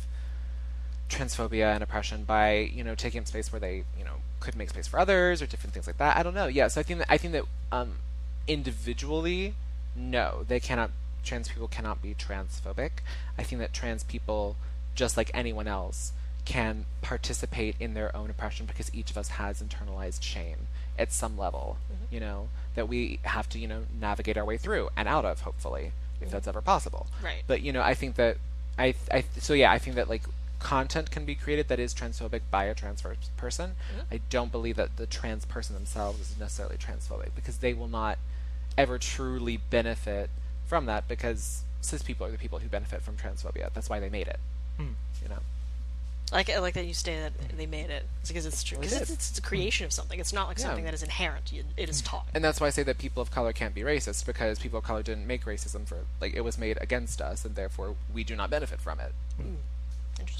transphobia 1.10 1.74
and 1.74 1.82
oppression 1.82 2.24
by 2.24 2.56
you 2.56 2.82
know 2.82 2.94
taking 2.94 3.20
up 3.20 3.26
space 3.26 3.52
where 3.52 3.60
they 3.60 3.84
you 3.98 4.04
know 4.04 4.16
could 4.44 4.56
make 4.56 4.70
space 4.70 4.86
for 4.86 4.98
others 4.98 5.42
or 5.42 5.46
different 5.46 5.72
things 5.72 5.86
like 5.86 5.98
that. 5.98 6.16
I 6.16 6.22
don't 6.22 6.34
know. 6.34 6.46
Yeah, 6.46 6.68
so 6.68 6.80
I 6.80 6.84
think 6.84 6.98
that 7.00 7.10
I 7.10 7.16
think 7.16 7.32
that 7.32 7.44
um, 7.72 7.94
individually, 8.46 9.54
no, 9.96 10.44
they 10.46 10.60
cannot. 10.60 10.90
Trans 11.24 11.48
people 11.48 11.68
cannot 11.68 12.02
be 12.02 12.14
transphobic. 12.14 12.90
I 13.38 13.42
think 13.42 13.60
that 13.60 13.72
trans 13.72 14.04
people, 14.04 14.56
just 14.94 15.16
like 15.16 15.30
anyone 15.32 15.66
else, 15.66 16.12
can 16.44 16.84
participate 17.00 17.76
in 17.80 17.94
their 17.94 18.14
own 18.14 18.28
oppression 18.28 18.66
because 18.66 18.94
each 18.94 19.10
of 19.10 19.16
us 19.16 19.28
has 19.28 19.62
internalized 19.62 20.22
shame 20.22 20.68
at 20.98 21.10
some 21.12 21.38
level. 21.38 21.78
You 22.10 22.20
know 22.20 22.48
that 22.74 22.88
we 22.88 23.20
have 23.22 23.48
to 23.50 23.58
you 23.58 23.66
know 23.66 23.84
navigate 23.98 24.36
our 24.36 24.44
way 24.44 24.58
through 24.58 24.90
and 24.96 25.08
out 25.08 25.24
of. 25.24 25.40
Hopefully, 25.40 25.92
if 26.20 26.30
that's 26.30 26.46
ever 26.46 26.60
possible. 26.60 27.06
Right. 27.22 27.42
But 27.46 27.62
you 27.62 27.72
know, 27.72 27.82
I 27.82 27.94
think 27.94 28.16
that 28.16 28.36
I, 28.78 28.94
I 29.10 29.24
so 29.38 29.54
yeah, 29.54 29.72
I 29.72 29.78
think 29.78 29.96
that 29.96 30.08
like 30.08 30.22
content 30.64 31.10
can 31.10 31.26
be 31.26 31.34
created 31.34 31.68
that 31.68 31.78
is 31.78 31.94
transphobic 31.94 32.40
by 32.50 32.64
a 32.64 32.74
trans 32.74 33.02
per- 33.02 33.16
person. 33.36 33.72
Mm-hmm. 33.92 34.14
I 34.14 34.20
don't 34.30 34.50
believe 34.50 34.76
that 34.76 34.96
the 34.96 35.06
trans 35.06 35.44
person 35.44 35.74
themselves 35.74 36.18
is 36.20 36.34
necessarily 36.40 36.76
transphobic 36.76 37.28
because 37.36 37.58
they 37.58 37.74
will 37.74 37.86
not 37.86 38.18
ever 38.76 38.98
truly 38.98 39.58
benefit 39.58 40.30
from 40.66 40.86
that 40.86 41.06
because 41.06 41.62
cis 41.82 42.02
people 42.02 42.26
are 42.26 42.30
the 42.30 42.38
people 42.38 42.60
who 42.60 42.68
benefit 42.68 43.02
from 43.02 43.16
transphobia. 43.16 43.68
That's 43.74 43.90
why 43.90 44.00
they 44.00 44.08
made 44.08 44.26
it. 44.26 44.40
Hmm. 44.78 44.94
You 45.22 45.28
know. 45.28 45.40
I 46.32 46.36
like 46.36 46.48
I 46.48 46.58
like 46.60 46.72
that 46.74 46.86
you 46.86 46.94
stated 46.94 47.34
that 47.38 47.58
they 47.58 47.66
made 47.66 47.90
it 47.90 48.06
it's 48.20 48.30
because 48.30 48.46
it's 48.46 48.62
true 48.64 48.78
because 48.78 48.94
they 48.94 49.00
it's, 49.02 49.10
it's, 49.10 49.38
a 49.38 49.42
hmm. 49.42 49.46
creation 49.46 49.84
of 49.84 49.92
something 49.92 50.18
it's 50.18 50.32
not 50.32 50.48
like 50.48 50.58
Yeah. 50.58 50.64
something 50.64 50.86
that 50.86 50.94
is 50.94 51.02
inherent 51.02 51.52
it 51.76 51.88
is 51.90 52.00
hmm. 52.00 52.06
taught 52.06 52.26
And 52.32 52.42
that's 52.42 52.58
why 52.58 52.68
I 52.68 52.70
say 52.70 52.82
that 52.84 52.96
people 52.96 53.20
of 53.22 53.30
color 53.30 53.52
can't 53.52 53.74
be 53.74 53.82
racist 53.82 54.24
because 54.24 54.58
people 54.58 54.78
of 54.78 54.84
color 54.84 55.02
didn't 55.02 55.26
make 55.26 55.44
racism 55.44 55.86
for 55.86 55.98
like 56.22 56.32
it 56.32 56.40
was 56.40 56.56
made 56.56 56.78
against 56.80 57.20
us 57.20 57.44
and 57.44 57.54
therefore 57.54 57.96
we 58.12 58.24
do 58.24 58.34
not 58.34 58.48
benefit 58.48 58.80
from 58.80 58.98
it. 59.00 59.12
Interesting. 59.38 59.58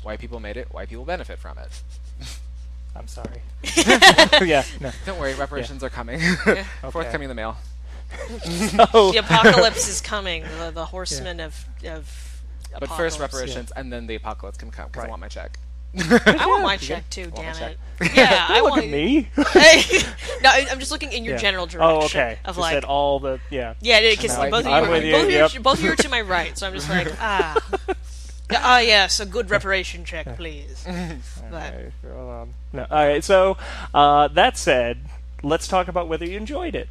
White 0.03 0.19
people 0.21 0.41
made 0.41 0.57
it, 0.57 0.73
white 0.73 0.89
people 0.89 1.05
benefit 1.05 1.39
from 1.39 1.59
it. 1.59 1.83
I'm 2.97 3.09
sorry. 3.09 3.43
yeah. 4.47 4.65
No. 4.81 4.91
Don't 5.07 5.19
worry, 5.19 5.35
reparations 5.35 5.83
are 5.83 5.91
coming. 5.91 6.21
Forthcoming 6.91 7.25
in 7.25 7.29
the 7.29 7.35
mail. 7.35 7.57
Oh, 8.95 9.11
the 9.13 9.19
apocalypse 9.19 9.89
is 9.89 10.01
coming 10.01 10.45
the, 10.61 10.71
the 10.71 10.85
horsemen 10.85 11.41
of 11.41 11.65
of 11.85 12.41
But 12.79 12.89
first 12.91 13.17
apocalypse. 13.17 13.21
reparations 13.21 13.73
and 13.75 13.93
then 13.93 14.07
the 14.07 14.15
apocalypse 14.15 14.57
can 14.59 14.71
come 14.71 14.87
because 14.89 15.05
I 15.05 15.09
want 15.09 15.21
my 15.21 15.29
check. 15.29 15.59
I 15.97 16.45
want 16.47 16.63
my 16.63 16.77
check 16.77 17.09
too 17.11 17.23
want 17.31 17.37
my 17.37 17.43
damn 17.43 17.55
check? 17.55 17.77
it 18.01 18.17
yeah 18.17 18.47
I 18.49 18.61
look 18.61 18.71
want 18.73 18.85
at 18.85 18.91
me. 18.91 19.29
no 19.37 19.45
I- 20.51 20.67
I'm 20.71 20.79
just 20.81 20.91
looking 20.93 21.13
in 21.13 21.25
your 21.25 21.35
Yeah. 21.35 21.41
general 21.41 21.67
direction 21.67 21.83
Oh, 22.03 22.05
okay. 22.05 22.39
of 22.45 22.55
Just 22.55 22.59
like 22.59 22.77
at 22.77 22.85
all 22.85 23.19
the 23.21 23.41
yeah. 23.51 23.75
Yeah, 23.81 24.01
because 24.01 24.37
No, 24.37 24.51
both, 24.51 24.61
of 24.61 24.67
you, 24.67 24.73
I'm 24.73 24.85
are- 24.85 24.91
with 24.91 25.05
you, 25.05 25.13
both, 25.13 25.25
of 25.25 25.31
you, 25.31 25.37
yep. 25.39 25.63
both 25.63 25.79
of 25.79 25.85
you 25.85 25.93
are 25.93 25.97
to 25.97 26.09
my 26.09 26.21
right, 26.21 26.57
so 26.59 26.67
I'm 26.69 26.73
just 26.75 26.89
like, 26.89 27.09
ah. 27.21 27.57
Ah, 28.51 28.79
yes, 28.79 29.21
a 29.21 29.27
good 29.27 29.51
reparation 29.51 30.05
check, 30.05 30.27
please. 30.37 30.85
But, 31.51 31.75
Okay, 31.75 31.93
hold 32.07 32.31
on. 32.31 32.55
No, 32.73 32.87
all 32.91 33.07
right. 33.07 33.23
So 33.25 33.57
uh, 33.93 34.29
that 34.29 34.57
said, 34.57 34.99
let's 35.43 35.69
talk 35.69 35.89
about 35.89 36.09
whether 36.09 36.25
you 36.27 36.37
enjoyed 36.37 36.75
it. 36.75 36.89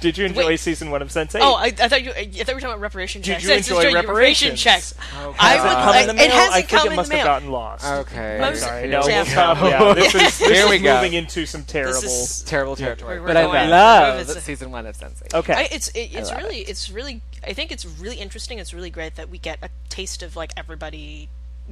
Did 0.00 0.18
you 0.18 0.26
enjoy 0.26 0.46
Wait. 0.48 0.60
season 0.60 0.90
one 0.90 1.00
of 1.02 1.10
Sense 1.12 1.34
Eight? 1.34 1.40
oh, 1.42 1.54
I, 1.54 1.66
I 1.66 1.70
thought 1.88 2.02
you, 2.02 2.10
I 2.10 2.24
thought 2.26 2.48
we 2.48 2.54
were 2.54 2.60
talking 2.60 2.66
about 2.66 2.80
reparation 2.80 3.22
Did 3.22 3.32
checks. 3.34 3.44
you 3.44 3.50
Yes, 3.50 3.68
enjoy 3.68 3.82
your 3.82 3.92
reparation 3.94 4.48
reparations? 4.50 4.60
checks? 4.60 4.94
Okay. 5.22 5.36
I 5.38 5.48
Has 5.56 5.62
would 5.62 5.70
it 5.70 5.74
come 5.74 5.94
in 5.96 6.06
the 6.16 6.22
it 6.24 6.28
mail? 6.28 6.36
hasn't 6.36 6.52
I 6.52 6.56
think 6.62 6.68
come 6.68 6.86
it 6.86 6.90
in 6.90 6.96
must 6.96 7.10
the 7.10 7.16
have 7.16 7.24
mail. 7.24 7.34
gotten 7.34 7.50
lost. 7.50 7.84
Okay. 7.86 8.38
Most- 8.40 8.60
Sorry, 8.60 8.80
Here 8.82 8.90
no, 8.90 9.00
we 9.00 9.06
we'll 9.06 9.14
Yeah. 9.16 9.24
stop. 9.24 9.58
Yeah, 9.62 9.94
this 9.94 10.14
is, 10.14 10.20
this 10.20 10.38
Here 10.40 10.64
is 10.64 10.70
we 10.70 10.78
go. 10.80 10.94
moving 10.96 11.12
into 11.14 11.46
some 11.46 11.62
terrible. 11.64 12.00
This 12.00 12.40
is 12.40 12.42
Terrible 12.42 12.76
territory. 12.76 13.20
we're 13.20 13.28
But 13.28 13.36
I 13.36 13.42
going- 13.44 13.70
love 13.70 14.20
it's- 14.28 14.44
season 14.44 14.70
one 14.72 14.84
of 14.86 14.96
Sense8. 14.98 15.32
Okay. 15.32 15.54
I, 15.54 15.68
it's 15.70 15.88
it, 15.88 16.10
it's 16.12 16.30
love 16.30 16.42
really 16.42 16.58
it's 16.58 16.90
really 16.90 17.22
I 17.46 17.52
think 17.54 17.70
it's 17.72 17.86
really 17.86 18.16
interesting. 18.16 18.58
It's 18.58 18.74
really 18.74 18.90
great 18.90 19.14
that 19.14 19.30
we 19.30 19.38
get 19.38 19.58
a 19.62 19.70
taste 19.88 20.22
of 20.22 20.34
like 20.36 20.52
everybody 20.56 21.28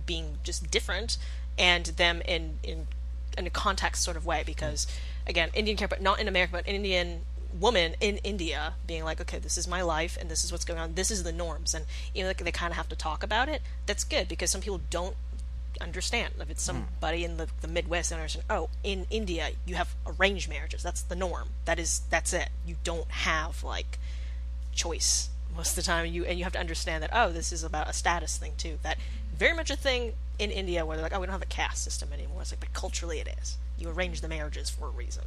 being 0.07 0.39
just 0.43 0.71
different 0.71 1.19
and 1.59 1.85
them 1.87 2.23
in 2.23 2.59
in 2.63 2.87
in 3.37 3.47
a 3.47 3.51
context 3.51 4.03
sort 4.05 4.17
of 4.17 4.25
way 4.25 4.43
because 4.47 4.87
again 5.27 5.51
Indian 5.55 5.77
character, 5.77 5.97
but 5.97 6.03
not 6.03 6.19
in 6.21 6.29
America, 6.29 6.53
but 6.53 6.67
Indian 6.69 7.23
woman 7.59 7.95
in 8.01 8.19
India 8.19 8.75
being 8.87 9.05
like, 9.05 9.21
okay, 9.21 9.39
this 9.39 9.59
is 9.59 9.69
my 9.69 9.83
life 9.83 10.17
and 10.21 10.31
this 10.31 10.45
is 10.45 10.53
what's 10.53 10.65
going 10.65 10.81
on. 10.81 10.95
This 10.95 11.11
is 11.11 11.23
the 11.23 11.33
norms, 11.33 11.75
and 11.75 11.87
you 12.15 12.23
know 12.23 12.29
like, 12.29 12.39
they 12.39 12.53
kind 12.53 12.71
of 12.71 12.77
have 12.77 12.89
to 12.89 12.97
talk 12.97 13.23
about 13.23 13.49
it. 13.49 13.63
That's 13.87 14.05
good 14.05 14.29
because 14.29 14.51
some 14.51 14.61
people 14.61 14.81
don't 14.91 15.17
understand. 15.81 16.35
If 16.41 16.51
it's 16.51 16.63
somebody 16.63 17.25
in 17.25 17.37
the, 17.37 17.49
the 17.61 17.69
Midwest, 17.69 18.11
they 18.11 18.17
understand. 18.17 18.47
Oh, 18.51 18.69
in 18.83 19.07
India, 19.11 19.51
you 19.67 19.75
have 19.75 19.95
arranged 20.07 20.49
marriages. 20.49 20.83
That's 20.83 21.03
the 21.03 21.17
norm. 21.17 21.51
That 21.65 21.79
is 21.79 22.03
that's 22.11 22.33
it. 22.33 22.49
You 22.67 22.77
don't 22.85 23.11
have 23.11 23.63
like 23.65 23.99
choice 24.73 25.31
most 25.57 25.71
of 25.71 25.77
the 25.77 25.83
time. 25.83 26.07
You 26.07 26.25
and 26.25 26.39
you 26.39 26.45
have 26.45 26.53
to 26.55 26.61
understand 26.61 27.03
that. 27.03 27.11
Oh, 27.13 27.33
this 27.33 27.53
is 27.53 27.65
about 27.65 27.89
a 27.89 27.93
status 27.93 28.37
thing 28.37 28.53
too. 28.57 28.79
That 28.83 28.99
very 29.37 29.55
much 29.55 29.71
a 29.71 29.77
thing 29.77 30.15
in 30.39 30.51
India 30.51 30.85
where 30.85 30.97
they're 30.97 31.05
like, 31.05 31.15
oh, 31.15 31.21
we 31.21 31.27
don't 31.27 31.33
have 31.33 31.43
a 31.43 31.47
caste 31.47 31.85
system 31.85 32.13
anymore. 32.13 32.43
It's 32.43 32.53
like, 32.53 32.61
but 32.61 32.73
culturally 32.73 33.21
it 33.21 33.29
is. 33.41 33.57
You 33.79 33.91
arrange 33.91 34.21
the 34.21 34.29
marriages 34.29 34.71
for 34.71 34.87
a 34.87 34.91
reason. 34.91 35.25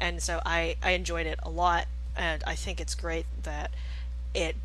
And 0.00 0.22
so 0.22 0.40
I 0.44 0.76
I 0.82 0.92
enjoyed 0.92 1.26
it 1.26 1.38
a 1.42 1.50
lot, 1.50 1.86
and 2.16 2.42
I 2.46 2.54
think 2.54 2.80
it's 2.80 2.94
great 2.94 3.26
that 3.42 3.70
it 4.34 4.56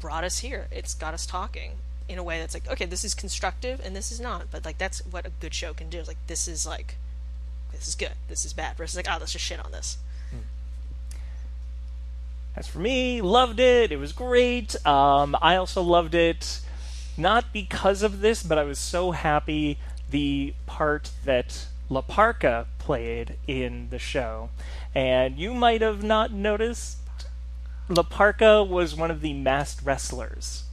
brought 0.00 0.24
us 0.24 0.38
here. 0.40 0.68
It's 0.70 0.94
got 0.94 1.14
us 1.14 1.26
talking 1.26 1.72
in 2.08 2.18
a 2.18 2.22
way 2.22 2.40
that's 2.40 2.54
like, 2.54 2.68
okay, 2.68 2.86
this 2.86 3.04
is 3.04 3.14
constructive 3.14 3.80
and 3.84 3.94
this 3.94 4.10
is 4.10 4.20
not. 4.20 4.50
But 4.50 4.64
like 4.64 4.78
that's 4.78 5.00
what 5.06 5.26
a 5.26 5.30
good 5.40 5.54
show 5.54 5.72
can 5.74 5.88
do. 5.90 6.02
Like 6.02 6.16
this 6.26 6.48
is 6.48 6.66
like 6.66 6.96
this 7.72 7.86
is 7.88 7.94
good, 7.94 8.12
this 8.28 8.44
is 8.44 8.52
bad. 8.52 8.76
Versus 8.76 8.96
like, 8.96 9.06
oh, 9.08 9.16
let's 9.20 9.32
just 9.32 9.44
shit 9.44 9.64
on 9.64 9.72
this. 9.72 9.98
As 12.56 12.66
for 12.66 12.80
me, 12.80 13.20
loved 13.22 13.60
it. 13.60 13.92
It 13.92 13.96
was 13.98 14.12
great. 14.12 14.74
Um, 14.84 15.36
I 15.40 15.54
also 15.56 15.82
loved 15.82 16.14
it. 16.14 16.60
not 17.16 17.52
because 17.52 18.02
of 18.02 18.20
this, 18.20 18.42
but 18.42 18.58
I 18.58 18.64
was 18.64 18.78
so 18.78 19.12
happy 19.12 19.78
the 20.10 20.54
part 20.66 21.10
that 21.24 21.66
La 21.90 22.00
Parka 22.00 22.66
played 22.78 23.36
in 23.46 23.88
the 23.90 23.98
show. 23.98 24.48
And 24.94 25.36
you 25.36 25.52
might 25.52 25.82
have 25.82 26.02
not 26.02 26.32
noticed, 26.32 26.98
La 27.88 28.02
Parka 28.04 28.62
was 28.64 28.94
one 28.96 29.10
of 29.10 29.20
the 29.20 29.32
masked 29.34 29.84
wrestlers. 29.84 30.64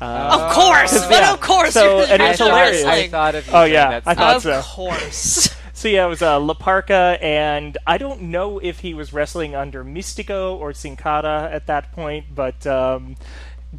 of 0.00 0.52
course, 0.52 0.92
but 1.06 1.10
yeah. 1.22 1.32
of 1.32 1.40
course, 1.40 1.72
So- 1.74 2.00
you're 2.00 2.06
and 2.08 2.22
I 2.22 2.30
it's 2.30 2.38
thought, 2.38 2.48
hilarious. 2.48 2.84
I 2.84 3.08
thought 3.08 3.34
of 3.34 3.46
you 3.46 3.52
Oh, 3.54 3.60
doing 3.62 3.72
yeah, 3.72 3.90
that 3.90 4.02
I 4.06 4.14
thought 4.14 4.40
stuff. 4.42 4.58
of 4.58 4.64
so. 4.64 4.74
course. 4.74 5.56
So 5.76 5.88
yeah, 5.88 6.06
it 6.06 6.08
was 6.08 6.22
uh, 6.22 6.40
La 6.40 6.54
Parka, 6.54 7.18
and 7.20 7.76
I 7.86 7.98
don't 7.98 8.22
know 8.22 8.58
if 8.60 8.78
he 8.80 8.94
was 8.94 9.12
wrestling 9.12 9.54
under 9.54 9.84
Místico 9.84 10.56
or 10.58 10.72
Sin 10.72 10.96
Cara 10.96 11.50
at 11.52 11.66
that 11.66 11.92
point, 11.92 12.34
but 12.34 12.66
um, 12.66 13.16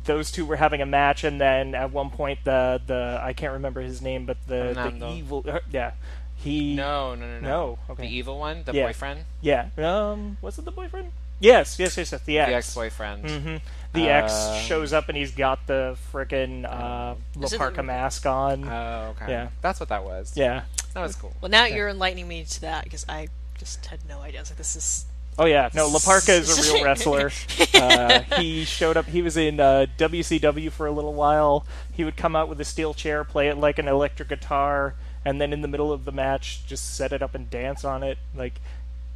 those 0.06 0.30
two 0.30 0.46
were 0.46 0.58
having 0.58 0.80
a 0.80 0.86
match, 0.86 1.24
and 1.24 1.42
then 1.42 1.74
at 1.74 1.92
one 1.92 2.12
point 2.12 2.38
the 2.44 2.80
the 2.86 3.20
I 3.20 3.34
can't 3.34 3.54
remember 3.54 3.82
his 3.82 4.00
name, 4.00 4.28
but 4.28 4.38
the, 4.46 4.74
the 5.00 5.10
evil 5.10 5.44
uh, 5.50 5.58
yeah 5.72 5.94
he 6.38 6.76
No, 6.76 7.16
no, 7.16 7.26
no, 7.28 7.40
no. 7.40 7.48
No, 7.48 7.80
okay. 7.92 8.04
The 8.08 8.16
evil 8.16 8.40
one, 8.40 8.64
the 8.66 8.74
Yeah. 8.74 8.86
boyfriend, 8.86 9.22
yeah 9.42 9.68
um 9.78 10.38
was 10.42 10.58
it 10.58 10.66
the 10.66 10.72
boyfriend? 10.72 11.12
Yes, 11.40 11.78
yes, 11.78 11.98
yes, 11.98 12.12
yes 12.12 12.22
the 12.24 12.40
ex. 12.40 12.50
the 12.50 12.56
ex-boyfriend. 12.56 13.30
hmm 13.30 13.56
The 13.94 14.10
ex 14.10 14.34
Uh, 14.34 14.60
shows 14.62 14.92
up 14.94 15.08
and 15.10 15.18
he's 15.18 15.32
got 15.32 15.68
the 15.68 15.96
frickin' 16.12 16.66
uh, 16.66 17.16
La 17.36 17.50
Parka 17.58 17.82
it- 17.82 17.84
mask 17.84 18.26
on. 18.26 18.68
Oh, 18.68 19.14
okay. 19.16 19.32
Yeah. 19.32 19.48
That's 19.62 19.80
what 19.80 19.90
that 19.90 20.04
was. 20.04 20.34
yeah. 20.36 20.64
That 20.96 21.02
was 21.02 21.16
cool. 21.16 21.34
Well, 21.42 21.52
now 21.52 21.66
you're 21.66 21.90
enlightening 21.90 22.28
me 22.28 22.44
to 22.44 22.62
that 22.62 22.84
because 22.86 23.06
I 23.08 23.28
just 23.60 23.86
had 23.86 24.00
no 24.10 24.22
idea. 24.22 24.40
I 24.40 24.42
was 24.42 24.50
like, 24.50 24.58
this 24.58 24.76
is 24.76 25.06
Oh 25.40 25.46
yeah, 25.46 25.70
no, 25.76 25.88
La 25.88 26.00
Parka 26.00 26.32
is 26.34 26.50
a 26.58 26.74
real 26.74 26.84
wrestler. 26.84 27.32
Uh, 27.76 28.22
he 28.40 28.66
showed 28.66 28.98
up. 28.98 29.06
He 29.06 29.22
was 29.22 29.38
in 29.38 29.60
uh, 29.60 29.86
WCW 30.00 30.72
for 30.72 30.88
a 30.88 30.92
little 30.92 31.14
while. 31.14 31.64
He 31.94 32.04
would 32.04 32.18
come 32.18 32.36
out 32.36 32.50
with 32.50 32.60
a 32.60 32.66
steel 32.66 32.96
chair, 32.96 33.24
play 33.24 33.48
it 33.50 33.56
like 33.58 33.78
an 33.78 33.88
electric 33.88 34.30
guitar, 34.30 34.96
and 35.28 35.42
then 35.42 35.52
in 35.52 35.62
the 35.62 35.68
middle 35.68 35.92
of 35.92 36.06
the 36.06 36.12
match, 36.14 36.66
just 36.66 36.96
set 36.96 37.12
it 37.12 37.22
up 37.22 37.36
and 37.36 37.50
dance 37.50 37.84
on 37.84 38.02
it. 38.02 38.18
Like 38.34 38.54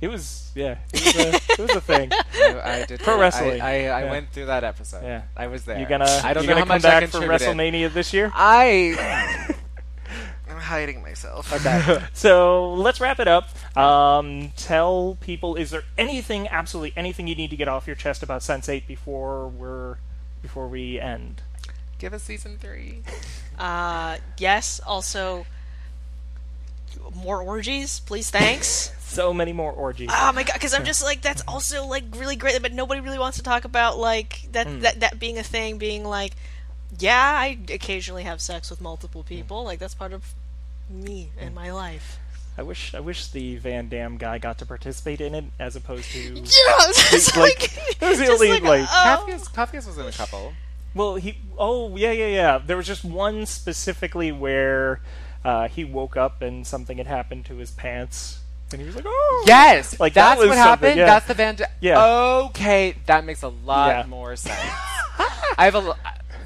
it 0.02 0.10
was, 0.10 0.52
yeah, 0.56 0.76
it 0.92 1.06
was 1.06 1.16
a, 1.16 1.36
it 1.54 1.60
was 1.60 1.76
a 1.76 1.82
thing. 1.82 2.12
I, 2.12 2.62
I 2.82 2.86
did 2.86 3.00
Pro 3.00 3.18
wrestling. 3.18 3.62
I, 3.62 3.88
I, 3.88 4.04
Yeah. 4.04 4.10
went 4.12 4.30
through 4.32 4.48
that 4.48 4.64
episode. 4.66 5.04
Yeah. 5.04 5.22
I 5.38 5.48
was 5.48 5.64
there. 5.64 5.80
You 5.80 5.86
gonna, 5.88 6.06
I 6.24 6.34
don't 6.34 6.44
you 6.44 6.50
know 6.50 6.56
gonna 6.56 6.66
how 6.66 6.66
come 6.66 6.82
much 6.82 6.86
I 6.86 7.00
back 7.02 7.10
for. 7.10 7.20
WrestleMania 7.20 7.94
this 7.94 8.12
year? 8.14 8.30
I. 8.36 9.56
I'm 10.50 10.58
hiding 10.58 11.02
myself. 11.02 11.54
Okay. 11.54 12.04
so 12.14 12.74
let's 12.74 13.00
wrap 13.00 13.20
it 13.22 13.28
up. 13.30 13.48
Um, 13.78 14.52
tell 14.58 15.18
people: 15.22 15.56
Is 15.56 15.70
there 15.70 15.84
anything, 15.98 16.50
absolutely 16.50 16.92
anything, 16.98 17.28
you 17.28 17.36
need 17.36 17.52
to 17.52 17.56
get 17.56 17.70
off 17.70 17.88
your 17.88 17.96
chest 17.96 18.22
about 18.22 18.44
Sense 18.44 18.68
Eight 18.68 18.86
before 18.86 19.48
we're 19.48 19.96
before 20.42 20.68
we 20.68 21.00
end? 21.00 21.42
Give 22.00 22.14
us 22.14 22.24
season 22.24 22.58
three. 22.60 23.04
uh, 23.60 24.18
yes. 24.38 24.82
Also, 24.86 25.46
more 27.16 27.42
orgies, 27.42 28.00
please. 28.02 28.30
Thanks. 28.30 28.92
So 29.12 29.34
many 29.34 29.52
more 29.52 29.74
orgies. 29.74 30.08
oh 30.10 30.32
my 30.32 30.44
god, 30.44 30.54
because 30.54 30.74
I'm 30.74 30.86
just 30.86 31.04
like 31.04 31.22
that's 31.22 31.44
also 31.46 31.86
like 31.86 32.06
really 32.16 32.38
great, 32.38 32.62
but 32.62 32.72
nobody 32.72 33.02
really 33.02 33.20
wants 33.20 33.36
to 33.40 33.44
talk 33.44 33.66
about 33.66 33.98
like 34.00 34.48
that 34.54 34.68
Hmm. 34.68 34.80
that 34.80 35.02
that 35.02 35.20
being 35.20 35.38
a 35.38 35.44
thing, 35.44 35.78
being 35.78 36.06
like, 36.06 36.32
yeah, 36.98 37.20
I 37.38 37.58
occasionally 37.74 38.24
have 38.24 38.40
sex 38.40 38.70
with 38.70 38.80
multiple 38.80 39.24
people. 39.24 39.66
Like 39.66 39.80
that's 39.80 39.94
part 39.96 40.14
of 40.14 40.34
me 40.90 41.30
Hmm. 41.38 41.44
and 41.46 41.54
my 41.56 41.74
life. 41.74 42.20
I 42.58 42.64
wish 42.64 42.96
I 42.96 43.02
wish 43.02 43.28
the 43.28 43.58
Van 43.58 43.90
Damme 43.90 44.16
guy 44.16 44.38
got 44.38 44.60
to 44.60 44.66
participate 44.66 45.20
in 45.20 45.36
it 45.36 45.44
as 45.60 45.76
opposed 45.76 46.10
to 46.12 46.20
Yeah, 46.36 46.40
it's 46.88 47.36
like, 47.36 47.60
like, 47.60 47.98
that 48.00 48.10
was 48.12 48.20
the 48.20 48.26
just 48.28 48.42
only 48.42 48.52
like, 48.62 48.64
like 48.64 48.88
oh. 48.90 49.26
Capheus, 49.28 49.52
Capheus 49.54 49.88
was 49.88 49.98
in 49.98 50.06
a 50.06 50.12
couple. 50.14 50.54
well 50.96 51.16
he 51.16 51.38
oh 51.58 51.98
yeah 51.98 52.12
yeah 52.14 52.28
yeah 52.28 52.58
there 52.66 52.78
was 52.78 52.88
just 52.88 53.04
one 53.04 53.46
specifically 53.46 54.32
where 54.32 55.02
uh, 55.44 55.68
he 55.68 55.84
woke 55.84 56.16
up 56.18 56.42
and 56.42 56.66
something 56.68 56.98
had 56.98 57.08
happened 57.08 57.46
to 57.46 57.56
his 57.58 57.72
pants 57.72 58.40
and 58.72 58.80
he 58.80 58.86
was 58.88 58.96
like 58.96 59.06
oh 59.08 59.44
Yes, 59.48 60.00
Like, 60.00 60.14
that 60.14 60.30
that's 60.36 60.40
was 60.40 60.50
what 60.50 60.58
happened. 60.58 60.98
yeah. 60.98 61.06
That's 61.06 61.28
the 61.28 61.34
Van. 61.34 61.56
Da- 61.56 61.66
Yeah. 61.82 62.06
Okay, 62.46 62.96
that 63.08 63.26
makes 63.26 63.42
a 63.44 63.50
lot 63.50 63.88
Yeah. 63.90 64.06
more 64.08 64.36
sense. 64.38 64.60
I 65.58 65.66
have 65.66 65.76
a. 65.76 65.80
l- 65.80 66.00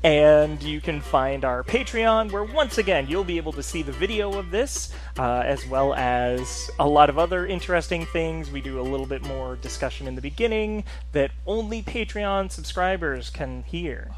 And 0.04 0.62
you 0.62 0.80
can 0.80 1.02
find 1.02 1.44
our 1.44 1.64
Patreon, 1.64 2.32
where 2.32 2.44
once 2.44 2.78
again 2.78 3.08
you'll 3.08 3.24
be 3.24 3.38
able 3.38 3.52
to 3.54 3.64
see 3.64 3.82
the 3.82 3.92
video 3.92 4.38
of 4.38 4.52
this, 4.52 4.94
uh, 5.18 5.40
as 5.40 5.66
well 5.68 5.94
as 5.96 6.70
a 6.80 6.88
lot 6.88 7.10
of 7.10 7.18
other 7.18 7.48
interesting 7.48 8.06
things. 8.06 8.52
We 8.52 8.62
do 8.62 8.80
a 8.80 8.84
little 8.84 9.08
bit 9.08 9.24
more 9.24 9.56
discussion 9.58 10.08
in 10.08 10.16
the 10.16 10.22
beginning 10.22 10.84
that 11.12 11.32
only 11.46 11.82
Patreon 11.82 12.52
subscribers 12.52 13.30
can 13.30 13.64
hear. 13.64 14.12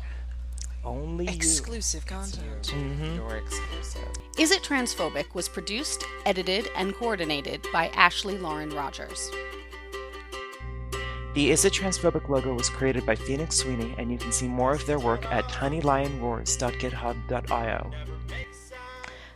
Only 0.84 1.26
you. 1.26 1.32
Exclusive 1.32 2.06
content. 2.06 2.74
Mm-hmm. 2.74 3.16
You're 3.16 3.38
exclusive. 3.38 4.10
Is 4.38 4.52
It 4.52 4.64
Transphobic 4.64 5.34
was 5.34 5.50
produced, 5.50 6.04
edited, 6.26 6.70
and 6.76 6.96
coordinated 6.96 7.66
by 7.74 7.88
Ashley 7.90 8.38
Lauren 8.38 8.70
Rogers. 8.70 9.30
The 11.40 11.52
Is 11.52 11.64
It 11.64 11.72
Transphobic 11.72 12.28
logo 12.28 12.54
was 12.54 12.68
created 12.68 13.06
by 13.06 13.16
Phoenix 13.16 13.56
Sweeney, 13.56 13.96
and 13.98 14.12
you 14.12 14.18
can 14.18 14.34
see 14.34 14.46
more 14.46 14.74
of 14.74 14.86
their 14.86 15.00
work 15.00 15.26
at 15.32 15.46
tinylionroars.github.io. 15.46 17.92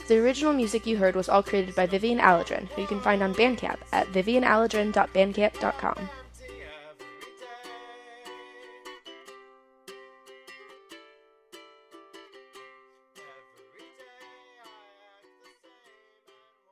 The 0.09 0.17
original 0.17 0.51
music 0.51 0.85
you 0.85 0.97
heard 0.97 1.15
was 1.15 1.29
all 1.29 1.41
created 1.41 1.75
by 1.75 1.85
Vivian 1.85 2.19
Aladrin, 2.19 2.67
who 2.71 2.81
you 2.81 2.87
can 2.87 2.99
find 2.99 3.23
on 3.23 3.33
Bandcamp 3.33 3.77
at 3.93 4.07
vivianaladrin.bandcamp.com. 4.07 6.09